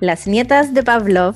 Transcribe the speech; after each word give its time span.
Las 0.00 0.26
nietas 0.26 0.72
de 0.72 0.82
Pavlov. 0.82 1.34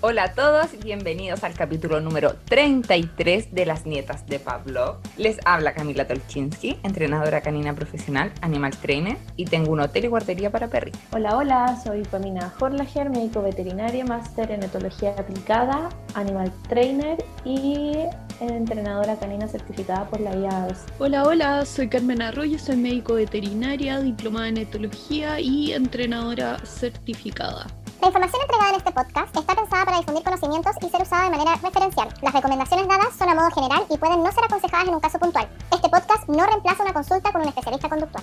Hola 0.00 0.24
a 0.24 0.32
todos 0.32 0.74
y 0.74 0.78
bienvenidos 0.78 1.44
al 1.44 1.54
capítulo 1.54 2.00
número 2.00 2.34
33 2.46 3.54
de 3.54 3.64
Las 3.64 3.86
nietas 3.86 4.26
de 4.26 4.40
Pavlov. 4.40 4.96
Les 5.16 5.38
habla 5.44 5.72
Camila 5.72 6.08
Tolchinsky, 6.08 6.80
entrenadora 6.82 7.42
canina 7.42 7.74
profesional, 7.74 8.32
animal 8.40 8.76
trainer 8.76 9.16
y 9.36 9.44
tengo 9.44 9.70
un 9.70 9.80
hotel 9.82 10.06
y 10.06 10.08
guardería 10.08 10.50
para 10.50 10.66
perritos. 10.66 11.00
Hola, 11.12 11.36
hola, 11.36 11.80
soy 11.84 12.02
Pamina 12.02 12.52
Horlager, 12.58 13.08
médico 13.08 13.40
veterinario, 13.40 14.04
máster 14.04 14.50
en 14.50 14.64
etología 14.64 15.14
aplicada, 15.16 15.90
animal 16.14 16.52
trainer 16.68 17.24
y 17.44 17.98
entrenadora 18.40 19.16
canina 19.16 19.48
certificada 19.48 20.08
por 20.08 20.20
la 20.20 20.34
IAS. 20.34 20.86
Hola, 20.98 21.24
hola, 21.24 21.64
soy 21.64 21.88
Carmen 21.88 22.22
Arroyo, 22.22 22.58
soy 22.58 22.76
médico 22.76 23.14
veterinaria, 23.14 24.00
diplomada 24.00 24.48
en 24.48 24.58
etología 24.58 25.40
y 25.40 25.72
entrenadora 25.72 26.58
certificada. 26.64 27.66
La 28.00 28.08
información 28.08 28.42
entregada 28.42 28.70
en 28.70 28.76
este 28.76 28.92
podcast 28.92 29.36
está 29.36 29.54
pensada 29.54 29.84
para 29.84 29.98
difundir 29.98 30.22
conocimientos 30.22 30.72
y 30.82 30.88
ser 30.88 31.02
usada 31.02 31.24
de 31.24 31.30
manera 31.30 31.56
referencial. 31.56 32.08
Las 32.22 32.34
recomendaciones 32.34 32.86
dadas 32.86 33.16
son 33.16 33.28
a 33.28 33.34
modo 33.34 33.50
general 33.50 33.84
y 33.90 33.96
pueden 33.96 34.22
no 34.22 34.30
ser 34.30 34.44
aconsejadas 34.44 34.88
en 34.88 34.94
un 34.94 35.00
caso 35.00 35.18
puntual. 35.18 35.48
Este 35.72 35.88
podcast 35.88 36.28
no 36.28 36.46
reemplaza 36.46 36.82
una 36.82 36.92
consulta 36.92 37.32
con 37.32 37.40
un 37.42 37.48
especialista 37.48 37.88
conductual. 37.88 38.22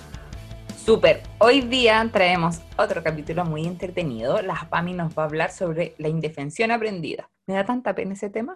Súper, 0.84 1.22
hoy 1.38 1.62
día 1.62 2.08
traemos 2.12 2.60
otro 2.76 3.02
capítulo 3.02 3.44
muy 3.44 3.66
entretenido. 3.66 4.40
La 4.42 4.68
PAMI 4.70 4.92
nos 4.92 5.18
va 5.18 5.22
a 5.24 5.26
hablar 5.26 5.50
sobre 5.50 5.94
la 5.98 6.08
indefensión 6.08 6.70
aprendida. 6.70 7.28
Me 7.46 7.54
da 7.54 7.64
tanta 7.64 7.94
pena 7.94 8.14
ese 8.14 8.30
tema. 8.30 8.54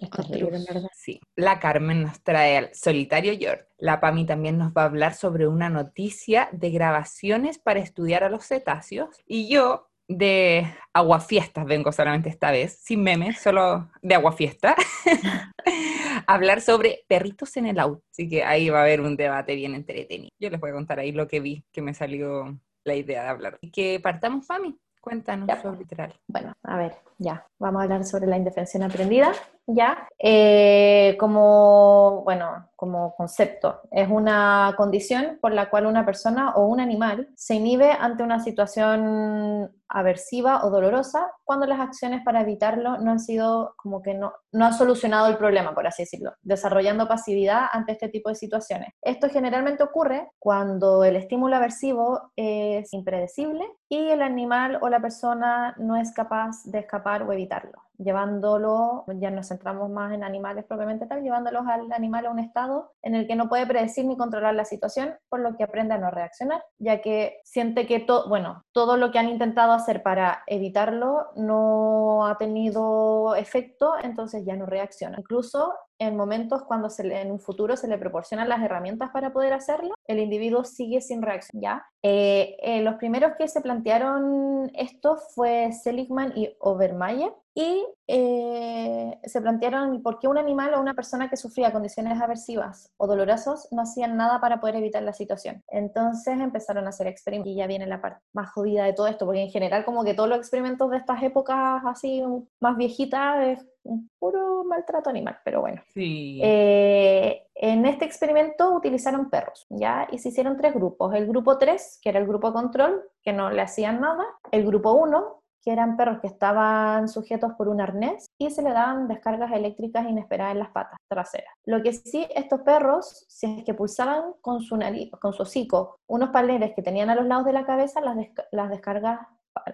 Sí. 0.95 1.21
La 1.37 1.59
Carmen 1.59 2.03
nos 2.03 2.23
trae 2.23 2.57
al 2.57 2.75
solitario 2.75 3.33
York. 3.33 3.69
La 3.77 4.01
Pami 4.01 4.25
también 4.25 4.57
nos 4.57 4.73
va 4.73 4.83
a 4.83 4.87
hablar 4.87 5.15
sobre 5.15 5.47
una 5.47 5.69
noticia 5.69 6.49
de 6.53 6.71
grabaciones 6.71 7.59
para 7.59 7.81
estudiar 7.81 8.25
a 8.25 8.31
los 8.31 8.47
cetáceos. 8.47 9.21
Y 9.27 9.49
yo 9.49 9.89
de 10.09 10.67
aguafiestas 10.95 11.67
vengo 11.67 11.93
solamente 11.93 12.31
esta 12.31 12.51
vez, 12.51 12.79
sin 12.83 13.03
memes, 13.03 13.39
solo 13.41 13.91
de 14.01 14.15
aguafiesta, 14.15 14.75
hablar 16.27 16.63
sobre 16.63 17.05
perritos 17.09 17.57
en 17.59 17.67
el 17.67 17.79
auto. 17.79 18.03
Así 18.11 18.27
que 18.29 18.43
ahí 18.43 18.71
va 18.71 18.81
a 18.81 18.83
haber 18.83 19.03
un 19.03 19.17
debate 19.17 19.55
bien 19.55 19.75
entretenido. 19.75 20.31
Yo 20.41 20.49
les 20.49 20.59
voy 20.59 20.71
a 20.71 20.75
contar 20.75 20.99
ahí 20.99 21.13
lo 21.13 21.29
que 21.29 21.41
vi, 21.41 21.63
que 21.73 21.83
me 21.83 21.93
salió 21.93 22.59
la 22.85 22.95
idea 22.95 23.25
de 23.25 23.29
hablar. 23.29 23.59
Y 23.61 23.71
que 23.71 24.01
partamos, 24.01 24.47
Fami. 24.47 24.79
Cuéntanos 25.01 25.49
sobre 25.61 25.79
literal. 25.79 26.19
Bueno, 26.27 26.55
a 26.63 26.77
ver, 26.77 26.97
ya. 27.19 27.47
Vamos 27.59 27.81
a 27.81 27.83
hablar 27.85 28.05
sobre 28.05 28.27
la 28.27 28.37
indefensión 28.37 28.85
aprendida. 28.85 29.33
Ya. 29.67 30.09
Eh, 30.19 31.17
como, 31.21 32.23
bueno, 32.25 32.69
como 32.75 33.15
concepto. 33.17 33.83
Es 33.91 34.09
una 34.09 34.73
condición 34.77 35.39
por 35.43 35.53
la 35.53 35.69
cual 35.69 35.85
una 35.85 36.07
persona 36.07 36.55
o 36.55 36.67
un 36.67 36.81
animal 36.81 37.29
se 37.35 37.57
inhibe 37.57 37.91
ante 37.91 38.23
una 38.23 38.41
situación 38.41 39.71
aversiva 39.89 40.65
o 40.65 40.71
dolorosa 40.71 41.33
cuando 41.45 41.67
las 41.67 41.81
acciones 41.81 42.23
para 42.23 42.43
evitarlo 42.43 42.99
no 42.99 43.11
han 43.11 43.21
sido 43.21 43.75
como 43.77 44.03
que 44.03 44.15
no, 44.15 44.33
no 44.53 44.67
han 44.67 44.75
solucionado 44.75 45.29
el 45.29 45.39
problema, 45.39 45.75
por 45.75 45.87
así 45.87 46.03
decirlo, 46.03 46.35
desarrollando 46.43 47.09
pasividad 47.09 47.67
ante 47.73 47.93
este 47.93 48.09
tipo 48.09 48.29
de 48.29 48.37
situaciones. 48.37 48.91
Esto 49.03 49.29
generalmente 49.29 49.83
ocurre 49.83 50.31
cuando 50.39 51.05
el 51.05 51.17
estímulo 51.17 51.57
aversivo 51.57 52.33
es 52.37 52.93
impredecible 52.93 53.65
y 53.89 54.11
el 54.11 54.23
animal 54.23 54.79
o 54.83 54.89
la 54.89 55.01
persona 55.01 55.75
no 55.79 55.97
es 55.97 56.13
capaz 56.13 56.63
de 56.65 56.81
escapar 56.81 57.08
o 57.27 57.33
evitarlo 57.33 57.88
llevándolo, 57.99 59.05
ya 59.17 59.31
nos 59.31 59.49
centramos 59.49 59.91
más 59.91 60.13
en 60.13 60.25
animales 60.25 60.65
propiamente 60.65 61.07
tal, 61.07 61.23
llevándolos 61.23 61.67
al 61.67 61.93
animal 61.93 62.27
a 62.27 62.31
un 62.31 62.39
estado 62.39 62.93
en 63.03 63.15
el 63.15 63.27
que 63.27 63.37
no 63.37 63.49
puede 63.49 63.67
predecir 63.67 64.07
ni 64.07 64.17
controlar 64.17 64.55
la 64.55 64.65
situación, 64.65 65.17
por 65.29 65.41
lo 65.41 65.57
que 65.57 65.65
aprende 65.65 65.95
a 65.95 65.99
no 65.99 66.11
reaccionar, 66.11 66.65
ya 66.79 67.01
que 67.01 67.41
siente 67.45 67.87
que 67.87 68.01
todo, 68.01 68.29
bueno, 68.29 68.65
todo 68.73 68.97
lo 68.97 69.11
que 69.11 69.19
han 69.19 69.29
intentado 69.29 69.73
hacer 69.73 70.03
para 70.03 70.43
evitarlo 70.47 71.27
no 71.37 72.27
ha 72.27 72.39
tenido 72.39 73.35
efecto, 73.35 73.93
entonces 74.03 74.45
ya 74.45 74.57
no 74.57 74.67
reacciona. 74.67 75.19
Incluso 75.19 75.75
en 75.99 76.17
momentos 76.17 76.63
cuando 76.63 76.91
se 76.91 77.09
en 77.21 77.33
un 77.33 77.41
futuro 77.41 77.77
se 77.77 77.89
le 77.89 77.99
proporcionan 77.99 78.49
las 78.49 78.63
herramientas 78.63 79.11
para 79.11 79.33
poder 79.33 79.53
hacerlo, 79.53 79.95
el 80.07 80.21
individuo 80.21 80.65
sigue 80.65 81.01
sin 81.01 81.23
reacción. 81.23 81.61
¿ya? 81.61 81.87
Eh, 82.03 82.57
eh, 82.63 82.83
los 82.83 82.95
primeros 82.95 83.33
que 83.37 83.49
se 83.49 83.61
plantearon 83.61 84.71
esto 84.75 85.17
fue 85.35 85.73
Seligman 85.73 86.33
y 86.37 86.55
Obermeyer, 86.61 87.33
y 87.59 87.85
eh, 88.07 89.19
se 89.25 89.41
plantearon 89.41 90.01
por 90.01 90.21
qué 90.21 90.29
un 90.29 90.39
animal 90.39 90.75
o 90.75 90.81
una 90.81 90.95
persona 90.95 91.29
que 91.29 91.37
sufría 91.37 91.73
condiciones 91.73 92.23
aversivas 92.23 92.93
o 92.99 93.09
dolorosas 93.09 93.67
no 93.73 93.83
hacían 93.83 94.17
nada 94.17 94.41
para 94.41 94.61
poder 94.61 94.77
evitar 94.77 95.03
la 95.03 95.13
situación. 95.13 95.65
Entonces 95.67 96.39
empezaron 96.39 96.87
a 96.87 96.91
hacer 96.91 97.09
experimentos 97.09 97.51
y 97.51 97.57
ya 97.57 97.67
viene 97.67 97.89
la 97.89 98.01
parte 98.01 98.21
más 98.33 98.53
jodida 98.53 98.85
de 98.85 98.93
todo 98.93 99.09
esto, 99.09 99.25
porque 99.25 99.43
en 99.43 99.51
general 99.51 99.85
como 99.85 100.05
que 100.05 100.15
todos 100.15 100.29
los 100.29 100.39
experimentos 100.39 100.89
de 100.89 100.99
estas 100.99 101.21
épocas 101.21 101.83
así 101.85 102.23
más 102.61 102.77
viejitas 102.77 103.45
es 103.45 103.67
un 103.83 104.09
puro 104.21 104.63
maltrato 104.63 105.11
animal, 105.11 105.39
pero 105.45 105.61
bueno. 105.61 105.83
Sí. 105.93 106.39
Eh, 106.41 107.43
en 107.57 107.87
este 107.87 108.05
experimento 108.05 108.73
utilizaron 108.73 109.31
perros, 109.31 109.67
¿ya? 109.69 110.07
Y 110.13 110.19
se 110.19 110.29
hicieron 110.29 110.57
tres 110.57 110.75
grupos. 110.75 111.13
El 111.13 111.27
grupo 111.27 111.59
3, 111.59 111.99
que 112.01 112.11
era 112.11 112.21
el 112.21 112.27
grupo 112.27 112.53
control, 112.53 113.03
que 113.23 113.33
no 113.33 113.51
le 113.51 113.63
hacían 113.63 114.01
nada. 114.01 114.25
El 114.53 114.65
grupo 114.65 114.93
1, 114.93 115.38
que 115.69 115.73
eran 115.75 115.99
perros 115.99 116.21
que 116.23 116.29
estaban 116.29 117.11
sujetos 117.11 117.53
por 117.53 117.69
un 117.69 117.83
arnés 117.83 118.31
y 118.39 118.51
se 118.51 118.63
le 118.63 118.71
daban 118.71 119.07
descargas 119.07 119.53
eléctricas 119.53 120.09
inesperadas 120.09 120.53
en 120.53 120.61
las 120.61 120.71
patas 120.71 120.99
traseras. 121.09 121.53
Lo 121.67 121.83
que 121.83 121.93
sí, 121.93 122.27
estos 122.35 122.63
perros, 122.63 123.27
si 123.29 123.59
es 123.59 123.65
que 123.65 123.75
pulsaban 123.75 124.33
con 124.41 124.63
su, 124.63 124.79
nariz, 124.79 125.11
con 125.21 125.35
su 125.35 125.43
hocico 125.43 125.99
unos 126.07 126.31
paleres 126.31 126.73
que 126.75 126.81
tenían 126.81 127.11
a 127.11 127.15
los 127.15 127.27
lados 127.27 127.45
de 127.45 127.53
la 127.53 127.67
cabeza, 127.67 128.01
las, 128.01 128.17
las 128.51 128.71
descargas 128.71 129.21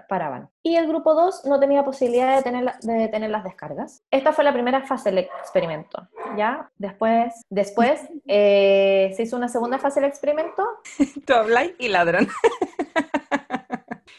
paraban. 0.09 0.51
Y 0.65 0.75
el 0.75 0.89
grupo 0.89 1.15
2 1.15 1.45
no 1.45 1.61
tenía 1.61 1.85
posibilidad 1.85 2.39
de 2.39 2.43
tener, 2.43 2.73
de 2.81 3.07
tener 3.07 3.31
las 3.31 3.45
descargas. 3.45 4.03
Esta 4.11 4.33
fue 4.33 4.43
la 4.43 4.53
primera 4.53 4.83
fase 4.83 5.11
del 5.11 5.19
experimento. 5.19 6.09
¿ya? 6.37 6.73
Después, 6.77 7.41
después 7.51 8.01
eh, 8.27 9.13
se 9.15 9.23
hizo 9.23 9.37
una 9.37 9.49
segunda 9.49 9.79
fase 9.79 10.01
del 10.01 10.11
experimento. 10.11 10.67
Tú 11.25 11.35
y 11.79 11.87
ladran. 11.87 12.27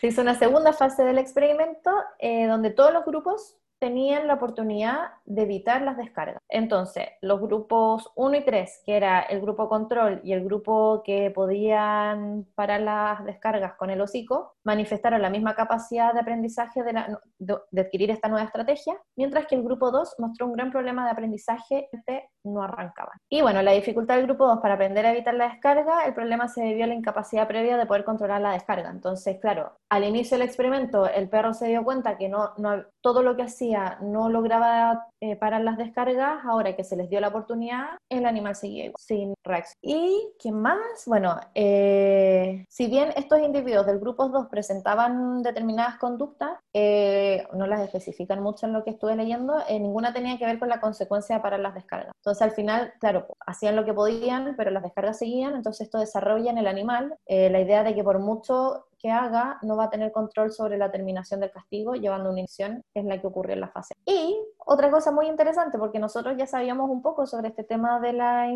Se 0.01 0.07
hizo 0.07 0.21
una 0.21 0.35
segunda 0.35 0.73
fase 0.73 1.03
del 1.03 1.17
experimento 1.17 1.91
eh, 2.19 2.47
donde 2.47 2.69
todos 2.69 2.93
los 2.93 3.05
grupos 3.05 3.57
tenían 3.85 4.25
la 4.25 4.33
oportunidad 4.33 5.11
de 5.25 5.43
evitar 5.43 5.83
las 5.83 5.95
descargas. 5.95 6.41
Entonces, 6.49 7.05
los 7.21 7.39
grupos 7.39 8.11
1 8.15 8.37
y 8.37 8.43
3, 8.43 8.81
que 8.83 8.97
era 8.97 9.21
el 9.21 9.41
grupo 9.41 9.69
control 9.69 10.21
y 10.23 10.33
el 10.33 10.43
grupo 10.43 11.03
que 11.05 11.29
podían 11.29 12.47
parar 12.55 12.81
las 12.81 13.23
descargas 13.25 13.75
con 13.75 13.91
el 13.91 14.01
hocico, 14.01 14.55
manifestaron 14.63 15.21
la 15.21 15.29
misma 15.29 15.53
capacidad 15.53 16.15
de 16.15 16.21
aprendizaje 16.21 16.81
de, 16.81 17.15
de, 17.37 17.81
adquirir 17.81 18.09
esta 18.09 18.27
nueva 18.27 18.45
estrategia, 18.45 18.99
mientras 19.15 19.45
que 19.45 19.53
el 19.53 19.61
grupo 19.61 19.91
2 19.91 20.15
mostró 20.17 20.47
un 20.47 20.53
gran 20.53 20.71
problema 20.71 21.05
de 21.05 21.11
aprendizaje 21.11 21.87
que 22.07 22.27
no 22.43 22.63
arrancaban. 22.63 23.19
Y 23.29 23.43
bueno, 23.43 23.61
la 23.61 23.73
dificultad 23.73 24.15
del 24.15 24.25
grupo 24.25 24.47
2 24.47 24.61
para 24.61 24.73
aprender 24.73 25.05
a 25.05 25.11
evitar 25.11 25.35
la 25.35 25.49
descarga, 25.49 26.05
el 26.05 26.15
problema 26.15 26.47
se 26.47 26.63
debió 26.63 26.85
a 26.85 26.87
la 26.87 26.95
incapacidad 26.95 27.47
previa 27.47 27.77
de 27.77 27.85
poder 27.85 28.03
controlar 28.03 28.41
la 28.41 28.53
descarga. 28.53 28.89
Entonces, 28.89 29.37
claro, 29.39 29.77
al 29.89 30.03
inicio 30.03 30.39
del 30.39 30.47
experimento 30.47 31.07
el 31.07 31.29
perro 31.29 31.53
se 31.53 31.67
dio 31.67 31.83
cuenta 31.83 32.17
que 32.17 32.29
no, 32.29 32.53
no 32.57 32.83
todo 33.01 33.21
lo 33.21 33.35
que 33.35 33.43
hacía 33.43 33.74
no 34.01 34.29
lograba 34.29 35.05
eh, 35.21 35.35
parar 35.35 35.61
las 35.61 35.77
descargas, 35.77 36.43
ahora 36.45 36.75
que 36.75 36.83
se 36.83 36.95
les 36.95 37.09
dio 37.09 37.19
la 37.19 37.27
oportunidad, 37.27 37.97
el 38.09 38.25
animal 38.25 38.55
seguía 38.55 38.91
sin 38.97 39.34
reacción. 39.45 39.77
¿Y 39.81 40.33
qué 40.39 40.51
más? 40.51 41.03
Bueno, 41.05 41.39
eh, 41.53 42.65
si 42.69 42.87
bien 42.87 43.13
estos 43.15 43.39
individuos 43.39 43.85
del 43.85 43.99
grupo 43.99 44.29
2 44.29 44.47
presentaban 44.47 45.41
determinadas 45.41 45.97
conductas, 45.97 46.59
eh, 46.73 47.47
no 47.53 47.67
las 47.67 47.81
especifican 47.81 48.41
mucho 48.41 48.65
en 48.65 48.73
lo 48.73 48.83
que 48.83 48.91
estuve 48.91 49.15
leyendo, 49.15 49.55
ninguna 49.69 50.13
tenía 50.13 50.37
que 50.37 50.45
ver 50.45 50.59
con 50.59 50.69
la 50.69 50.81
consecuencia 50.81 51.37
de 51.37 51.41
parar 51.41 51.59
las 51.59 51.75
descargas. 51.75 52.13
Entonces 52.17 52.41
al 52.41 52.51
final, 52.51 52.93
claro, 52.99 53.27
hacían 53.45 53.75
lo 53.75 53.85
que 53.85 53.93
podían, 53.93 54.55
pero 54.57 54.71
las 54.71 54.83
descargas 54.83 55.19
seguían, 55.19 55.55
entonces 55.55 55.85
esto 55.85 55.99
desarrolla 55.99 56.51
en 56.51 56.57
el 56.57 56.67
animal 56.67 57.15
la 57.27 57.59
idea 57.59 57.83
de 57.83 57.95
que 57.95 58.03
por 58.03 58.19
mucho 58.19 58.85
que 59.05 59.11
haga 59.11 59.59
no 59.61 59.77
va 59.77 59.85
a 59.85 59.89
tener 59.91 60.11
control 60.11 60.51
sobre 60.51 60.79
la 60.79 60.91
terminación 60.91 61.39
del 61.39 61.51
castigo, 61.51 61.93
llevando 61.93 62.31
una 62.31 62.39
inyección, 62.39 62.83
que 62.91 63.01
es 63.01 63.05
la 63.05 63.21
que 63.21 63.27
ocurrió 63.27 63.53
en 63.53 63.61
la 63.61 63.67
fase. 63.67 63.93
Y 64.05 64.35
otra 64.57 64.89
cosa 64.89 65.11
muy 65.11 65.27
interesante, 65.27 65.77
porque 65.77 65.99
nosotros 65.99 66.35
ya 66.37 66.47
sabíamos 66.47 66.89
un 66.89 67.03
poco 67.03 67.27
sobre 67.27 67.49
este 67.49 67.63
tema 67.63 67.99
de 67.99 68.13
la, 68.13 68.49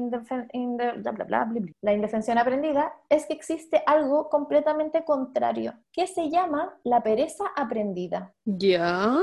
la 1.82 1.94
indefensión 1.94 2.38
aprendida, 2.38 2.94
es 3.10 3.26
que 3.26 3.34
existe 3.34 3.84
algo 3.86 4.30
completamente 4.30 5.04
contrario, 5.04 5.74
que 5.92 6.08
se 6.08 6.30
llama 6.30 6.78
la 6.84 7.02
pereza 7.02 7.46
aprendida. 7.56 8.34
Ya. 8.46 9.18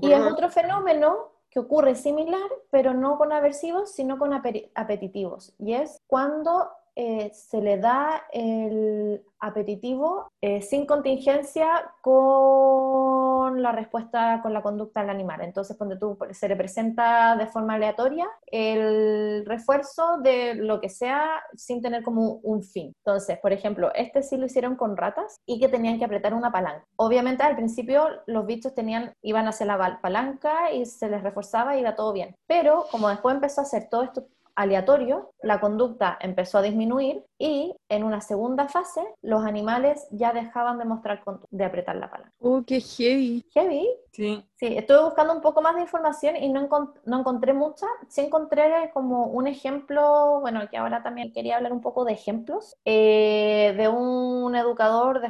Y 0.00 0.12
es 0.12 0.20
otro 0.20 0.50
fenómeno 0.50 1.32
que 1.50 1.60
ocurre 1.60 1.94
similar, 1.94 2.50
pero 2.70 2.94
no 2.94 3.16
con 3.16 3.32
aversivos, 3.32 3.92
sino 3.92 4.18
con 4.18 4.32
apetitivos. 4.32 5.54
Y 5.58 5.74
es 5.74 5.98
cuando 6.06 6.68
eh, 6.96 7.30
se 7.34 7.60
le 7.60 7.78
da 7.78 8.24
el 8.32 9.24
apetitivo 9.40 10.28
eh, 10.40 10.62
sin 10.62 10.86
contingencia 10.86 11.92
con 12.02 13.33
la 13.50 13.72
respuesta, 13.72 14.40
con 14.42 14.52
la 14.52 14.62
conducta 14.62 15.00
del 15.00 15.10
animal. 15.10 15.40
Entonces, 15.42 15.76
cuando 15.76 15.98
tú 15.98 16.18
se 16.32 16.48
le 16.48 16.56
presenta 16.56 17.36
de 17.36 17.46
forma 17.46 17.74
aleatoria 17.74 18.28
el 18.46 19.44
refuerzo 19.46 20.18
de 20.18 20.54
lo 20.54 20.80
que 20.80 20.88
sea 20.88 21.42
sin 21.54 21.82
tener 21.82 22.02
como 22.02 22.40
un 22.42 22.62
fin. 22.62 22.94
Entonces, 23.04 23.38
por 23.38 23.52
ejemplo, 23.52 23.92
este 23.94 24.22
sí 24.22 24.36
lo 24.36 24.46
hicieron 24.46 24.76
con 24.76 24.96
ratas 24.96 25.40
y 25.46 25.60
que 25.60 25.68
tenían 25.68 25.98
que 25.98 26.04
apretar 26.04 26.34
una 26.34 26.52
palanca. 26.52 26.86
Obviamente, 26.96 27.42
al 27.42 27.56
principio 27.56 28.08
los 28.26 28.46
bichos 28.46 28.74
tenían, 28.74 29.14
iban 29.22 29.46
hacia 29.48 29.66
la 29.66 30.00
palanca 30.00 30.72
y 30.72 30.86
se 30.86 31.08
les 31.08 31.22
reforzaba 31.22 31.76
y 31.76 31.80
iba 31.80 31.96
todo 31.96 32.12
bien. 32.12 32.34
Pero 32.46 32.86
como 32.90 33.08
después 33.08 33.34
empezó 33.34 33.60
a 33.60 33.64
hacer 33.64 33.88
todo 33.90 34.02
esto 34.02 34.26
aleatorio, 34.56 35.32
la 35.42 35.60
conducta 35.60 36.18
empezó 36.20 36.58
a 36.58 36.62
disminuir 36.62 37.24
y 37.38 37.76
en 37.88 38.04
una 38.04 38.20
segunda 38.20 38.68
fase 38.68 39.00
los 39.22 39.44
animales 39.44 40.06
ya 40.10 40.32
dejaban 40.32 40.78
de 40.78 40.84
mostrar 40.84 41.22
de 41.50 41.64
apretar 41.64 41.96
la 41.96 42.10
palanca. 42.10 42.32
Oh, 42.40 42.62
qué 42.66 42.80
heavy. 42.80 43.44
Heavy. 43.52 43.88
Sí. 44.12 44.44
Sí, 44.56 44.76
estuve 44.76 45.02
buscando 45.04 45.34
un 45.34 45.40
poco 45.40 45.60
más 45.60 45.74
de 45.74 45.82
información 45.82 46.36
y 46.36 46.48
no, 46.48 46.68
no 47.04 47.18
encontré 47.18 47.52
mucha. 47.52 47.86
Sí 48.08 48.22
encontré 48.22 48.90
como 48.92 49.26
un 49.26 49.46
ejemplo, 49.46 50.40
bueno, 50.40 50.60
que 50.70 50.76
ahora 50.76 51.02
también 51.02 51.32
quería 51.32 51.56
hablar 51.56 51.72
un 51.72 51.80
poco 51.80 52.04
de 52.04 52.12
ejemplos, 52.12 52.76
eh, 52.84 53.74
de 53.76 53.88
un 53.88 54.54
educador 54.54 55.20
de 55.20 55.26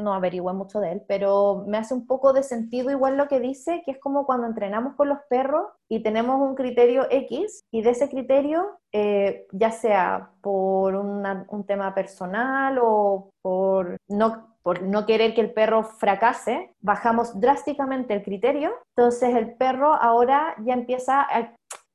no 0.00 0.14
averigüé 0.14 0.52
mucho 0.52 0.80
de 0.80 0.92
él, 0.92 1.02
pero 1.06 1.64
me 1.66 1.78
hace 1.78 1.94
un 1.94 2.06
poco 2.06 2.32
de 2.32 2.42
sentido 2.42 2.90
igual 2.90 3.16
lo 3.16 3.28
que 3.28 3.40
dice, 3.40 3.82
que 3.84 3.92
es 3.92 3.98
como 3.98 4.26
cuando 4.26 4.46
entrenamos 4.46 4.94
con 4.94 5.08
los 5.08 5.18
perros 5.28 5.66
y 5.88 6.02
tenemos 6.02 6.40
un 6.40 6.54
criterio 6.54 7.06
X 7.10 7.62
y 7.70 7.82
de 7.82 7.90
ese 7.90 8.08
criterio, 8.08 8.66
eh, 8.92 9.46
ya 9.52 9.70
sea 9.70 10.30
por 10.40 10.96
un 10.96 11.64
tema 11.66 11.94
personal 11.94 12.78
o 12.82 13.30
por 13.42 13.96
no, 14.08 14.56
por 14.62 14.82
no 14.82 15.06
querer 15.06 15.34
que 15.34 15.40
el 15.40 15.52
perro 15.52 15.84
fracase, 15.84 16.74
bajamos 16.80 17.38
drásticamente 17.40 18.14
el 18.14 18.22
criterio, 18.22 18.72
entonces 18.96 19.34
el 19.34 19.54
perro 19.54 19.94
ahora 19.94 20.54
ya 20.64 20.74
empieza 20.74 21.26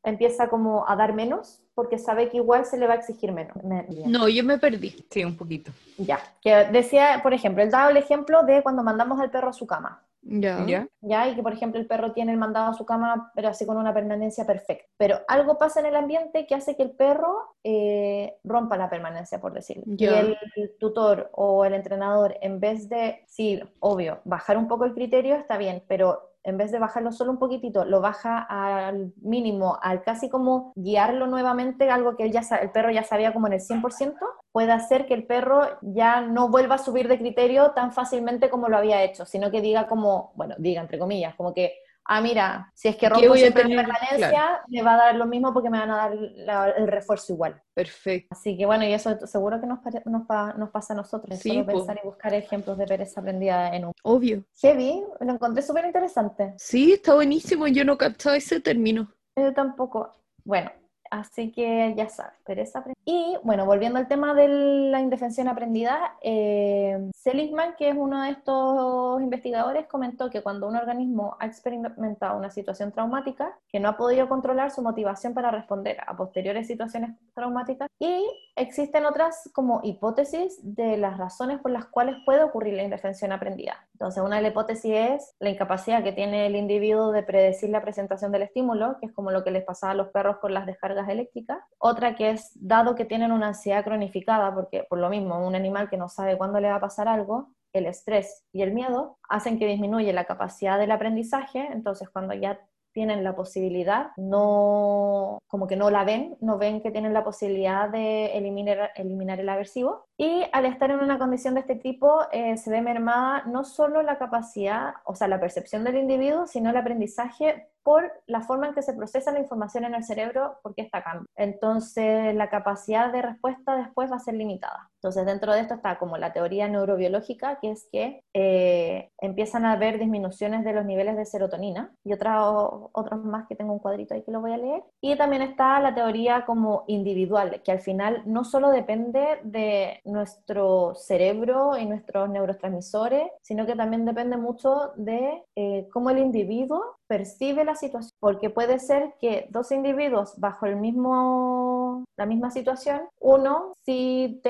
empieza 0.05 0.47
como 0.47 0.87
a 0.87 0.95
dar 0.95 1.13
menos 1.13 1.61
porque 1.73 1.97
sabe 1.97 2.29
que 2.29 2.37
igual 2.37 2.65
se 2.65 2.77
le 2.77 2.87
va 2.87 2.93
a 2.93 2.97
exigir 2.97 3.31
menos. 3.33 3.57
No, 4.05 4.29
yo 4.29 4.43
me 4.43 4.57
perdí. 4.57 4.95
Sí, 5.09 5.25
un 5.25 5.35
poquito. 5.35 5.71
Ya, 5.97 6.19
que 6.41 6.65
decía, 6.71 7.19
por 7.21 7.33
ejemplo, 7.33 7.61
él 7.61 7.69
daba 7.69 7.91
el 7.91 7.97
ejemplo 7.97 8.43
de 8.43 8.63
cuando 8.63 8.83
mandamos 8.83 9.19
al 9.19 9.29
perro 9.29 9.49
a 9.49 9.53
su 9.53 9.67
cama. 9.67 10.01
Ya. 10.27 10.65
ya. 10.65 10.87
Ya, 11.01 11.27
y 11.29 11.35
que 11.35 11.43
por 11.43 11.53
ejemplo 11.53 11.79
el 11.79 11.85
perro 11.85 12.11
tiene 12.11 12.31
el 12.31 12.39
mandado 12.39 12.71
a 12.71 12.73
su 12.73 12.83
cama, 12.83 13.31
pero 13.35 13.49
así 13.49 13.65
con 13.65 13.77
una 13.77 13.93
permanencia 13.93 14.45
perfecta. 14.45 14.85
Pero 14.97 15.19
algo 15.27 15.59
pasa 15.59 15.81
en 15.81 15.85
el 15.85 15.95
ambiente 15.95 16.47
que 16.47 16.55
hace 16.55 16.75
que 16.75 16.81
el 16.81 16.91
perro 16.91 17.57
eh, 17.63 18.35
rompa 18.43 18.75
la 18.75 18.89
permanencia, 18.89 19.39
por 19.39 19.53
decirlo. 19.53 19.83
Y 19.85 20.05
el 20.05 20.37
tutor 20.79 21.29
o 21.33 21.63
el 21.65 21.75
entrenador, 21.75 22.37
en 22.41 22.59
vez 22.59 22.89
de, 22.89 23.23
sí, 23.27 23.61
obvio, 23.79 24.21
bajar 24.23 24.57
un 24.57 24.67
poco 24.67 24.85
el 24.85 24.95
criterio 24.95 25.35
está 25.35 25.57
bien, 25.57 25.83
pero 25.87 26.34
en 26.45 26.57
vez 26.57 26.71
de 26.71 26.79
bajarlo 26.79 27.11
solo 27.11 27.31
un 27.31 27.39
poquitito, 27.39 27.85
lo 27.85 28.01
baja 28.01 28.39
al 28.39 29.13
mínimo, 29.21 29.77
al 29.81 30.03
casi 30.03 30.29
como 30.29 30.71
guiarlo 30.75 31.27
nuevamente, 31.27 31.89
algo 31.89 32.15
que 32.15 32.23
él 32.23 32.31
ya 32.31 32.41
el 32.61 32.71
perro 32.71 32.91
ya 32.91 33.03
sabía 33.03 33.33
como 33.33 33.47
en 33.47 33.53
el 33.53 33.59
100%, 33.59 34.15
puede 34.51 34.71
hacer 34.71 35.05
que 35.07 35.15
el 35.15 35.25
perro 35.25 35.67
ya 35.81 36.21
no 36.21 36.49
vuelva 36.49 36.75
a 36.75 36.77
subir 36.77 37.07
de 37.07 37.17
criterio 37.17 37.71
tan 37.71 37.91
fácilmente 37.91 38.49
como 38.49 38.69
lo 38.69 38.77
había 38.77 39.03
hecho, 39.03 39.25
sino 39.25 39.51
que 39.51 39.61
diga 39.61 39.87
como, 39.87 40.31
bueno, 40.35 40.55
diga 40.59 40.81
entre 40.81 40.99
comillas, 40.99 41.35
como 41.35 41.53
que 41.53 41.73
ah, 42.05 42.21
mira, 42.21 42.71
si 42.73 42.87
es 42.87 42.95
que 42.95 43.09
rompo 43.09 43.35
siempre 43.35 43.67
la 43.67 43.83
permanencia, 43.83 44.61
me 44.67 44.81
va 44.81 44.93
a 44.93 44.97
dar 44.97 45.15
lo 45.15 45.25
mismo 45.25 45.53
porque 45.53 45.69
me 45.69 45.79
van 45.79 45.91
a 45.91 45.97
dar 45.97 46.73
el 46.77 46.87
refuerzo 46.87 47.33
igual. 47.33 47.61
Perfecto. 47.73 48.27
Así 48.31 48.57
que 48.57 48.65
bueno, 48.65 48.85
y 48.85 48.93
eso 48.93 49.15
seguro 49.27 49.59
que 49.59 49.67
nos, 49.67 49.79
nos, 50.05 50.69
pasa 50.69 50.93
a 50.93 50.97
nosotros, 50.97 51.39
sí, 51.39 51.49
solo 51.49 51.65
pensar 51.65 51.99
y 52.01 52.07
buscar 52.07 52.33
ejemplos 52.33 52.77
de 52.77 52.85
pereza 52.85 53.21
aprendida 53.21 53.75
en 53.75 53.85
un... 53.85 53.91
Obvio. 54.03 54.43
Heavy, 54.61 55.03
lo 55.19 55.33
encontré 55.33 55.61
súper 55.61 55.85
interesante. 55.85 56.53
Sí, 56.57 56.93
está 56.93 57.15
buenísimo, 57.15 57.67
yo 57.67 57.83
no 57.83 57.97
captaba 57.97 58.37
ese 58.37 58.59
término. 58.59 59.09
Yo 59.35 59.53
tampoco. 59.53 60.13
Bueno, 60.43 60.71
Así 61.15 61.53
que 61.53 61.93
ya 61.95 62.09
sabes, 62.09 62.33
pereza 62.45 62.79
aprendida. 62.79 63.01
Y 63.05 63.37
bueno, 63.43 63.65
volviendo 63.65 63.99
al 63.99 64.09
tema 64.09 64.33
de 64.33 64.49
la 64.49 64.99
indefensión 64.99 65.47
aprendida, 65.47 66.17
eh, 66.21 67.09
Seligman, 67.15 67.75
que 67.77 67.89
es 67.89 67.95
uno 67.97 68.23
de 68.23 68.31
estos 68.31 69.21
investigadores, 69.21 69.87
comentó 69.87 70.29
que 70.29 70.41
cuando 70.41 70.67
un 70.67 70.75
organismo 70.75 71.37
ha 71.39 71.45
experimentado 71.45 72.37
una 72.37 72.49
situación 72.49 72.91
traumática, 72.91 73.57
que 73.69 73.79
no 73.79 73.87
ha 73.89 73.97
podido 73.97 74.27
controlar 74.27 74.71
su 74.71 74.81
motivación 74.81 75.33
para 75.33 75.51
responder 75.51 75.97
a 76.05 76.17
posteriores 76.17 76.67
situaciones 76.67 77.11
traumáticas, 77.33 77.87
y 77.97 78.25
existen 78.57 79.05
otras 79.05 79.49
como 79.53 79.79
hipótesis 79.83 80.59
de 80.63 80.97
las 80.97 81.17
razones 81.17 81.59
por 81.59 81.71
las 81.71 81.85
cuales 81.85 82.17
puede 82.25 82.43
ocurrir 82.43 82.73
la 82.73 82.83
indefensión 82.83 83.31
aprendida. 83.31 83.87
Entonces, 83.93 84.21
una 84.21 84.35
de 84.37 84.41
las 84.41 84.51
hipótesis 84.51 84.91
es 84.93 85.35
la 85.39 85.49
incapacidad 85.49 86.03
que 86.03 86.11
tiene 86.11 86.47
el 86.47 86.57
individuo 86.57 87.13
de 87.13 87.23
predecir 87.23 87.69
la 87.69 87.81
presentación 87.81 88.33
del 88.33 88.41
estímulo, 88.41 88.97
que 88.99 89.05
es 89.05 89.13
como 89.13 89.31
lo 89.31 89.43
que 89.45 89.51
les 89.51 89.63
pasaba 89.63 89.91
a 89.91 89.95
los 89.95 90.09
perros 90.09 90.37
con 90.37 90.53
las 90.53 90.65
descargas 90.65 91.04
eléctricas. 91.09 91.59
Otra 91.77 92.15
que 92.15 92.31
es, 92.31 92.51
dado 92.55 92.95
que 92.95 93.05
tienen 93.05 93.31
una 93.31 93.47
ansiedad 93.47 93.83
cronificada, 93.83 94.53
porque 94.53 94.85
por 94.89 94.99
lo 94.99 95.09
mismo, 95.09 95.45
un 95.45 95.55
animal 95.55 95.89
que 95.89 95.97
no 95.97 96.09
sabe 96.09 96.37
cuándo 96.37 96.59
le 96.59 96.69
va 96.69 96.75
a 96.75 96.81
pasar 96.81 97.07
algo, 97.07 97.49
el 97.73 97.85
estrés 97.87 98.45
y 98.53 98.61
el 98.61 98.73
miedo 98.73 99.17
hacen 99.27 99.59
que 99.59 99.67
disminuye 99.67 100.13
la 100.13 100.25
capacidad 100.25 100.79
del 100.79 100.91
aprendizaje, 100.91 101.67
entonces 101.71 102.09
cuando 102.09 102.33
ya 102.33 102.59
tienen 102.95 103.25
la 103.25 103.35
posibilidad, 103.35 104.11
no, 104.15 105.39
como 105.47 105.67
que 105.67 105.75
no 105.75 105.89
la 105.89 106.05
ven, 106.05 106.37
no 106.39 106.57
ven 106.57 106.81
que 106.81 106.91
tienen 106.91 107.13
la 107.13 107.25
posibilidad 107.25 107.89
de 107.89 108.37
eliminar, 108.37 108.91
eliminar 108.95 109.37
el 109.41 109.49
aversivo. 109.49 110.05
Y 110.17 110.43
al 110.53 110.65
estar 110.65 110.91
en 110.91 110.99
una 110.99 111.19
condición 111.19 111.55
de 111.55 111.59
este 111.59 111.75
tipo, 111.75 112.21
eh, 112.31 112.55
se 112.55 112.71
ve 112.71 112.81
mermada 112.81 113.43
no 113.47 113.65
solo 113.65 114.01
la 114.01 114.17
capacidad, 114.17 114.93
o 115.03 115.13
sea, 115.13 115.27
la 115.27 115.41
percepción 115.41 115.83
del 115.83 115.97
individuo, 115.97 116.47
sino 116.47 116.69
el 116.69 116.77
aprendizaje 116.77 117.67
por 117.85 118.11
la 118.25 118.41
forma 118.41 118.67
en 118.67 118.73
que 118.73 118.81
se 118.81 118.95
procesa 118.95 119.31
la 119.31 119.39
información 119.39 119.85
en 119.85 119.93
el 119.93 120.03
cerebro, 120.03 120.57
porque 120.63 120.81
está 120.81 121.03
cambia. 121.03 121.27
Entonces, 121.35 122.33
la 122.33 122.49
capacidad 122.49 123.13
de 123.13 123.21
respuesta 123.21 123.77
después 123.77 124.11
va 124.11 124.15
a 124.15 124.19
ser 124.19 124.33
limitada. 124.33 124.89
Entonces, 124.95 125.23
dentro 125.27 125.53
de 125.53 125.59
esto 125.59 125.75
está 125.75 125.99
como 125.99 126.17
la 126.17 126.33
teoría 126.33 126.67
neurobiológica, 126.67 127.59
que 127.61 127.69
es 127.69 127.87
que 127.91 128.23
eh, 128.33 129.11
empiezan 129.19 129.65
a 129.65 129.73
haber 129.73 129.99
disminuciones 129.99 130.63
de 130.63 130.73
los 130.73 130.83
niveles 130.83 131.15
de 131.15 131.25
serotonina 131.25 131.93
y 132.03 132.13
otros 132.13 132.89
otros 132.91 133.23
más 133.23 133.47
que 133.47 133.55
tengo 133.55 133.73
un 133.73 133.79
cuadrito 133.79 134.15
ahí 134.15 134.23
que 134.23 134.31
lo 134.31 134.41
voy 134.41 134.53
a 134.53 134.57
leer. 134.57 134.83
Y 134.99 135.15
también 135.15 135.43
está 135.43 135.79
la 135.79 135.93
teoría 135.93 136.43
como 136.43 136.85
individual, 136.87 137.61
que 137.63 137.71
al 137.71 137.81
final 137.81 138.23
no 138.25 138.43
solo 138.43 138.71
depende 138.71 139.39
de 139.43 140.01
nuestro 140.05 140.95
cerebro 140.95 141.77
y 141.77 141.85
nuestros 141.85 142.27
neurotransmisores, 142.29 143.29
sino 143.43 143.67
que 143.67 143.75
también 143.75 144.05
depende 144.05 144.37
mucho 144.37 144.93
de 144.95 145.43
eh, 145.55 145.87
cómo 145.93 146.09
el 146.09 146.17
individuo 146.17 146.97
percibe 147.07 147.63
la 147.63 147.75
situación, 147.75 148.11
porque 148.19 148.49
puede 148.49 148.79
ser 148.79 149.15
que 149.19 149.47
dos 149.49 149.71
individuos 149.71 150.33
bajo 150.37 150.65
el 150.65 150.75
mismo, 150.75 152.03
la 152.17 152.25
misma 152.25 152.51
situación, 152.51 153.01
uno 153.19 153.73
si 153.85 154.41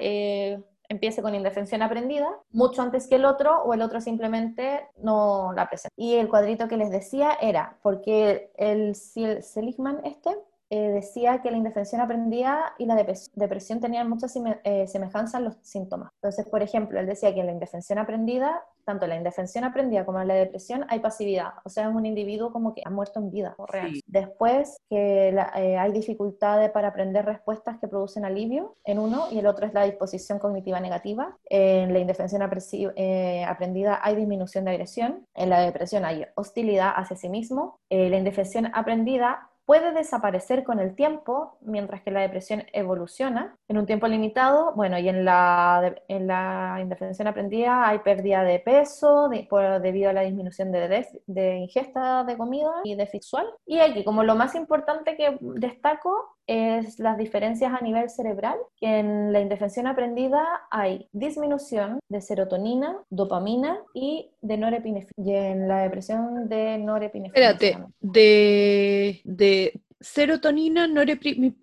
eh, 0.00 0.62
empiece 0.88 1.22
con 1.22 1.34
indefensión 1.34 1.82
aprendida 1.82 2.28
mucho 2.50 2.82
antes 2.82 3.08
que 3.08 3.16
el 3.16 3.24
otro 3.24 3.62
o 3.62 3.74
el 3.74 3.82
otro 3.82 4.00
simplemente 4.00 4.86
no 4.98 5.52
la 5.54 5.68
presenta. 5.68 5.94
Y 5.96 6.14
el 6.14 6.28
cuadrito 6.28 6.68
que 6.68 6.76
les 6.76 6.90
decía 6.90 7.32
era 7.40 7.78
porque 7.82 8.50
el, 8.56 8.94
Seligman 8.94 10.00
este 10.04 10.36
eh, 10.74 10.88
decía 10.88 11.42
que 11.42 11.50
la 11.50 11.58
indefensión 11.58 12.00
aprendida 12.00 12.72
y 12.78 12.86
la 12.86 12.94
depresión 12.94 13.78
tenían 13.78 14.08
muchas 14.08 14.34
eh, 14.64 14.86
semejanzas 14.86 15.38
en 15.38 15.44
los 15.44 15.56
síntomas. 15.60 16.10
Entonces, 16.14 16.48
por 16.48 16.62
ejemplo, 16.62 16.98
él 16.98 17.04
decía 17.04 17.34
que 17.34 17.40
en 17.40 17.46
la 17.46 17.52
indefensión 17.52 17.98
aprendida, 17.98 18.64
tanto 18.86 19.04
en 19.04 19.10
la 19.10 19.16
indefensión 19.16 19.64
aprendida 19.64 20.06
como 20.06 20.22
en 20.22 20.28
la 20.28 20.34
depresión, 20.34 20.86
hay 20.88 21.00
pasividad. 21.00 21.50
O 21.66 21.68
sea, 21.68 21.90
es 21.90 21.94
un 21.94 22.06
individuo 22.06 22.54
como 22.54 22.74
que 22.74 22.80
ha 22.86 22.88
muerto 22.88 23.20
en 23.20 23.30
vida. 23.30 23.54
real. 23.68 24.00
Después, 24.06 24.78
que 24.88 25.28
eh, 25.28 25.76
hay 25.76 25.92
dificultades 25.92 26.70
para 26.70 26.88
aprender 26.88 27.26
respuestas 27.26 27.78
que 27.78 27.86
producen 27.86 28.24
alivio 28.24 28.74
en 28.84 28.98
uno 28.98 29.26
y 29.30 29.40
el 29.40 29.46
otro 29.48 29.66
es 29.66 29.74
la 29.74 29.84
disposición 29.84 30.38
cognitiva 30.38 30.80
negativa. 30.80 31.36
En 31.50 31.92
la 31.92 31.98
indefensión 31.98 32.40
aprendida 32.40 34.00
hay 34.02 34.16
disminución 34.16 34.64
de 34.64 34.70
agresión. 34.70 35.26
En 35.34 35.50
la 35.50 35.60
depresión 35.60 36.06
hay 36.06 36.24
hostilidad 36.34 36.94
hacia 36.96 37.18
sí 37.18 37.28
mismo. 37.28 37.78
la 37.90 38.16
indefensión 38.16 38.70
aprendida 38.72 39.50
puede 39.64 39.92
desaparecer 39.92 40.64
con 40.64 40.80
el 40.80 40.94
tiempo, 40.94 41.58
mientras 41.60 42.02
que 42.02 42.10
la 42.10 42.20
depresión 42.20 42.64
evoluciona 42.72 43.56
en 43.68 43.78
un 43.78 43.86
tiempo 43.86 44.06
limitado. 44.08 44.72
Bueno, 44.74 44.98
y 44.98 45.08
en 45.08 45.24
la, 45.24 45.94
en 46.08 46.26
la 46.26 46.78
indefensión 46.80 47.28
aprendida 47.28 47.86
hay 47.88 48.00
pérdida 48.00 48.42
de 48.42 48.58
peso 48.58 49.28
debido 49.28 50.10
a 50.10 50.12
la 50.12 50.22
disminución 50.22 50.72
de, 50.72 51.06
de, 51.26 51.56
ingesta 51.56 52.24
de 52.24 52.36
comida 52.36 52.72
y 52.84 52.94
de 52.94 53.06
sexual. 53.06 53.46
Y 53.66 53.78
aquí, 53.78 54.04
como 54.04 54.24
lo 54.24 54.34
más 54.34 54.54
importante 54.54 55.16
que 55.16 55.38
destaco, 55.40 56.36
es 56.46 56.98
las 56.98 57.18
diferencias 57.18 57.72
a 57.72 57.82
nivel 57.82 58.10
cerebral, 58.10 58.58
que 58.76 58.98
en 58.98 59.32
la 59.32 59.40
indefensión 59.40 59.86
aprendida 59.86 60.44
hay 60.70 61.08
disminución 61.12 62.00
de 62.08 62.20
serotonina, 62.20 62.98
dopamina 63.10 63.78
y 63.94 64.30
de 64.40 64.56
norepinefrina. 64.56 65.12
Y 65.16 65.34
en 65.34 65.68
la 65.68 65.82
depresión 65.82 66.48
de 66.48 66.78
norepinefrina. 66.78 67.50
Espérate, 67.50 67.84
de, 68.00 69.20
de 69.24 69.80
serotonina, 70.00 70.86
norepinefrina. 70.86 71.56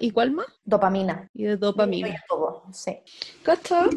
¿Y 0.00 0.10
cuál 0.10 0.32
más? 0.32 0.46
Dopamina. 0.64 1.28
Y 1.34 1.44
de 1.44 1.56
dopamina. 1.56 2.22
Sí. 2.72 2.98
¿Cacha? 3.42 3.88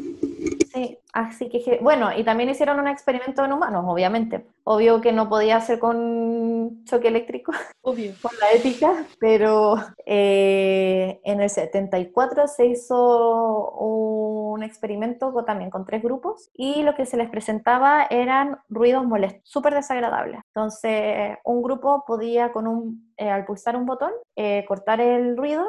Sí, 0.73 0.97
así 1.13 1.49
que, 1.49 1.79
bueno, 1.81 2.09
y 2.17 2.23
también 2.23 2.49
hicieron 2.49 2.79
un 2.79 2.87
experimento 2.87 3.45
en 3.45 3.53
humanos, 3.53 3.85
obviamente. 3.87 4.45
Obvio 4.63 5.01
que 5.01 5.11
no 5.11 5.29
podía 5.29 5.59
ser 5.61 5.77
con 5.77 6.83
choque 6.85 7.09
eléctrico, 7.09 7.51
obvio, 7.81 8.13
por 8.21 8.31
la 8.39 8.51
ética, 8.53 9.05
pero 9.19 9.75
eh, 10.05 11.19
en 11.23 11.41
el 11.41 11.49
74 11.49 12.47
se 12.47 12.67
hizo 12.67 13.71
un 13.71 14.63
experimento 14.63 15.33
también 15.45 15.69
con 15.69 15.85
tres 15.85 16.01
grupos 16.01 16.49
y 16.53 16.81
lo 16.81 16.95
que 16.95 17.05
se 17.05 17.17
les 17.17 17.29
presentaba 17.29 18.07
eran 18.09 18.59
ruidos 18.69 19.05
molestos, 19.05 19.41
súper 19.43 19.75
desagradables. 19.75 20.39
Entonces, 20.47 21.37
un 21.43 21.61
grupo 21.61 22.03
podía 22.07 22.51
con 22.51 22.67
un, 22.67 23.12
eh, 23.23 23.29
al 23.29 23.45
pulsar 23.45 23.77
un 23.77 23.85
botón, 23.85 24.11
eh, 24.35 24.65
cortar 24.67 24.99
el 24.99 25.37
ruido, 25.37 25.65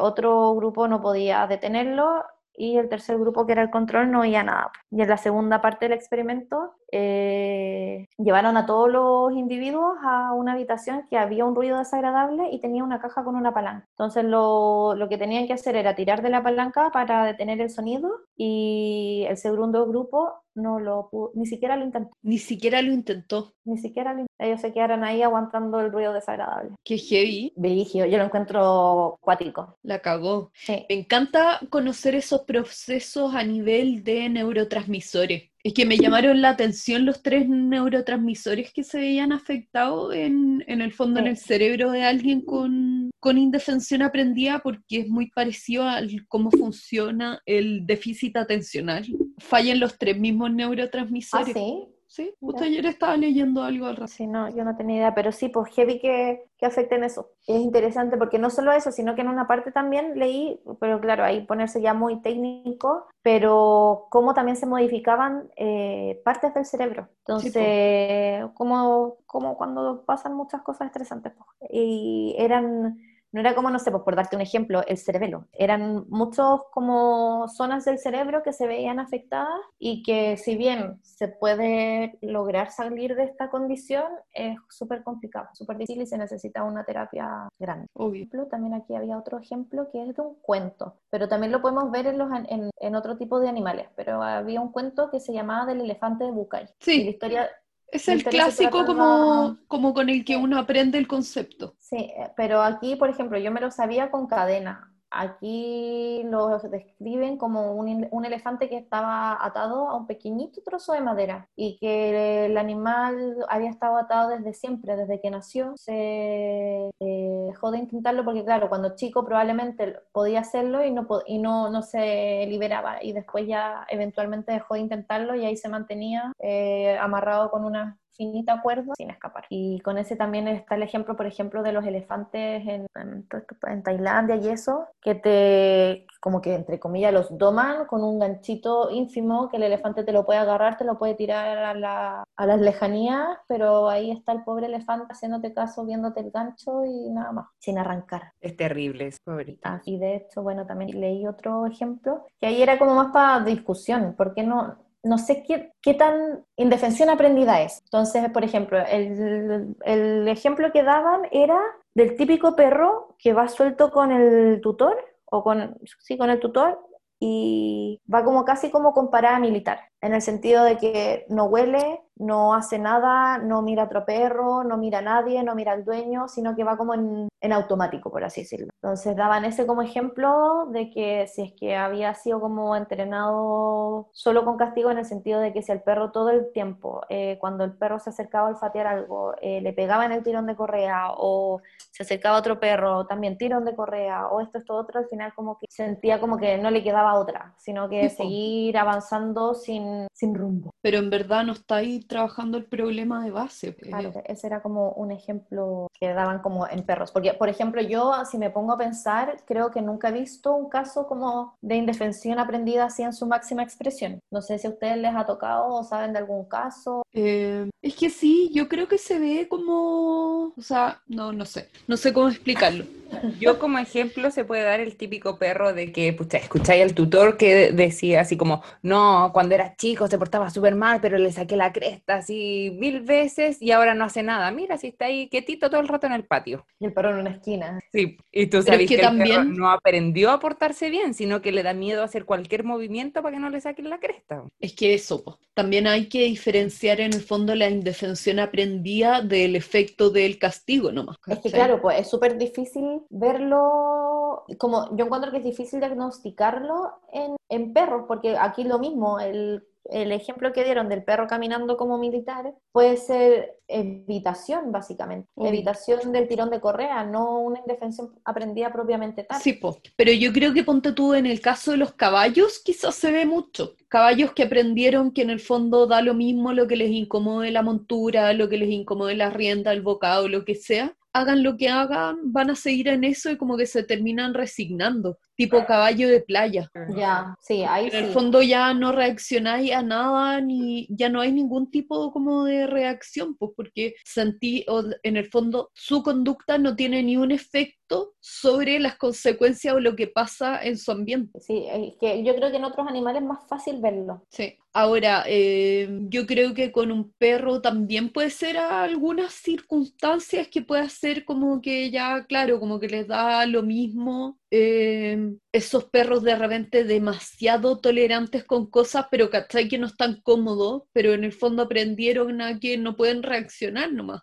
otro 0.00 0.54
grupo 0.54 0.88
no 0.88 1.02
podía 1.02 1.46
detenerlo 1.46 2.24
y 2.54 2.78
el 2.78 2.88
tercer 2.88 3.18
grupo, 3.18 3.44
que 3.44 3.52
era 3.52 3.62
el 3.62 3.70
control, 3.70 4.10
no 4.10 4.20
oía 4.20 4.42
nada. 4.42 4.70
Y 4.90 5.02
en 5.02 5.08
la 5.08 5.18
segunda 5.18 5.60
parte 5.60 5.84
del 5.84 5.92
experimento 5.92 6.72
eh, 6.92 8.08
llevaron 8.18 8.56
a 8.56 8.66
todos 8.66 8.90
los 8.90 9.32
individuos 9.32 9.96
a 10.02 10.32
una 10.32 10.52
habitación 10.52 11.06
que 11.10 11.18
había 11.18 11.44
un 11.44 11.54
ruido 11.54 11.78
desagradable 11.78 12.50
y 12.50 12.60
tenía 12.60 12.84
una 12.84 13.00
caja 13.00 13.24
con 13.24 13.36
una 13.36 13.52
palanca. 13.52 13.86
Entonces 13.90 14.24
lo, 14.24 14.94
lo 14.94 15.08
que 15.08 15.18
tenían 15.18 15.46
que 15.46 15.52
hacer 15.52 15.76
era 15.76 15.94
tirar 15.94 16.22
de 16.22 16.30
la 16.30 16.42
palanca 16.42 16.90
para 16.92 17.24
detener 17.24 17.60
el 17.60 17.70
sonido 17.70 18.10
y 18.36 19.26
el 19.28 19.36
segundo 19.36 19.86
grupo 19.86 20.42
no 20.56 20.80
lo 20.80 21.08
pudo, 21.10 21.32
ni 21.34 21.46
siquiera 21.46 21.76
lo 21.76 21.84
intentó. 21.84 22.16
Ni 22.22 22.38
siquiera 22.38 22.82
lo 22.82 22.92
intentó. 22.92 23.54
Ni 23.64 23.78
siquiera 23.78 24.14
lo 24.14 24.24
Ellos 24.38 24.60
se 24.60 24.72
quedaron 24.72 25.04
ahí 25.04 25.22
aguantando 25.22 25.80
el 25.80 25.92
ruido 25.92 26.12
desagradable. 26.12 26.70
Qué 26.82 26.96
heavy. 26.96 27.52
Beligio, 27.56 28.06
yo 28.06 28.18
lo 28.18 28.24
encuentro 28.24 29.18
cuático. 29.20 29.76
La 29.82 30.00
cagó. 30.00 30.50
Me 30.68 30.86
encanta 30.88 31.60
conocer 31.70 32.14
esos 32.14 32.42
procesos 32.42 33.34
a 33.34 33.44
nivel 33.44 34.02
de 34.02 34.28
neurotransmisores. 34.30 35.50
Es 35.66 35.74
que 35.74 35.84
me 35.84 35.98
llamaron 35.98 36.40
la 36.42 36.50
atención 36.50 37.04
los 37.04 37.24
tres 37.24 37.48
neurotransmisores 37.48 38.72
que 38.72 38.84
se 38.84 39.00
veían 39.00 39.32
afectados 39.32 40.14
en, 40.14 40.62
en 40.68 40.80
el 40.80 40.92
fondo 40.92 41.18
en 41.18 41.26
el 41.26 41.36
cerebro 41.36 41.90
de 41.90 42.04
alguien 42.04 42.42
con, 42.42 43.10
con, 43.18 43.36
indefensión 43.36 44.02
aprendida 44.02 44.60
porque 44.60 45.00
es 45.00 45.08
muy 45.08 45.28
parecido 45.28 45.82
a 45.82 46.00
cómo 46.28 46.52
funciona 46.52 47.42
el 47.46 47.84
déficit 47.84 48.36
atencional. 48.36 49.04
Fallan 49.38 49.80
los 49.80 49.98
tres 49.98 50.16
mismos 50.16 50.52
neurotransmisores. 50.52 51.48
¿Ah, 51.48 51.58
sí? 51.58 51.88
Sí, 52.16 52.34
usted 52.40 52.64
ayer 52.64 52.86
estaba 52.86 53.14
leyendo 53.14 53.62
algo 53.62 53.84
al 53.84 53.96
respecto. 53.96 54.16
Sí, 54.16 54.26
no, 54.26 54.48
yo 54.48 54.64
no 54.64 54.74
tenía 54.74 54.96
idea, 54.96 55.14
pero 55.14 55.32
sí, 55.32 55.50
pues 55.50 55.70
heavy 55.74 56.00
que, 56.00 56.48
que 56.56 56.64
afecten 56.64 57.04
eso. 57.04 57.28
Es 57.46 57.60
interesante 57.60 58.16
porque 58.16 58.38
no 58.38 58.48
solo 58.48 58.72
eso, 58.72 58.90
sino 58.90 59.14
que 59.14 59.20
en 59.20 59.28
una 59.28 59.46
parte 59.46 59.70
también 59.70 60.18
leí, 60.18 60.58
pero 60.80 60.98
claro, 60.98 61.24
ahí 61.24 61.44
ponerse 61.44 61.82
ya 61.82 61.92
muy 61.92 62.22
técnico, 62.22 63.06
pero 63.20 64.06
cómo 64.08 64.32
también 64.32 64.56
se 64.56 64.64
modificaban 64.64 65.50
eh, 65.56 66.22
partes 66.24 66.54
del 66.54 66.64
cerebro. 66.64 67.10
Entonces, 67.18 68.46
como, 68.54 69.18
como 69.26 69.58
cuando 69.58 70.02
pasan 70.06 70.34
muchas 70.34 70.62
cosas 70.62 70.86
estresantes. 70.86 71.34
Pues. 71.34 71.70
Y 71.70 72.34
eran 72.38 72.96
no 73.36 73.42
era 73.42 73.54
como, 73.54 73.68
no 73.68 73.78
sé, 73.78 73.90
pues 73.90 74.02
por 74.02 74.16
darte 74.16 74.34
un 74.34 74.40
ejemplo, 74.40 74.82
el 74.86 74.96
cerebelo. 74.96 75.44
Eran 75.52 76.06
muchos 76.08 76.62
como 76.72 77.46
zonas 77.48 77.84
del 77.84 77.98
cerebro 77.98 78.42
que 78.42 78.54
se 78.54 78.66
veían 78.66 78.98
afectadas 78.98 79.60
y 79.78 80.02
que 80.02 80.38
si 80.38 80.56
bien 80.56 80.98
se 81.02 81.28
puede 81.28 82.16
lograr 82.22 82.70
salir 82.70 83.14
de 83.14 83.24
esta 83.24 83.50
condición, 83.50 84.06
es 84.32 84.56
súper 84.70 85.02
complicado, 85.02 85.48
súper 85.52 85.76
difícil 85.76 86.00
y 86.00 86.06
se 86.06 86.16
necesita 86.16 86.64
una 86.64 86.84
terapia 86.84 87.46
grande. 87.58 87.88
Obvio. 87.92 88.26
También 88.50 88.72
aquí 88.72 88.94
había 88.94 89.18
otro 89.18 89.38
ejemplo 89.38 89.90
que 89.90 90.02
es 90.02 90.16
de 90.16 90.22
un 90.22 90.36
cuento, 90.36 90.96
pero 91.10 91.28
también 91.28 91.52
lo 91.52 91.60
podemos 91.60 91.90
ver 91.90 92.06
en, 92.06 92.16
los, 92.16 92.30
en, 92.48 92.70
en 92.74 92.94
otro 92.94 93.18
tipo 93.18 93.38
de 93.38 93.50
animales, 93.50 93.88
pero 93.96 94.22
había 94.22 94.62
un 94.62 94.72
cuento 94.72 95.10
que 95.10 95.20
se 95.20 95.34
llamaba 95.34 95.66
del 95.66 95.82
elefante 95.82 96.24
de 96.24 96.30
Bucay. 96.30 96.68
Sí. 96.80 97.02
Y 97.02 97.04
la 97.04 97.10
historia 97.10 97.50
es 97.88 98.08
el 98.08 98.24
clásico 98.24 98.84
como, 98.84 99.58
como 99.68 99.94
con 99.94 100.08
el 100.08 100.24
que 100.24 100.36
uno 100.36 100.58
aprende 100.58 100.98
el 100.98 101.06
concepto. 101.06 101.76
Sí, 101.78 101.96
eh, 101.96 102.30
pero 102.36 102.62
aquí, 102.62 102.96
por 102.96 103.10
ejemplo, 103.10 103.38
yo 103.38 103.50
me 103.50 103.60
lo 103.60 103.70
sabía 103.70 104.10
con 104.10 104.26
cadena. 104.26 104.92
Aquí 105.10 106.22
lo 106.24 106.58
describen 106.58 107.36
como 107.38 107.72
un, 107.72 108.08
un, 108.10 108.24
elefante 108.24 108.68
que 108.68 108.76
estaba 108.76 109.38
atado 109.44 109.88
a 109.88 109.96
un 109.96 110.06
pequeñito 110.06 110.60
trozo 110.62 110.92
de 110.92 111.00
madera 111.00 111.48
y 111.54 111.78
que 111.78 112.46
el 112.46 112.58
animal 112.58 113.36
había 113.48 113.70
estado 113.70 113.96
atado 113.96 114.30
desde 114.30 114.52
siempre, 114.52 114.96
desde 114.96 115.20
que 115.20 115.30
nació. 115.30 115.74
Se 115.76 116.90
eh, 117.00 117.44
dejó 117.46 117.70
de 117.70 117.78
intentarlo 117.78 118.24
porque, 118.24 118.44
claro, 118.44 118.68
cuando 118.68 118.96
chico 118.96 119.24
probablemente 119.24 119.96
podía 120.12 120.40
hacerlo 120.40 120.84
y 120.84 120.90
no, 120.92 121.06
y 121.26 121.38
no, 121.38 121.70
no 121.70 121.82
se 121.82 122.46
liberaba 122.48 123.02
y 123.02 123.12
después 123.12 123.46
ya 123.46 123.86
eventualmente 123.88 124.52
dejó 124.52 124.74
de 124.74 124.80
intentarlo 124.80 125.34
y 125.34 125.44
ahí 125.44 125.56
se 125.56 125.68
mantenía 125.68 126.32
eh, 126.40 126.98
amarrado 126.98 127.50
con 127.50 127.64
una 127.64 127.98
finita 128.16 128.60
cuerda 128.62 128.94
sin 128.96 129.10
escapar. 129.10 129.44
Y 129.48 129.80
con 129.80 129.98
ese 129.98 130.16
también 130.16 130.48
está 130.48 130.74
el 130.74 130.82
ejemplo, 130.82 131.16
por 131.16 131.26
ejemplo, 131.26 131.62
de 131.62 131.72
los 131.72 131.84
elefantes 131.84 132.66
en, 132.66 132.86
en, 132.94 133.82
Tailandia 133.82 134.36
y 134.36 134.48
eso, 134.48 134.86
que 135.00 135.14
te, 135.14 136.06
como 136.20 136.40
que 136.40 136.54
entre 136.54 136.80
comillas, 136.80 137.12
los 137.12 137.36
doman 137.36 137.86
con 137.86 138.02
un 138.02 138.18
ganchito 138.18 138.90
ínfimo 138.90 139.48
que 139.48 139.58
el 139.58 139.64
elefante 139.64 140.04
te 140.04 140.12
lo 140.12 140.24
puede 140.24 140.38
agarrar, 140.38 140.76
te 140.76 140.84
lo 140.84 140.98
puede 140.98 141.14
tirar 141.14 141.58
a, 141.58 141.74
la, 141.74 142.24
a 142.36 142.46
las 142.46 142.60
lejanías, 142.60 143.38
pero 143.46 143.88
ahí 143.88 144.10
está 144.10 144.32
el 144.32 144.44
pobre 144.44 144.66
elefante 144.66 145.12
haciéndote 145.12 145.52
caso, 145.52 145.84
viéndote 145.84 146.20
el 146.20 146.30
gancho 146.30 146.84
y 146.84 147.10
nada 147.10 147.32
más, 147.32 147.46
sin 147.58 147.78
arrancar. 147.78 148.32
Es 148.40 148.56
terrible, 148.56 149.08
es 149.08 149.20
pobrita. 149.20 149.82
y 149.84 149.98
de 149.98 150.16
hecho, 150.16 150.42
bueno, 150.42 150.66
también 150.66 150.98
leí 151.00 151.26
otro 151.26 151.66
ejemplo, 151.66 152.26
que 152.38 152.46
ahí 152.46 152.62
era 152.62 152.78
como 152.78 152.94
más 152.94 153.12
para 153.12 153.44
discusión, 153.44 154.14
porque 154.16 154.42
no, 154.42 154.76
no 155.06 155.18
sé 155.18 155.42
qué, 155.44 155.94
tan 155.94 156.44
indefensión 156.56 157.08
aprendida 157.08 157.62
es. 157.62 157.80
Entonces, 157.84 158.28
por 158.30 158.44
ejemplo, 158.44 158.78
el, 158.90 159.76
el, 159.84 160.28
ejemplo 160.28 160.72
que 160.72 160.82
daban 160.82 161.22
era 161.30 161.58
del 161.94 162.16
típico 162.16 162.56
perro 162.56 163.14
que 163.18 163.32
va 163.32 163.48
suelto 163.48 163.90
con 163.90 164.10
el 164.10 164.60
tutor, 164.60 164.96
o 165.24 165.42
con, 165.42 165.78
sí, 166.00 166.18
con 166.18 166.30
el 166.30 166.40
tutor, 166.40 166.80
y 167.18 168.00
va 168.12 168.24
como 168.24 168.44
casi 168.44 168.70
como 168.70 168.92
con 168.92 169.10
parada 169.10 169.38
militar, 169.38 169.80
en 170.00 170.12
el 170.14 170.22
sentido 170.22 170.64
de 170.64 170.76
que 170.76 171.26
no 171.28 171.44
huele, 171.44 172.00
no 172.18 172.54
hace 172.54 172.78
nada, 172.78 173.38
no 173.38 173.62
mira 173.62 173.82
a 173.82 173.86
otro 173.86 174.04
perro, 174.04 174.64
no 174.64 174.76
mira 174.76 174.98
a 174.98 175.02
nadie, 175.02 175.42
no 175.42 175.54
mira 175.54 175.72
al 175.72 175.84
dueño, 175.84 176.28
sino 176.28 176.56
que 176.56 176.64
va 176.64 176.76
como 176.76 176.94
en, 176.94 177.28
en, 177.40 177.52
automático, 177.52 178.10
por 178.10 178.24
así 178.24 178.42
decirlo. 178.42 178.68
Entonces 178.82 179.14
daban 179.16 179.44
ese 179.44 179.66
como 179.66 179.82
ejemplo 179.82 180.66
de 180.70 180.90
que 180.90 181.26
si 181.26 181.42
es 181.42 181.52
que 181.52 181.76
había 181.76 182.14
sido 182.14 182.40
como 182.40 182.74
entrenado 182.74 184.08
solo 184.12 184.44
con 184.44 184.56
castigo 184.56 184.90
en 184.90 184.98
el 184.98 185.04
sentido 185.04 185.40
de 185.40 185.52
que 185.52 185.62
si 185.62 185.72
al 185.72 185.82
perro 185.82 186.10
todo 186.10 186.30
el 186.30 186.52
tiempo, 186.52 187.02
eh, 187.08 187.36
cuando 187.38 187.64
el 187.64 187.72
perro 187.76 187.98
se 187.98 188.10
acercaba 188.10 188.48
a 188.48 188.50
olfatear 188.52 188.86
algo, 188.86 189.34
eh, 189.42 189.60
le 189.60 189.72
pegaba 189.72 190.06
en 190.06 190.12
el 190.12 190.22
tirón 190.22 190.46
de 190.46 190.56
correa 190.56 191.08
o 191.10 191.60
se 191.90 192.02
acercaba 192.02 192.36
a 192.36 192.40
otro 192.40 192.58
perro, 192.58 193.06
también 193.06 193.36
tirón 193.36 193.64
de 193.64 193.74
correa 193.74 194.28
o 194.28 194.40
esto, 194.40 194.58
esto, 194.58 194.74
otro, 194.74 195.00
al 195.00 195.08
final 195.08 195.32
como 195.34 195.58
que 195.58 195.66
sentía 195.68 196.18
como 196.20 196.38
que 196.38 196.56
no 196.56 196.70
le 196.70 196.82
quedaba 196.82 197.14
otra, 197.14 197.54
sino 197.58 197.88
que 197.88 198.08
seguir 198.08 198.78
avanzando 198.78 199.54
sin, 199.54 200.06
sin 200.12 200.34
rumbo. 200.34 200.70
Pero 200.80 200.98
en 200.98 201.10
verdad 201.10 201.44
no 201.44 201.52
está 201.52 201.76
ahí 201.76 202.05
trabajando 202.06 202.58
el 202.58 202.64
problema 202.64 203.24
de 203.24 203.30
base. 203.30 203.74
Claro, 203.74 204.12
ese 204.24 204.46
era 204.46 204.62
como 204.62 204.90
un 204.92 205.10
ejemplo 205.10 205.88
que 205.98 206.12
daban 206.12 206.40
como 206.40 206.66
en 206.68 206.82
perros. 206.84 207.10
Porque, 207.12 207.34
por 207.34 207.48
ejemplo, 207.48 207.80
yo 207.82 208.12
si 208.30 208.38
me 208.38 208.50
pongo 208.50 208.72
a 208.72 208.78
pensar, 208.78 209.36
creo 209.46 209.70
que 209.70 209.82
nunca 209.82 210.08
he 210.08 210.12
visto 210.12 210.54
un 210.54 210.68
caso 210.68 211.06
como 211.06 211.54
de 211.60 211.76
indefensión 211.76 212.38
aprendida 212.38 212.84
así 212.84 213.02
en 213.02 213.12
su 213.12 213.26
máxima 213.26 213.62
expresión. 213.62 214.20
No 214.30 214.42
sé 214.42 214.58
si 214.58 214.66
a 214.66 214.70
ustedes 214.70 214.96
les 214.98 215.14
ha 215.14 215.26
tocado 215.26 215.68
o 215.68 215.84
saben 215.84 216.12
de 216.12 216.18
algún 216.18 216.44
caso. 216.44 217.02
Eh, 217.12 217.68
es 217.82 217.94
que 217.94 218.10
sí, 218.10 218.50
yo 218.52 218.68
creo 218.68 218.88
que 218.88 218.98
se 218.98 219.18
ve 219.18 219.46
como, 219.48 220.52
o 220.56 220.62
sea, 220.62 221.00
no, 221.06 221.32
no 221.32 221.44
sé, 221.44 221.68
no 221.86 221.96
sé 221.96 222.12
cómo 222.12 222.28
explicarlo. 222.28 222.84
Yo 223.40 223.58
como 223.58 223.78
ejemplo 223.78 224.30
se 224.30 224.44
puede 224.44 224.64
dar 224.64 224.80
el 224.80 224.96
típico 224.96 225.38
perro 225.38 225.72
de 225.72 225.92
que, 225.92 226.12
pucha, 226.12 226.38
escucháis 226.38 226.82
al 226.82 226.94
tutor 226.94 227.36
que 227.36 227.72
decía 227.72 228.20
así 228.20 228.36
como, 228.36 228.62
no, 228.82 229.30
cuando 229.32 229.54
era 229.54 229.76
chico 229.76 230.08
se 230.08 230.18
portaba 230.18 230.50
súper 230.50 230.74
mal, 230.74 231.00
pero 231.00 231.16
le 231.18 231.32
saqué 231.32 231.56
la 231.56 231.72
cresta 231.72 231.95
así 232.06 232.76
mil 232.78 233.00
veces 233.00 233.60
y 233.60 233.72
ahora 233.72 233.94
no 233.94 234.04
hace 234.04 234.22
nada. 234.22 234.50
Mira, 234.50 234.76
si 234.78 234.88
está 234.88 235.06
ahí 235.06 235.28
quietito 235.28 235.70
todo 235.70 235.80
el 235.80 235.88
rato 235.88 236.06
en 236.06 236.12
el 236.12 236.24
patio. 236.24 236.66
Y 236.78 236.86
el 236.86 236.92
perro 236.92 237.10
en 237.10 237.20
una 237.20 237.30
esquina. 237.30 237.80
Sí, 237.92 238.16
y 238.32 238.46
tú 238.46 238.62
sabes 238.62 238.88
que, 238.88 238.98
también... 238.98 239.54
no 239.54 239.70
aprendió 239.70 240.30
a 240.30 240.40
portarse 240.40 240.90
bien, 240.90 241.14
sino 241.14 241.42
que 241.42 241.52
le 241.52 241.62
da 241.62 241.72
miedo 241.72 242.02
hacer 242.02 242.24
cualquier 242.24 242.64
movimiento 242.64 243.22
para 243.22 243.34
que 243.34 243.40
no 243.40 243.50
le 243.50 243.60
saquen 243.60 243.90
la 243.90 243.98
cresta. 243.98 244.44
Es 244.60 244.74
que 244.74 244.94
eso, 244.94 245.38
también 245.54 245.86
hay 245.86 246.08
que 246.08 246.24
diferenciar 246.24 247.00
en 247.00 247.12
el 247.14 247.22
fondo 247.22 247.54
la 247.54 247.68
indefensión 247.68 248.38
aprendida 248.38 249.22
del 249.22 249.56
efecto 249.56 250.10
del 250.10 250.38
castigo 250.38 250.92
nomás. 250.92 251.16
Es 251.26 251.38
que 251.40 251.50
claro, 251.50 251.80
pues 251.80 252.00
es 252.00 252.10
súper 252.10 252.36
difícil 252.36 253.02
verlo, 253.10 254.44
como 254.58 254.94
yo 254.96 255.06
encuentro 255.06 255.30
que 255.30 255.38
es 255.38 255.44
difícil 255.44 255.80
diagnosticarlo 255.80 257.00
en, 257.12 257.36
en 257.48 257.72
perros, 257.72 258.04
porque 258.06 258.36
aquí 258.38 258.64
lo 258.64 258.78
mismo, 258.78 259.18
el 259.20 259.66
el 259.90 260.12
ejemplo 260.12 260.52
que 260.52 260.64
dieron 260.64 260.88
del 260.88 261.04
perro 261.04 261.26
caminando 261.26 261.76
como 261.76 261.98
militar 261.98 262.52
puede 262.72 262.96
ser 262.96 263.58
evitación, 263.68 264.72
básicamente. 264.72 265.28
Evitación 265.36 266.12
del 266.12 266.28
tirón 266.28 266.50
de 266.50 266.60
correa, 266.60 267.04
no 267.04 267.40
una 267.40 267.60
indefensión 267.60 268.12
aprendida 268.24 268.72
propiamente 268.72 269.24
tal. 269.24 269.40
Sí, 269.40 269.58
pero 269.96 270.12
yo 270.12 270.32
creo 270.32 270.52
que 270.52 270.64
ponte 270.64 270.92
tú 270.92 271.14
en 271.14 271.26
el 271.26 271.40
caso 271.40 271.72
de 271.72 271.76
los 271.76 271.94
caballos, 271.94 272.60
quizás 272.64 272.94
se 272.94 273.10
ve 273.10 273.26
mucho. 273.26 273.74
Caballos 273.88 274.32
que 274.32 274.44
aprendieron 274.44 275.12
que 275.12 275.22
en 275.22 275.30
el 275.30 275.40
fondo 275.40 275.86
da 275.86 276.02
lo 276.02 276.14
mismo 276.14 276.52
lo 276.52 276.66
que 276.66 276.76
les 276.76 276.90
incomode 276.90 277.50
la 277.50 277.62
montura, 277.62 278.32
lo 278.32 278.48
que 278.48 278.58
les 278.58 278.70
incomode 278.70 279.16
la 279.16 279.30
rienda, 279.30 279.72
el 279.72 279.82
bocado, 279.82 280.28
lo 280.28 280.44
que 280.44 280.54
sea, 280.54 280.94
hagan 281.16 281.42
lo 281.42 281.56
que 281.56 281.68
hagan, 281.68 282.32
van 282.32 282.50
a 282.50 282.56
seguir 282.56 282.88
en 282.88 283.02
eso 283.04 283.30
y 283.30 283.38
como 283.38 283.56
que 283.56 283.66
se 283.66 283.82
terminan 283.82 284.34
resignando, 284.34 285.18
tipo 285.36 285.64
caballo 285.66 286.08
de 286.08 286.20
playa. 286.20 286.70
Ya, 286.96 287.36
sí, 287.40 287.62
ahí 287.62 287.88
En 287.92 288.06
el 288.06 288.12
fondo 288.12 288.42
ya 288.42 288.72
no 288.74 288.92
reaccionáis 288.92 289.72
a 289.72 289.82
nada, 289.82 290.40
ni 290.40 290.86
ya 290.90 291.08
no 291.08 291.20
hay 291.20 291.32
ningún 291.32 291.70
tipo 291.70 292.12
como 292.12 292.44
de 292.44 292.66
reacción, 292.66 293.36
pues 293.36 293.52
porque 293.54 293.94
sentí, 294.04 294.64
o 294.68 294.82
en 295.02 295.16
el 295.16 295.28
fondo 295.30 295.70
su 295.74 296.02
conducta 296.02 296.58
no 296.58 296.74
tiene 296.74 297.02
ni 297.02 297.16
un 297.16 297.30
efecto 297.30 298.14
sobre 298.20 298.80
las 298.80 298.96
consecuencias 298.96 299.74
o 299.74 299.80
lo 299.80 299.94
que 299.94 300.08
pasa 300.08 300.62
en 300.62 300.76
su 300.76 300.90
ambiente. 300.90 301.40
Sí, 301.40 301.66
es 301.70 301.94
que 302.00 302.24
yo 302.24 302.34
creo 302.34 302.50
que 302.50 302.56
en 302.56 302.64
otros 302.64 302.88
animales 302.88 303.22
es 303.22 303.28
más 303.28 303.46
fácil 303.48 303.80
verlo. 303.80 304.24
Sí. 304.30 304.56
Ahora, 304.72 305.24
eh, 305.26 305.88
yo 306.10 306.26
creo 306.26 306.52
que 306.52 306.70
con 306.70 306.92
un 306.92 307.10
perro 307.12 307.62
también 307.62 308.10
puede 308.10 308.28
ser 308.28 308.58
algunas 308.58 309.32
circunstancias 309.32 310.48
que 310.48 310.60
puede 310.60 310.90
ser 310.90 311.24
como 311.24 311.62
que 311.62 311.90
ya, 311.90 312.26
claro, 312.26 312.60
como 312.60 312.78
que 312.78 312.88
les 312.88 313.06
da 313.06 313.46
lo 313.46 313.62
mismo. 313.62 314.38
Eh, 314.58 315.34
esos 315.52 315.84
perros 315.84 316.22
de 316.22 316.34
repente 316.34 316.84
demasiado 316.84 317.78
tolerantes 317.78 318.44
con 318.44 318.70
cosas, 318.70 319.06
pero 319.10 319.28
¿cachai? 319.28 319.68
Que 319.68 319.76
no 319.76 319.86
están 319.86 320.22
cómodos, 320.22 320.84
pero 320.94 321.12
en 321.12 321.24
el 321.24 321.32
fondo 321.32 321.64
aprendieron 321.64 322.40
a 322.40 322.58
que 322.58 322.78
no 322.78 322.96
pueden 322.96 323.22
reaccionar 323.22 323.92
nomás. 323.92 324.22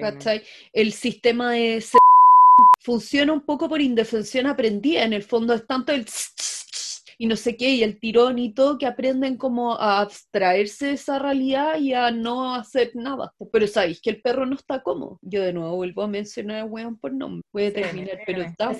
¿Cachai? 0.00 0.42
El 0.72 0.92
sistema 0.92 1.50
de 1.50 1.84
funciona 2.80 3.32
un 3.32 3.40
poco 3.40 3.68
por 3.68 3.80
indefensión 3.80 4.46
aprendida, 4.46 5.02
en 5.02 5.14
el 5.14 5.22
fondo 5.24 5.52
es 5.54 5.66
tanto 5.66 5.92
el 5.92 6.06
y 7.22 7.26
no 7.28 7.36
sé 7.36 7.56
qué, 7.56 7.70
y 7.70 7.84
el 7.84 8.00
tirón 8.00 8.40
y 8.40 8.52
todo, 8.52 8.78
que 8.78 8.84
aprenden 8.84 9.36
como 9.36 9.78
a 9.78 10.00
abstraerse 10.00 10.86
de 10.86 10.92
esa 10.94 11.20
realidad 11.20 11.78
y 11.78 11.94
a 11.94 12.10
no 12.10 12.52
hacer 12.52 12.90
nada. 12.94 13.32
Pero 13.52 13.68
sabéis 13.68 14.00
que 14.00 14.10
el 14.10 14.20
perro 14.20 14.44
no 14.44 14.56
está 14.56 14.82
cómodo. 14.82 15.20
Yo 15.22 15.40
de 15.40 15.52
nuevo 15.52 15.76
vuelvo 15.76 16.02
a 16.02 16.08
mencionar 16.08 16.56
a 16.56 16.64
weón 16.64 16.98
por 16.98 17.12
nombre. 17.12 17.42
Puede 17.52 17.70
terminar, 17.70 18.18
pero 18.26 18.42
está. 18.42 18.72